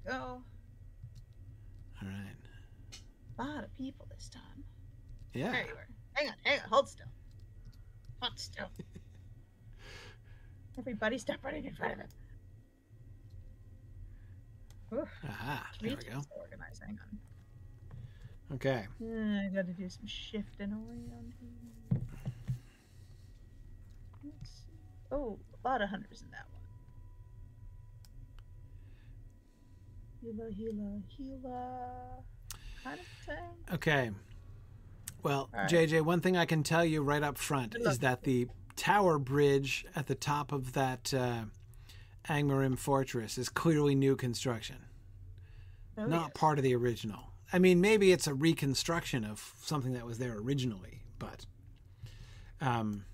[0.07, 0.41] Go.
[2.01, 2.35] All right.
[3.38, 4.64] A lot of people this time.
[5.34, 5.51] Yeah.
[5.51, 5.88] There you are.
[6.14, 7.06] Hang on, hang on, hold still.
[8.22, 8.69] Hold still.
[10.77, 12.14] Everybody stop running in front of it.
[14.93, 15.69] Oof, Aha.
[15.81, 16.22] There we go.
[16.22, 16.81] so organized.
[16.84, 17.19] Hang on.
[18.56, 18.88] Okay.
[19.01, 22.01] Uh, I gotta do some shifting around here.
[24.23, 24.73] Let's see.
[25.11, 26.56] Oh, a lot of hunters in that one.
[30.22, 32.23] Healer, healer, healer.
[32.84, 33.73] Kind of thing.
[33.73, 34.11] Okay.
[35.24, 35.70] Well, right.
[35.70, 39.86] JJ, one thing I can tell you right up front is that the tower bridge
[39.96, 41.44] at the top of that uh,
[42.30, 44.78] Angmarim fortress is clearly new construction,
[45.98, 47.32] Oh, not part of the original.
[47.52, 51.46] I mean, maybe it's a reconstruction of something that was there originally, but.
[52.62, 53.06] Um,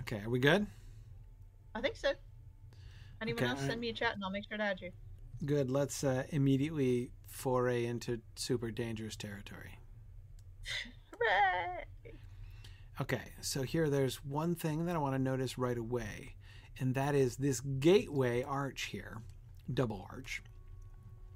[0.00, 0.66] okay, are we good?
[1.74, 2.12] I think so.
[3.20, 4.90] Anyone Okay, else send me a chat and I'll make sure to add you.
[5.44, 5.70] Good.
[5.70, 9.78] Let's uh, immediately foray into super dangerous territory.
[11.12, 11.84] Hooray!
[13.00, 16.34] Okay, so here there's one thing that I want to notice right away,
[16.78, 19.18] and that is this gateway arch here,
[19.72, 20.42] double arch,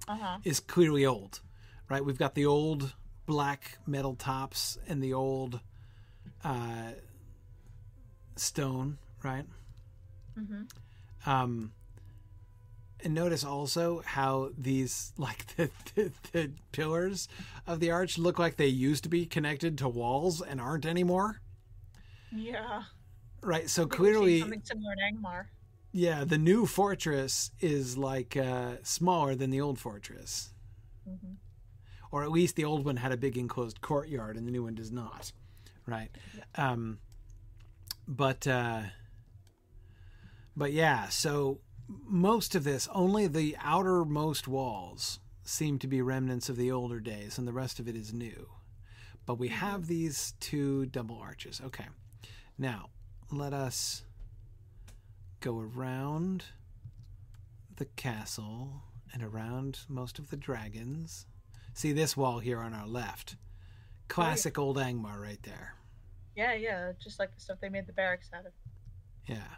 [0.06, 0.38] Uh huh.
[0.44, 1.40] is clearly old,
[1.88, 2.04] right?
[2.04, 2.94] We've got the old
[3.24, 5.60] black metal tops and the old
[6.42, 6.90] uh,
[8.36, 9.46] stone, right?
[10.38, 11.30] Mm-hmm.
[11.30, 11.72] Um,
[13.05, 17.28] and notice also how these, like the, the, the pillars
[17.66, 21.40] of the arch, look like they used to be connected to walls and aren't anymore,
[22.32, 22.85] Yeah.
[23.43, 23.68] right?
[23.70, 25.44] So I think we've seen clearly, something similar in Angmar.
[25.93, 30.51] Yeah, the new fortress is like uh, smaller than the old fortress,
[31.09, 31.35] Mm-hmm.
[32.10, 34.74] or at least the old one had a big enclosed courtyard, and the new one
[34.74, 35.32] does not,
[35.86, 36.09] right?
[36.56, 36.98] Um,
[38.09, 38.81] but uh,
[40.56, 41.59] but yeah, so
[41.89, 47.39] most of this, only the outermost walls seem to be remnants of the older days,
[47.39, 48.48] and the rest of it is new.
[49.27, 49.89] But we have mm-hmm.
[49.89, 51.61] these two double arches.
[51.65, 51.86] Okay,
[52.59, 52.90] now
[53.31, 54.02] let us
[55.40, 56.44] go around
[57.77, 58.82] the castle
[59.12, 61.27] and around most of the dragons.
[61.74, 63.36] See this wall here on our left.
[64.09, 65.74] Classic old Angmar right there.
[66.36, 68.52] Yeah, yeah, just like the stuff they made the barracks out of.
[69.27, 69.56] Yeah.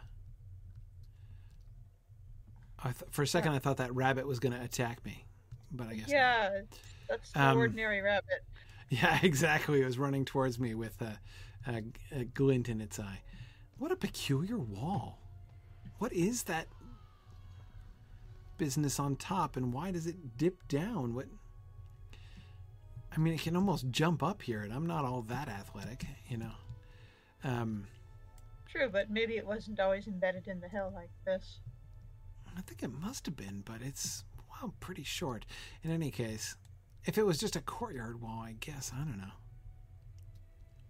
[2.79, 5.25] I th- for a second, I thought that rabbit was going to attack me,
[5.71, 6.13] but I guess not.
[6.15, 6.61] Yeah,
[7.09, 8.43] that's the Um, ordinary rabbit.
[8.89, 9.81] Yeah, exactly.
[9.81, 11.19] It was running towards me with a,
[11.67, 11.83] a,
[12.13, 13.19] a glint in its eye.
[13.77, 15.19] What a peculiar wall.
[15.97, 16.67] What is that
[18.57, 21.13] business on top, and why does it dip down?
[21.15, 21.25] What?
[23.11, 26.37] I mean, it can almost jump up here, and I'm not all that athletic, you
[26.37, 26.51] know.
[27.43, 27.87] Um,
[28.69, 31.59] True, but maybe it wasn't always embedded in the hill like this.
[32.57, 35.45] I think it must have been, but it's well pretty short.
[35.83, 36.55] In any case,
[37.05, 39.33] if it was just a courtyard wall, I guess I don't know.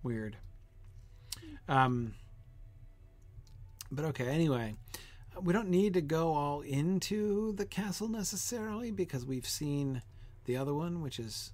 [0.01, 0.37] Weird.
[1.67, 2.13] Um.
[3.91, 4.27] But okay.
[4.27, 4.75] Anyway,
[5.41, 10.01] we don't need to go all into the castle necessarily because we've seen
[10.45, 11.51] the other one, which is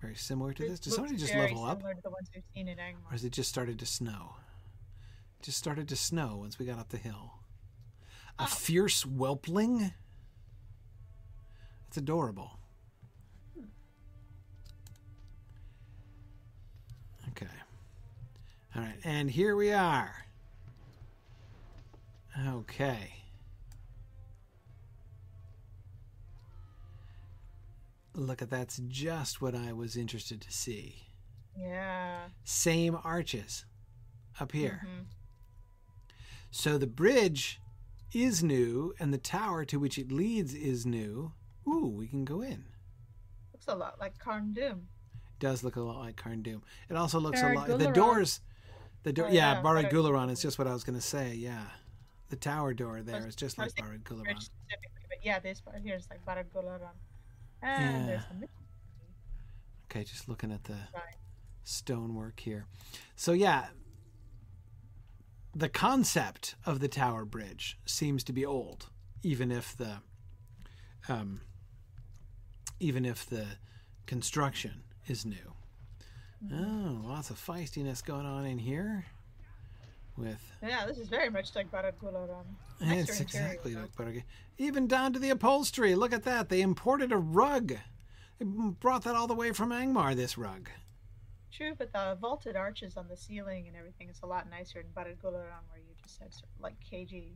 [0.00, 0.78] very similar to this.
[0.80, 3.08] Did somebody just level up, Similar to the ones we've seen in Angmar.
[3.08, 4.36] or has it just started to snow?
[5.40, 7.35] It just started to snow once we got up the hill.
[8.38, 8.46] A Oh.
[8.46, 9.92] fierce whelpling.
[11.84, 12.58] That's adorable.
[17.30, 17.46] Okay.
[18.74, 20.26] All right, and here we are.
[22.46, 23.12] Okay.
[28.14, 31.06] Look at that's just what I was interested to see.
[31.58, 32.28] Yeah.
[32.44, 33.64] Same arches
[34.40, 34.86] up here.
[34.86, 35.06] Mhm.
[36.50, 37.60] So the bridge
[38.12, 41.32] is new, and the tower to which it leads is new.
[41.68, 42.64] Ooh, we can go in.
[43.52, 44.82] Looks a lot like Carn Dûm.
[45.38, 46.62] Does look a lot like Carn Dûm.
[46.88, 47.78] It also looks a Barad lot.
[47.78, 48.40] The doors,
[49.02, 49.26] the door.
[49.26, 51.34] Oh, yeah, yeah, Barad Barad Gularan is just what I was going to say.
[51.34, 51.64] Yeah,
[52.30, 54.48] the tower door there was- is just like was Barad Gularan.
[55.08, 56.94] But yeah, this part here is like Barad Gularan.
[57.62, 58.06] And Yeah.
[58.06, 58.48] there's a
[59.90, 61.16] Okay, just looking at the Right.
[61.64, 62.66] stonework here.
[63.14, 63.68] So yeah,
[65.56, 68.90] the concept of the tower bridge seems to be old,
[69.22, 70.00] even if the,
[71.08, 71.40] um,
[72.78, 73.46] even if the
[74.04, 75.54] construction is new.
[76.52, 79.06] Oh, lots of feistiness going on in here.
[80.18, 82.44] With Yeah, this is very much like Barad Gularan.
[82.80, 84.24] it's exactly like Barag-
[84.58, 85.94] Even down to the upholstery.
[85.94, 86.50] Look at that.
[86.50, 87.74] They imported a rug.
[88.38, 90.14] They brought that all the way from Angmar.
[90.14, 90.68] This rug.
[91.52, 94.86] True, but the vaulted arches on the ceiling and everything is a lot nicer in
[94.88, 97.34] Barad Gularan, where you just had sort of like cagey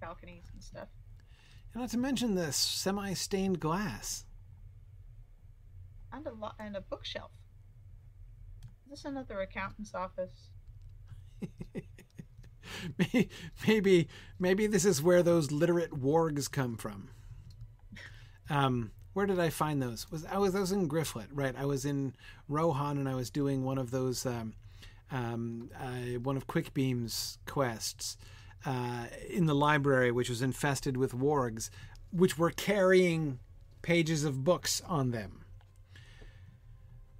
[0.00, 0.88] balconies and stuff.
[1.72, 4.24] And not to mention the semi-stained glass.
[6.12, 7.30] And a lot and a bookshelf.
[8.84, 10.50] Is this another accountant's office?
[12.98, 13.28] May-
[13.66, 14.08] maybe,
[14.38, 17.08] maybe this is where those literate wargs come from.
[18.50, 20.10] Um, where did I find those?
[20.10, 21.54] Was I was I was in Grifflet, right?
[21.56, 22.14] I was in
[22.48, 24.54] Rohan, and I was doing one of those, um,
[25.10, 28.16] um, uh, one of Quickbeam's quests
[28.64, 31.68] uh, in the library, which was infested with wargs.
[32.10, 33.38] which were carrying
[33.82, 35.44] pages of books on them.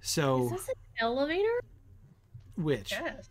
[0.01, 1.59] So, Is this an elevator?
[2.55, 2.91] which?
[2.91, 3.29] Yes.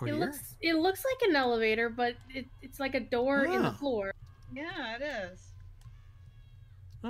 [0.00, 0.14] It here?
[0.14, 3.72] looks it looks like an elevator, but it, it's like a door in the Ah.
[3.72, 4.12] floor.
[4.54, 5.47] Yeah, it is.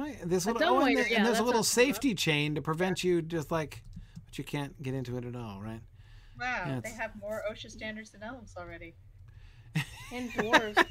[0.06, 1.84] Yeah, This A little, oh, and, dumbwaiter, the- yeah, and there's a little what I'm
[1.86, 3.82] safety chain to prevent you just like,
[4.26, 5.80] but you can't get into it at all, right?
[6.38, 8.94] Wow, Yeah, they have more OSHA standards than elves already.
[10.12, 10.86] And dwarves.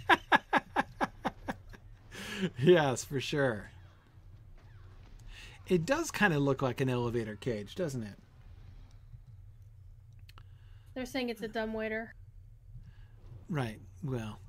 [2.59, 3.71] yes, for sure.
[5.67, 8.13] It does kind of look like an elevator cage, doesn't it?
[10.93, 12.13] They're saying it's a dumbwaiter.
[13.49, 13.79] Right.
[14.03, 14.39] Well,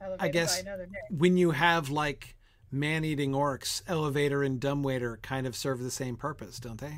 [0.00, 0.88] Elevated guess- by name.
[1.10, 2.34] when you have like
[2.74, 6.96] man-eating orcs, elevator and dumbwaiter kind of serve the same purpose, don't they?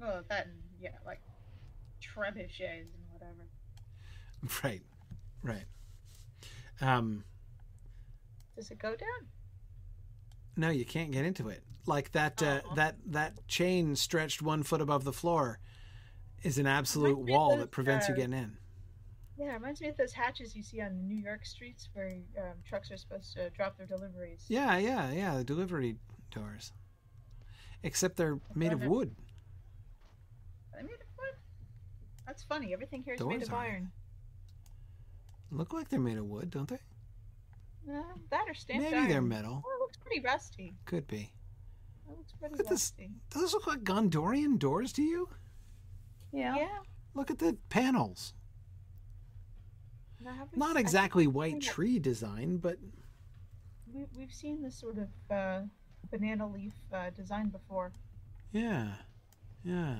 [0.00, 1.20] Well, that and yeah, like
[2.02, 3.46] trebuchets and whatever.
[4.62, 4.82] Right.
[5.42, 5.64] Right.
[6.80, 7.24] Um,
[8.54, 9.26] Does it go down?
[10.56, 11.62] no, you can't get into it.
[11.86, 12.74] Like that uh, Aw.
[12.74, 15.58] that that chain stretched one foot above the floor
[16.42, 18.56] is an absolute wall that prevents you uh, getting in.
[19.38, 22.08] Yeah, it reminds me of those hatches you see on the New York streets where
[22.36, 24.44] um, trucks are supposed to drop their deliveries.
[24.48, 25.36] Yeah, yeah, yeah.
[25.36, 25.96] The delivery
[26.32, 26.72] doors,
[27.84, 29.16] except they're made of Wonder- wood.
[30.76, 31.34] I mean, what?
[32.26, 32.72] That's funny.
[32.72, 33.68] Everything here is made of aren't.
[33.70, 33.90] iron.
[35.50, 36.78] Look like they're made of wood, don't they?
[37.86, 39.08] No, that or stamped Maybe iron.
[39.08, 39.62] they're metal.
[39.64, 40.74] Oh, it looks pretty rusty.
[40.84, 41.32] Could be.
[42.10, 42.92] It looks pretty Look at this.
[42.98, 43.10] rusty.
[43.30, 45.28] Do those look like Gondorian doors to you?
[46.32, 46.54] Yeah.
[46.56, 46.78] Yeah.
[47.14, 48.34] Look at the panels.
[50.28, 52.76] Now, have we Not exactly white tree design, but
[53.90, 55.60] We, we've seen this sort of uh,
[56.10, 57.92] banana leaf uh, design before.
[58.52, 58.88] yeah,
[59.64, 59.96] yeah.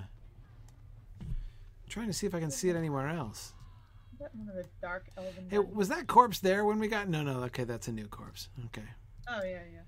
[1.88, 3.54] trying to see if I can see it anywhere else.
[4.20, 5.48] That one of the dark elven?
[5.48, 7.08] Hey, was that corpse there when we got?
[7.08, 7.44] No, no.
[7.44, 8.48] Okay, that's a new corpse.
[8.66, 8.86] Okay.
[9.28, 9.80] Oh yeah, yeah.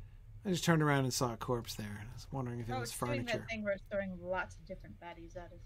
[0.46, 2.00] I just turned around and saw a corpse there.
[2.00, 3.38] I was wondering if it oh, was it's doing furniture.
[3.38, 5.60] that thing where it's throwing lots of different baddies at us.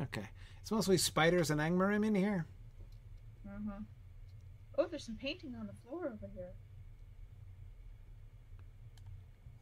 [0.00, 0.28] Okay.
[0.60, 2.46] It's mostly spiders and Angmarim in here.
[3.48, 3.80] Uh-huh.
[4.76, 6.52] Oh, there's some painting on the floor over here.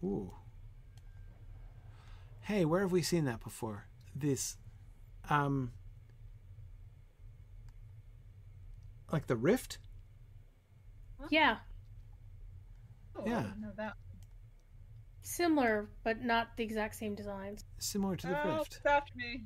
[0.05, 0.33] Ooh.
[2.43, 3.87] Hey, where have we seen that before?
[4.15, 4.57] This,
[5.31, 5.73] um,
[9.13, 9.79] like the rift?
[11.31, 11.57] Yeah.
[13.17, 13.39] Oh, Yeah.
[13.39, 13.95] I know that.
[15.23, 17.65] Similar, but not the exact same designs.
[17.79, 18.77] Similar to the oh, rift.
[18.77, 19.45] it's after me.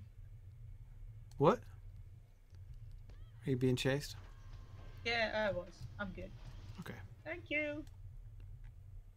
[1.38, 1.60] What?
[3.46, 4.16] Are you being chased?
[5.04, 5.72] Yeah, I was.
[5.98, 6.30] I'm good.
[6.80, 6.94] Okay.
[7.24, 7.84] Thank you.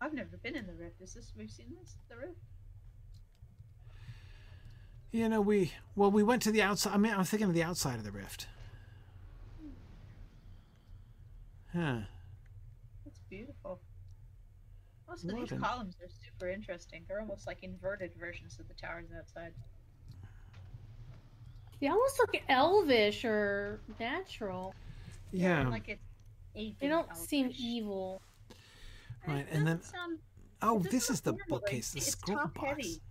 [0.02, 1.02] I've never been in the rift.
[1.02, 1.96] Is this we've seen this?
[2.10, 2.38] The rift?
[5.12, 6.94] You know, we well, we went to the outside.
[6.94, 8.48] I mean, I'm thinking of the outside of the rift.
[11.74, 11.80] Hmm.
[11.80, 12.00] Huh.
[13.06, 13.80] It's beautiful.
[15.08, 17.04] Most of What these an- columns are super interesting.
[17.08, 19.54] They're almost like inverted versions of the towers outside.
[21.80, 24.74] They almost look elvish or natural.
[25.34, 25.68] Yeah.
[25.68, 26.04] Like it's
[26.80, 28.22] They don't seem evil.
[29.28, 30.20] Right, and then- sound-
[30.62, 31.46] oh, this is the normal.
[31.60, 32.68] bookcase, the It's scroll top box.
[32.68, 33.02] heavy.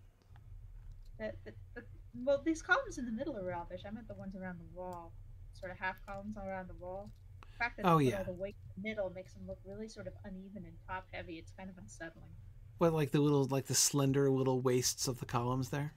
[1.18, 1.82] The, the, the,
[2.24, 3.82] well, these columns in the middle are elfish.
[3.86, 5.12] I meant the ones around the wall,
[5.54, 7.10] sort of half columns all around the wall.
[7.40, 8.18] The fact that Oh, they put yeah.
[8.18, 11.06] all the weight in the middle makes them look really sort of uneven and top
[11.12, 11.34] heavy.
[11.38, 12.30] It's kind of unsettling.
[12.78, 15.92] What, like the little, like the slender little waists of the columns there?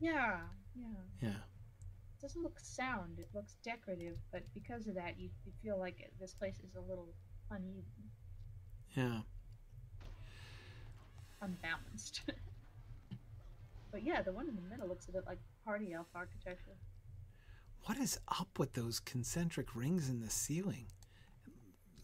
[0.00, 0.38] Yeah,
[0.76, 0.84] yeah.
[1.22, 1.30] Yeah.
[2.18, 3.18] It doesn't look sound.
[3.18, 6.80] It looks decorative, but because of that, you, you feel like this place is a
[6.80, 7.08] little
[7.50, 7.84] uneven,
[8.96, 9.20] Yeah.
[11.40, 12.22] unbalanced.
[13.92, 16.76] but yeah, the one in the middle looks a bit like party elf architecture.
[17.84, 20.86] What is up with those concentric rings in the ceiling?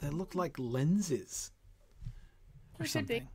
[0.01, 1.51] They look like lenses
[2.79, 2.89] or They be.
[2.89, 3.29] something.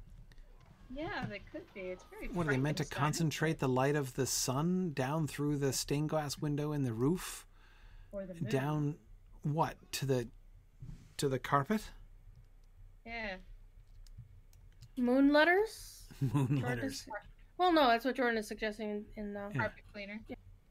[0.94, 1.82] Yeah, they could be.
[1.82, 2.28] It's very.
[2.28, 6.10] What are they meant to concentrate the light of the sun down through the stained
[6.10, 7.46] glass window in the roof?
[8.12, 8.50] Or the moon.
[8.50, 8.96] Down
[9.44, 9.76] what?
[9.94, 10.28] To the
[11.18, 11.82] to the carpet?
[13.06, 13.36] Yeah.
[14.98, 16.04] Moon letters?
[16.34, 17.08] Moon letters.
[17.58, 19.60] Well, no, that's what Jordan is suggesting in, in uh, Yeah.
[19.62, 20.20] Carpet cleaner.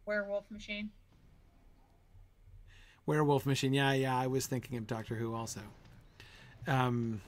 [0.04, 0.90] Werewolf machine.
[3.06, 3.72] Werewolf machine.
[3.72, 5.60] Yeah, yeah, I was thinking of Doctor Who also.
[6.66, 7.20] Um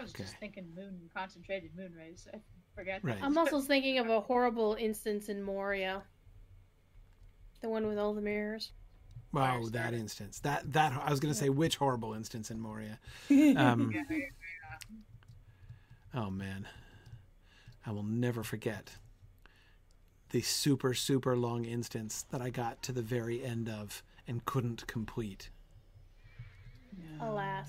[0.00, 2.26] I was just thinking moon, concentrated moon rays.
[2.32, 2.38] I
[2.74, 3.00] forgot.
[3.02, 3.18] Right.
[3.22, 6.02] I'm also thinking of a horrible instance in Moria.
[7.60, 8.72] The one with all the mirrors.
[9.30, 9.98] wow, that Firestarter.
[9.98, 10.38] instance.
[10.40, 12.98] That that I was going to say which horrible instance in Moria.
[13.30, 14.26] Um Yeah, yeah,
[16.14, 16.66] Oh man,
[17.86, 18.92] I will never forget
[20.30, 24.86] the super super long instance that I got to the very end of and couldn't
[24.86, 25.50] complete.
[27.20, 27.68] Alas.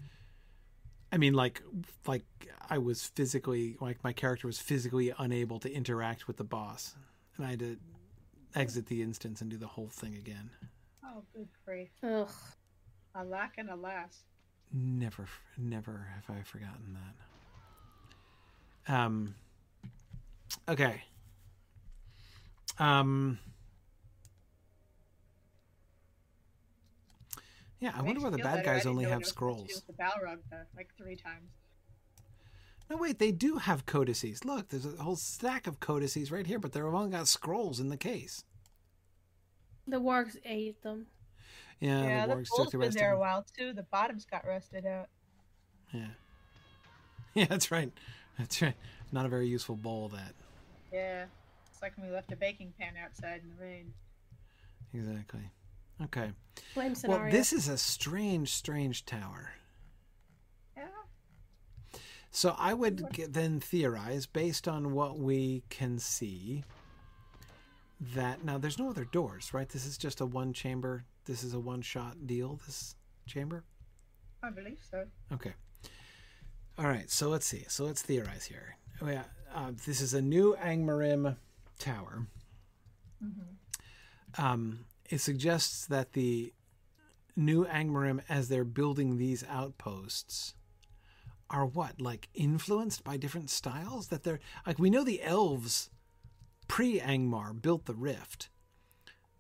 [1.11, 1.61] I mean, like,
[2.07, 2.23] like
[2.69, 6.95] I was physically, like my character was physically unable to interact with the boss,
[7.37, 7.77] and I had to
[8.55, 10.49] exit the instance and do the whole thing again.
[11.03, 11.89] Oh, good grief.
[12.03, 12.29] Ugh.
[13.15, 14.23] Alack and alas.
[14.73, 15.27] Never,
[15.57, 16.97] never have I forgotten
[18.87, 18.93] that.
[18.93, 19.35] Um.
[20.69, 21.01] Okay.
[22.79, 23.37] Um.
[27.81, 28.63] Yeah, I wonder why the bad better.
[28.63, 29.83] Guys only know what have I was supposed to do scrolls.
[29.87, 31.49] The Balrog, though, like three times.
[32.91, 34.45] No, wait, they do have codices.
[34.45, 37.89] Look, there's a whole stack of codices right here, but they've only got scrolls in
[37.89, 38.43] the case.
[39.87, 41.07] The wargs ate them.
[41.79, 43.73] Yeah, yeah, the the wargs bowl's took the been rest of there a while too.
[43.73, 45.07] The bottoms got rusted out.
[45.93, 46.07] Yeah.
[47.33, 47.89] Yeah, that's right.
[48.37, 48.75] That's right.
[49.13, 50.33] Not a very useful bowl, that.
[50.91, 51.27] Yeah.
[51.71, 53.93] It's like when we left a baking pan outside in the rain.
[54.93, 55.49] Exactly.
[56.03, 56.31] Okay.
[56.73, 57.23] Blame scenario.
[57.23, 59.53] Well, this is a strange, strange tower.
[60.75, 60.87] Yeah.
[62.31, 66.63] So I would then theorize, based on what we can see,
[68.15, 69.69] that now there's no other doors, right?
[69.69, 71.05] This is just a one chamber.
[71.25, 72.59] This is a one shot deal.
[72.65, 72.95] This
[73.27, 73.63] chamber.
[74.43, 75.05] I believe so.
[75.31, 75.53] Okay.
[76.79, 77.09] All right.
[77.11, 77.65] So let's see.
[77.67, 78.77] So let's theorize here.
[79.01, 79.23] Oh, yeah.
[79.53, 81.35] Uh, this is a new Angmarim
[81.77, 82.25] tower.
[83.23, 84.43] Mm-hmm.
[84.43, 86.53] Um, it suggests that the
[87.35, 90.55] new Angmarim, as they're building these outposts,
[91.49, 94.07] are what like influenced by different styles.
[94.07, 95.89] That they're like we know the elves
[96.69, 98.49] pre Angmar built the rift,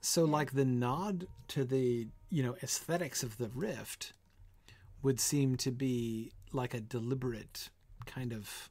[0.01, 4.11] so like the nod to the you know aesthetics of the rift
[5.01, 7.69] would seem to be like a deliberate
[8.05, 8.69] kind of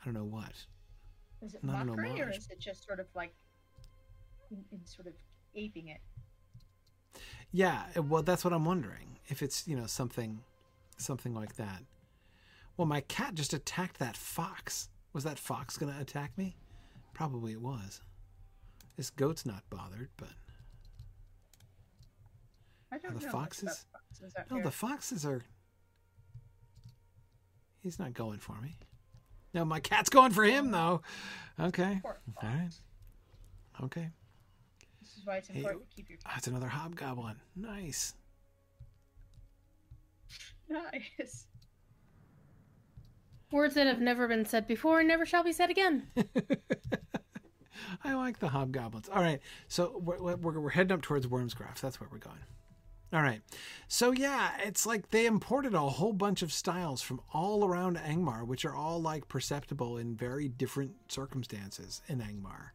[0.00, 0.66] I don't know what.
[1.42, 3.34] Is it Not mockery or is it just sort of like
[4.86, 5.12] sort of
[5.54, 6.00] aping it?
[7.52, 9.18] Yeah, well, that's what I'm wondering.
[9.28, 10.40] If it's you know something,
[10.98, 11.82] something like that.
[12.76, 14.88] Well, my cat just attacked that fox.
[15.12, 16.56] Was that fox going to attack me?
[17.12, 18.00] Probably it was.
[18.96, 20.30] This goat's not bothered, but
[22.92, 23.32] I don't the know.
[23.32, 23.86] foxes?
[23.92, 24.64] Foxes no, here.
[24.64, 25.44] the foxes are.
[27.80, 28.78] He's not going for me.
[29.52, 31.02] No, my cat's going for him though.
[31.60, 32.70] Okay, all right,
[33.84, 34.10] okay.
[35.24, 37.36] This is why it's Hey, to keep your it's another hobgoblin.
[37.56, 38.14] Nice.
[40.68, 41.46] nice.
[43.50, 46.08] Words that have never been said before and never shall be said again.
[48.04, 49.08] I like the hobgoblins.
[49.08, 51.80] All right, so we're, we're, we're heading up towards Wormscraft.
[51.80, 52.36] That's where we're going.
[53.12, 53.40] All right,
[53.86, 58.44] so yeah, it's like they imported a whole bunch of styles from all around Angmar,
[58.44, 62.70] which are all like perceptible in very different circumstances in Angmar.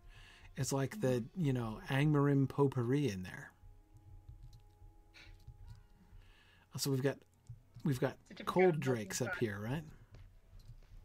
[0.58, 3.52] It's like the you know Angmarim potpourri in there.
[6.78, 7.18] So we've got
[7.84, 9.84] we've got It's a different cold drakes up here, right?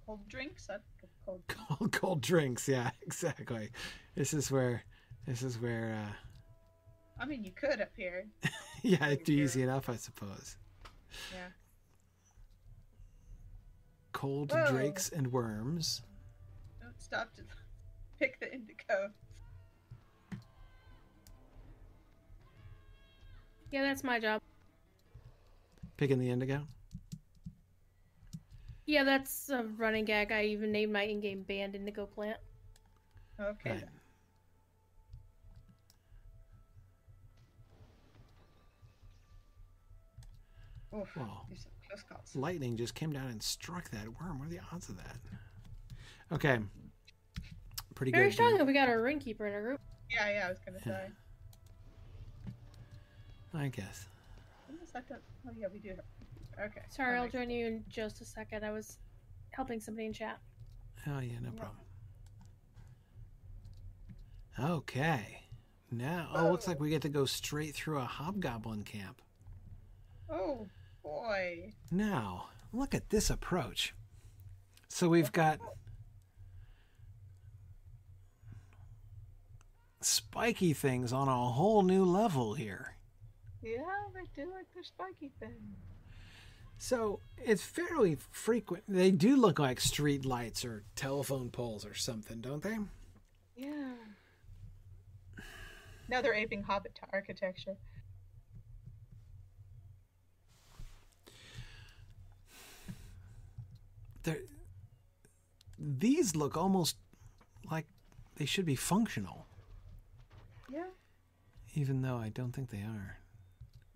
[0.07, 0.69] Cold drinks?
[1.25, 1.43] Cold.
[1.49, 3.71] cold cold drinks yeah exactly
[4.15, 4.85] this is where
[5.27, 6.13] this is where uh
[7.19, 8.27] I mean, you could up here.
[8.83, 10.59] yeah it's easy enough i suppose
[11.33, 11.49] Yeah.
[14.13, 14.71] cold Whoa.
[14.71, 16.03] drakes and worms
[16.83, 17.43] Don't stop to
[18.19, 19.11] pick the indigo.
[23.75, 24.41] Yeah, that's my job.
[25.97, 26.61] picking the indigo
[28.87, 30.31] Yeah, that's a running gag.
[30.31, 32.37] I even named my in-game band Indigo Plant.
[33.41, 33.71] Okay.
[33.71, 33.83] right
[40.97, 41.09] Oof.
[41.17, 41.49] Well,
[41.89, 42.37] close calls.
[42.37, 45.17] lightning just came down and struck that worm what are the odds of that
[46.31, 46.61] okay
[47.97, 49.81] pretty Very good strong that we got a ring keeper in our group.
[50.09, 51.09] Yeah, yeah, I was gonna Yeah.
[51.09, 51.13] say.
[53.55, 54.09] I guess
[54.67, 55.19] When was that done?
[55.47, 55.91] Oh, yeah, we do.
[55.91, 56.05] have-
[56.71, 56.83] Okay.
[56.89, 58.65] Sorry, I'll join you in just a second.
[58.65, 58.99] I was
[59.51, 60.39] helping somebody in chat.
[61.09, 61.61] oh yeah no Yeah.
[61.61, 61.79] problem
[64.73, 65.41] okay
[65.91, 69.21] now oh looks like we get to go straight through a hobgoblin camp
[70.31, 70.67] Oh
[71.03, 71.75] boy.
[71.91, 73.95] Now, look at this approach.
[74.89, 75.61] So we've got
[80.01, 82.94] spiky things on a whole new level here.
[83.65, 83.81] Yeah,
[84.15, 85.77] they do like their spiky thing.
[86.77, 88.85] So it's fairly frequent.
[88.87, 92.77] They do look like street lights or telephone poles or something, don't they?
[93.57, 93.95] Yeah.
[96.09, 97.77] Now they're aping Hobbit to architecture.
[104.23, 104.39] They're,
[105.79, 106.97] these look almost
[107.71, 107.87] like
[108.37, 109.47] they should be functional,
[110.73, 110.89] Yeah.
[111.75, 113.19] even though I don't think they are.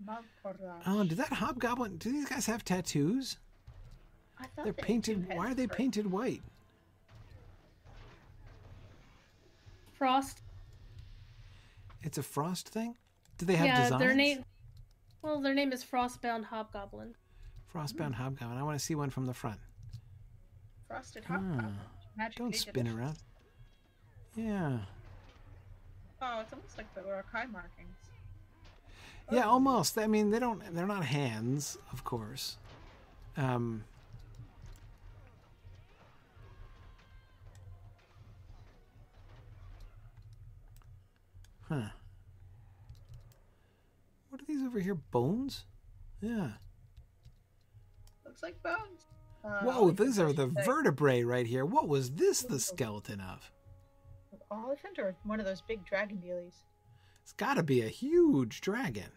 [0.05, 0.83] Malporage.
[0.87, 1.97] Oh, did that hobgoblin?
[1.97, 3.39] Do these guys have tattoos?
[4.39, 5.29] I thought They're painted.
[5.35, 6.43] Why are they painted white?
[9.95, 10.43] Frost.
[12.03, 12.97] It's a frost thing.
[13.39, 14.01] Do they have yeah, designs?
[14.01, 14.45] their name.
[15.23, 17.15] Well, their name is Frostbound Hobgoblin.
[17.75, 18.23] Frostbound hmm.
[18.23, 18.59] hobgoblin.
[18.59, 19.59] I want to see one from the front.
[20.87, 21.77] Frosted hobgoblin.
[22.17, 22.99] Magic Don't spin edition.
[22.99, 23.17] around.
[24.37, 24.79] Yeah.
[26.23, 27.97] Oh, it's almost like the Uruk-hai markings.
[29.31, 29.99] Yeah, almost.
[29.99, 30.63] I mean, they don't.
[30.75, 32.57] They're not hands, of course.
[33.37, 33.85] Um.
[41.69, 41.83] Huh.
[44.31, 44.95] What are these over here?
[44.95, 45.65] Bones?
[46.23, 46.53] Yeah.
[48.25, 49.07] Looks like bones.
[49.45, 51.65] Uh, Whoa, these are the vertebrae right here.
[51.65, 53.51] What was this the skeleton of?
[54.51, 56.55] Elephant or one of those big dragon dealies?
[57.29, 59.11] It's got to be a huge dragon.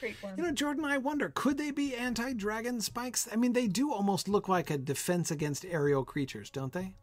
[0.00, 0.32] Great one.
[0.38, 3.28] You know, Jordan, I wonder, could they be anti dragon spikes?
[3.30, 6.94] I mean, they do almost look like a defense against aerial creatures, don't they?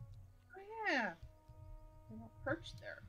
[0.57, 1.11] Oh, yeah.
[2.09, 3.03] They don't perch there.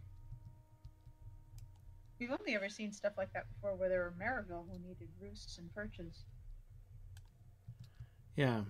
[2.20, 5.56] We've only ever seen stuff like that before where there were Maryville who needed roosts
[5.56, 6.24] and perches.
[8.36, 8.64] Yeah.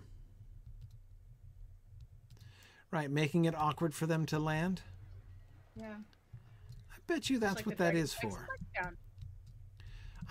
[2.93, 4.82] Right, making it awkward for them to land?
[5.74, 5.97] Yeah.
[7.09, 8.49] I bet you that's like what the that dragon is spikes for.
[8.75, 8.97] down.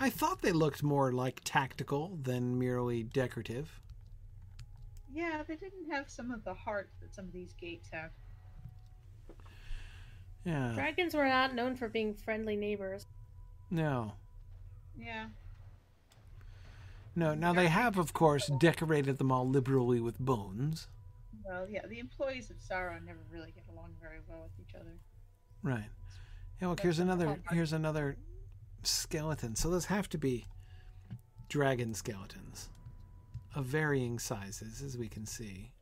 [0.00, 3.80] I thought they looked more like tactical than merely decorative.
[5.12, 8.10] Yeah, they didn't have some of the heart that some of these gates have.
[10.44, 10.72] Yeah.
[10.74, 13.06] Dragons were not known for being friendly neighbors.
[13.70, 14.14] No.
[14.98, 15.26] Yeah.
[17.16, 20.88] No, now they have, of course, decorated them all liberally with bones.
[21.44, 24.98] Well, yeah, the employees of Sauron never really get along very well with each other.
[25.62, 25.88] Right.
[26.64, 28.16] Yeah, look, here's another here's another
[28.84, 29.54] skeleton.
[29.54, 30.46] So those have to be
[31.50, 32.70] dragon skeletons
[33.54, 35.72] of varying sizes, as we can see.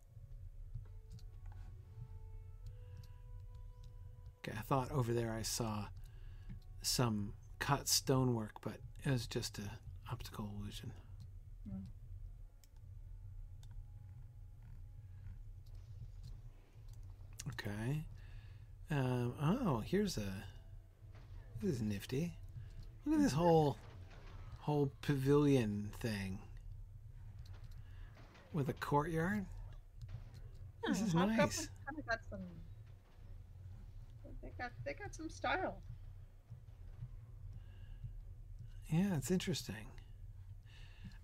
[4.40, 5.84] Okay, I thought over there I saw
[6.80, 9.70] some cut stonework, but it was just an
[10.10, 10.90] optical illusion.
[11.64, 11.84] Hmm.
[17.50, 18.04] Okay.
[18.90, 20.44] Um, oh, here's a.
[21.62, 22.32] This is nifty.
[23.06, 23.76] Look at this whole,
[24.58, 26.38] whole pavilion thing.
[28.52, 29.46] With a courtyard.
[30.88, 31.68] This Oh, is nice.
[31.88, 32.40] Kinda got some.
[34.42, 35.80] They got they got some style.
[38.90, 39.86] Yeah, it's interesting.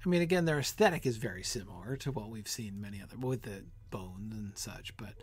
[0.05, 3.43] I mean, again, their aesthetic is very similar to what we've seen many other with
[3.43, 4.97] the bones and such.
[4.97, 5.15] But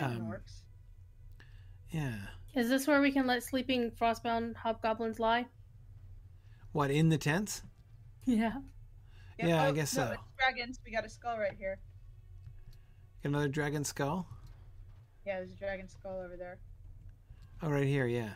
[0.00, 0.34] Um.
[1.92, 2.14] Yeah,
[2.54, 5.46] Is this where we can let sleeping frostbound hobgoblins lie?
[6.72, 7.62] what in the tents?
[8.24, 8.54] Yeah.
[9.38, 10.12] yeah, I oh, guess no, so.
[10.12, 10.80] It's dragons.
[10.86, 11.78] We got a skull right here.
[13.24, 14.26] Another dragon skull.
[15.26, 16.58] Yeah, there's a dragon skull over there.
[17.62, 18.30] Oh, right here, yeah.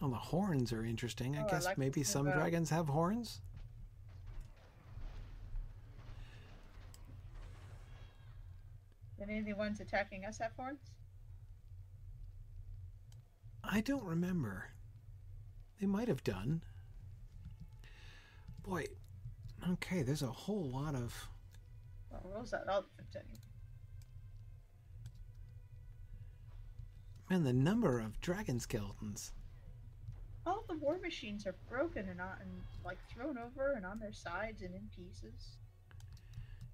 [0.00, 1.36] Well, the horns are interesting.
[1.36, 2.38] I Oh, I guess like maybe some move out.
[2.38, 3.40] dragons have horns.
[9.18, 10.80] Did any of the ones attacking us have horns?
[13.62, 14.70] I don't remember.
[15.80, 16.62] They might have done.
[18.62, 18.86] Boy,
[19.70, 21.28] okay, there's a whole lot of.
[22.10, 23.38] Well, where's that elephant anyway?
[27.30, 29.32] Man, the number of dragon skeletons.
[30.46, 32.50] All the war machines are broken and on, and
[32.84, 35.56] like thrown over and on their sides and in pieces.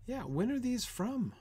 [0.06, 1.32] Yeah, when are these from?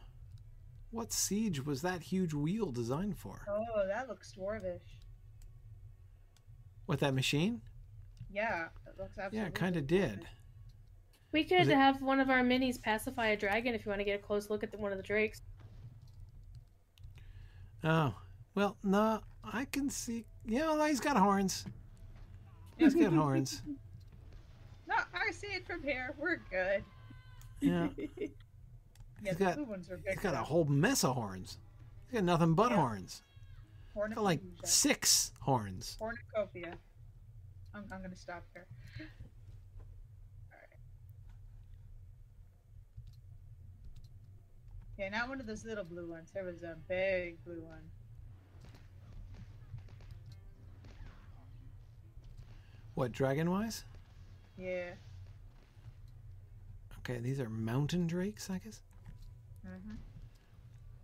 [0.92, 3.46] What siege was that huge wheel designed for?
[3.50, 4.80] Oh, that looks dwarvish.
[6.86, 7.62] What, that machine?
[8.32, 9.40] Yeah, it looks absolutely.
[9.40, 10.28] Yeah, it kind of did.
[11.32, 14.06] We could it- have one of our minis pacify a dragon if you want to
[14.06, 15.42] get a close look at the, one of the drakes.
[17.84, 18.14] Oh,
[18.56, 20.26] well, no, I can see.
[20.46, 21.66] Yeah, well, he's got horns.
[22.78, 23.62] He's got horns.
[24.88, 26.14] No, I see it from here.
[26.16, 26.84] We're good.
[27.60, 28.28] Yeah, Yeah,
[29.24, 30.14] He's the got- blue ones are big.
[30.14, 31.58] he's got a whole mess of horns.
[32.06, 32.78] He's got nothing but Yeah.
[32.78, 33.24] horns.
[33.96, 35.96] Got like six horns.
[35.98, 36.78] Cornucopia.
[37.74, 38.68] I'm, I'm gonna stop here.
[40.52, 40.70] Alright.
[44.98, 46.30] Yeah, not one of those little blue ones.
[46.34, 47.82] There was a big blue one.
[52.96, 53.86] What, dragon wise?
[54.58, 54.92] Yeah.
[57.00, 58.82] Okay, these are mountain drakes, I guess.
[59.66, 59.96] Mm-hmm.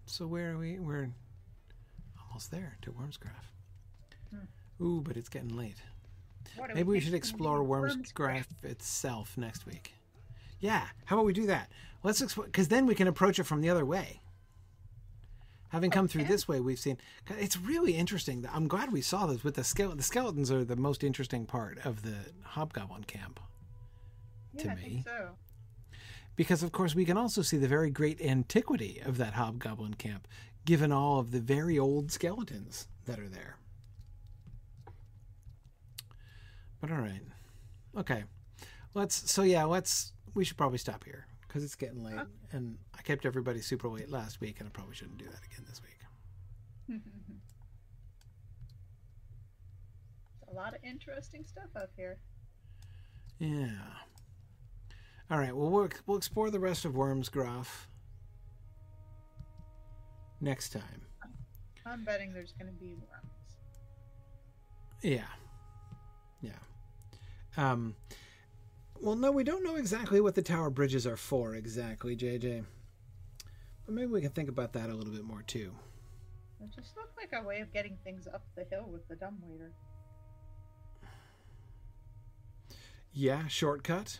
[0.05, 0.80] So where are we?
[0.80, 1.09] We're
[2.31, 3.51] almost there to Wormscraft.
[4.33, 4.83] Hmm.
[4.85, 5.75] Ooh, but it's getting late.
[6.73, 7.65] Maybe we think should explore be?
[7.67, 8.47] Worms Graph.
[8.49, 9.93] Graph itself next week.
[10.59, 11.69] Yeah, how about we do that?
[12.03, 14.21] Let's explore because then we can approach it from the other way.
[15.69, 16.97] Having come through this way, we've seen
[17.29, 18.45] it's really interesting.
[18.51, 19.97] I'm glad we saw this with the skeleton.
[19.97, 23.39] The skeletons are the most interesting part of the hobgoblin camp
[24.53, 24.81] Yeah, to I me.
[24.81, 25.29] think so.
[26.35, 30.27] because, of course, we can also see the very great antiquity of that hobgoblin camp,
[30.65, 33.57] given all of the very old skeletons that are there.
[36.79, 37.21] But all right,
[37.97, 38.23] okay,
[38.93, 39.31] let's.
[39.31, 40.13] So yeah, let's.
[40.33, 44.09] We should probably stop here because it's getting late, and I kept everybody super late
[44.09, 47.01] last week, and I probably shouldn't do that again this week.
[50.51, 52.17] a lot of interesting stuff up here.
[53.39, 53.69] Yeah.
[55.29, 55.55] All right.
[55.55, 57.67] Well, we'll we'll explore the rest of Wormsgraf
[60.41, 61.01] next time.
[61.85, 63.57] I'm betting there's going to be worms.
[65.01, 65.27] Yeah.
[66.41, 66.51] Yeah.
[67.57, 67.95] Um
[68.99, 72.65] well no, we don't know exactly what the tower bridges are for exactly, JJ.
[73.85, 75.73] But maybe we can think about that a little bit more too.
[76.61, 79.72] It just looked like a way of getting things up the hill with the dumbwaiter.
[83.13, 84.19] Yeah, shortcut.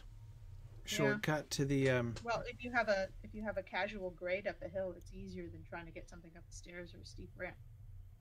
[0.96, 4.48] Shortcut to the um Well, if you have a if you have a casual grade
[4.48, 7.06] up a hill, it's easier than trying to get something up the stairs or a
[7.06, 7.56] steep ramp.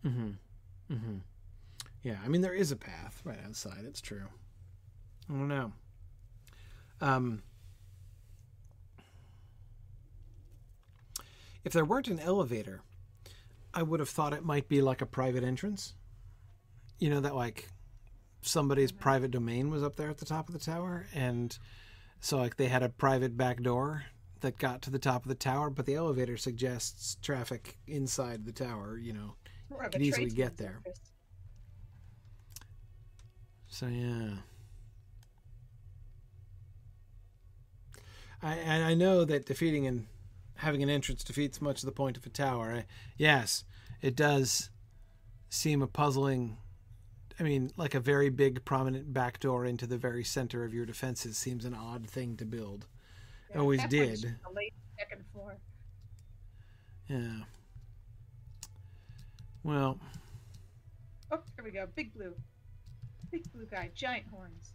[0.05, 0.35] Mm mhm.
[0.93, 1.17] mm-hmm
[2.03, 4.27] Yeah, I mean there is a path right outside, it's true.
[5.29, 5.73] I don't know.
[7.01, 7.43] Um
[11.65, 12.81] If there weren't an elevator,
[13.75, 15.95] I would have thought it might be like a private entrance.
[16.99, 17.69] You know that like
[18.43, 21.59] somebody's private domain was up there at the top of the tower and
[22.21, 24.05] so like they had a private back door
[24.41, 28.53] that got to the top of the tower, but the elevator suggests traffic inside the
[28.53, 29.35] tower, you know.
[29.71, 30.81] More of could easily get there.
[30.87, 31.11] interest.
[33.69, 34.31] So yeah.
[38.43, 40.07] I and I know that defeating and
[40.57, 42.73] having an entrance defeats much of the point of a tower.
[42.79, 42.85] I,
[43.17, 43.65] yes,
[44.03, 44.71] it does
[45.49, 46.59] seem a puzzling.
[47.41, 50.85] I mean, like a very big, prominent back door into the very center of your
[50.85, 52.87] defenses seems an odd thing to build.
[53.51, 54.19] Yeah, Always did.
[54.99, 55.57] Second floor.
[57.09, 57.45] Yeah.
[59.65, 59.99] Well,
[61.33, 61.87] Oh, here we go.
[61.95, 62.35] Big blue.
[63.31, 63.91] Big blue guy.
[63.95, 64.73] Giant horns.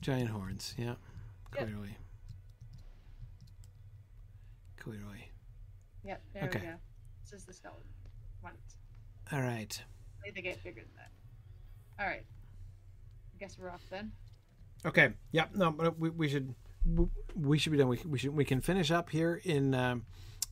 [0.00, 0.74] giant horns.
[0.78, 0.98] Yeah, Yep.
[1.50, 1.96] clearly.
[4.78, 5.30] Clearly.
[6.04, 6.60] Yep, there Okay.
[6.60, 6.74] we go.
[7.22, 7.82] This is the skeleton.
[9.32, 9.82] All right.
[10.34, 10.84] They get bigger.
[11.98, 12.24] All right.
[13.34, 14.12] I guess we're off then.
[14.84, 15.10] Okay.
[15.32, 15.54] Yep.
[15.54, 16.54] No, but we, we should
[17.34, 17.88] we should be done.
[17.88, 20.04] We, we should we can finish up here in um,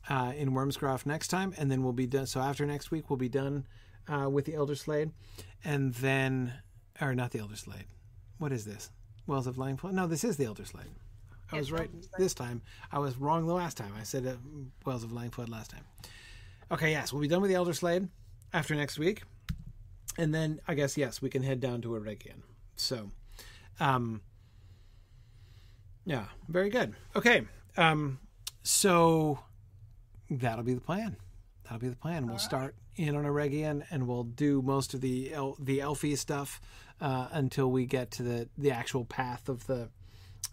[0.09, 2.25] uh, in Wormscroft next time, and then we'll be done.
[2.25, 3.65] So after next week, we'll be done
[4.07, 5.11] uh, with the Elder Slade,
[5.63, 6.53] and then
[7.01, 7.85] or not the Elder Slade.
[8.37, 8.91] What is this?
[9.27, 9.93] Wells of Langflood?
[9.93, 10.91] No, this is the Elder Slade.
[11.51, 12.61] I was right this time.
[12.91, 13.93] I was wrong the last time.
[13.99, 14.33] I said uh,
[14.85, 15.85] Wells of Langflood last time.
[16.71, 16.91] Okay.
[16.91, 18.07] Yes, we'll be done with the Elder Slade
[18.53, 19.23] after next week,
[20.17, 22.41] and then I guess yes, we can head down to Eregion.
[22.75, 23.11] So.
[23.79, 24.21] Um,
[26.05, 26.93] yeah, very good.
[27.15, 27.43] Okay.
[27.77, 28.19] Um,
[28.63, 29.39] so
[30.29, 31.17] that'll be the plan.
[31.63, 32.27] That'll be the plan.
[32.27, 36.61] We'll start in on Eregion and we'll do most of the El- the Elfie stuff
[37.01, 39.89] uh, until we get to the, the actual path of the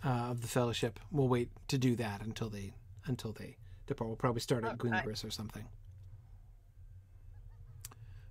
[0.04, 0.98] uh, of the fellowship.
[1.10, 2.72] We'll wait to do that until they
[3.06, 3.56] until they
[3.86, 4.08] depart.
[4.08, 5.02] We'll probably start at Okay.
[5.06, 5.64] Or something.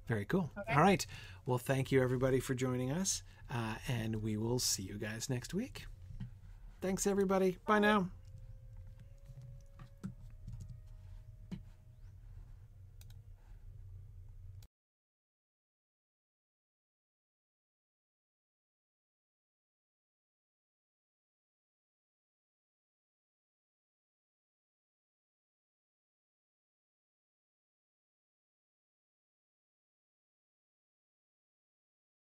[0.07, 0.51] Very cool.
[0.57, 0.73] Okay.
[0.73, 1.05] All right.
[1.45, 5.53] Well, thank you everybody for joining us, uh, and we will see you guys next
[5.53, 5.85] week.
[6.81, 7.57] Thanks, everybody.
[7.65, 8.09] Bye now.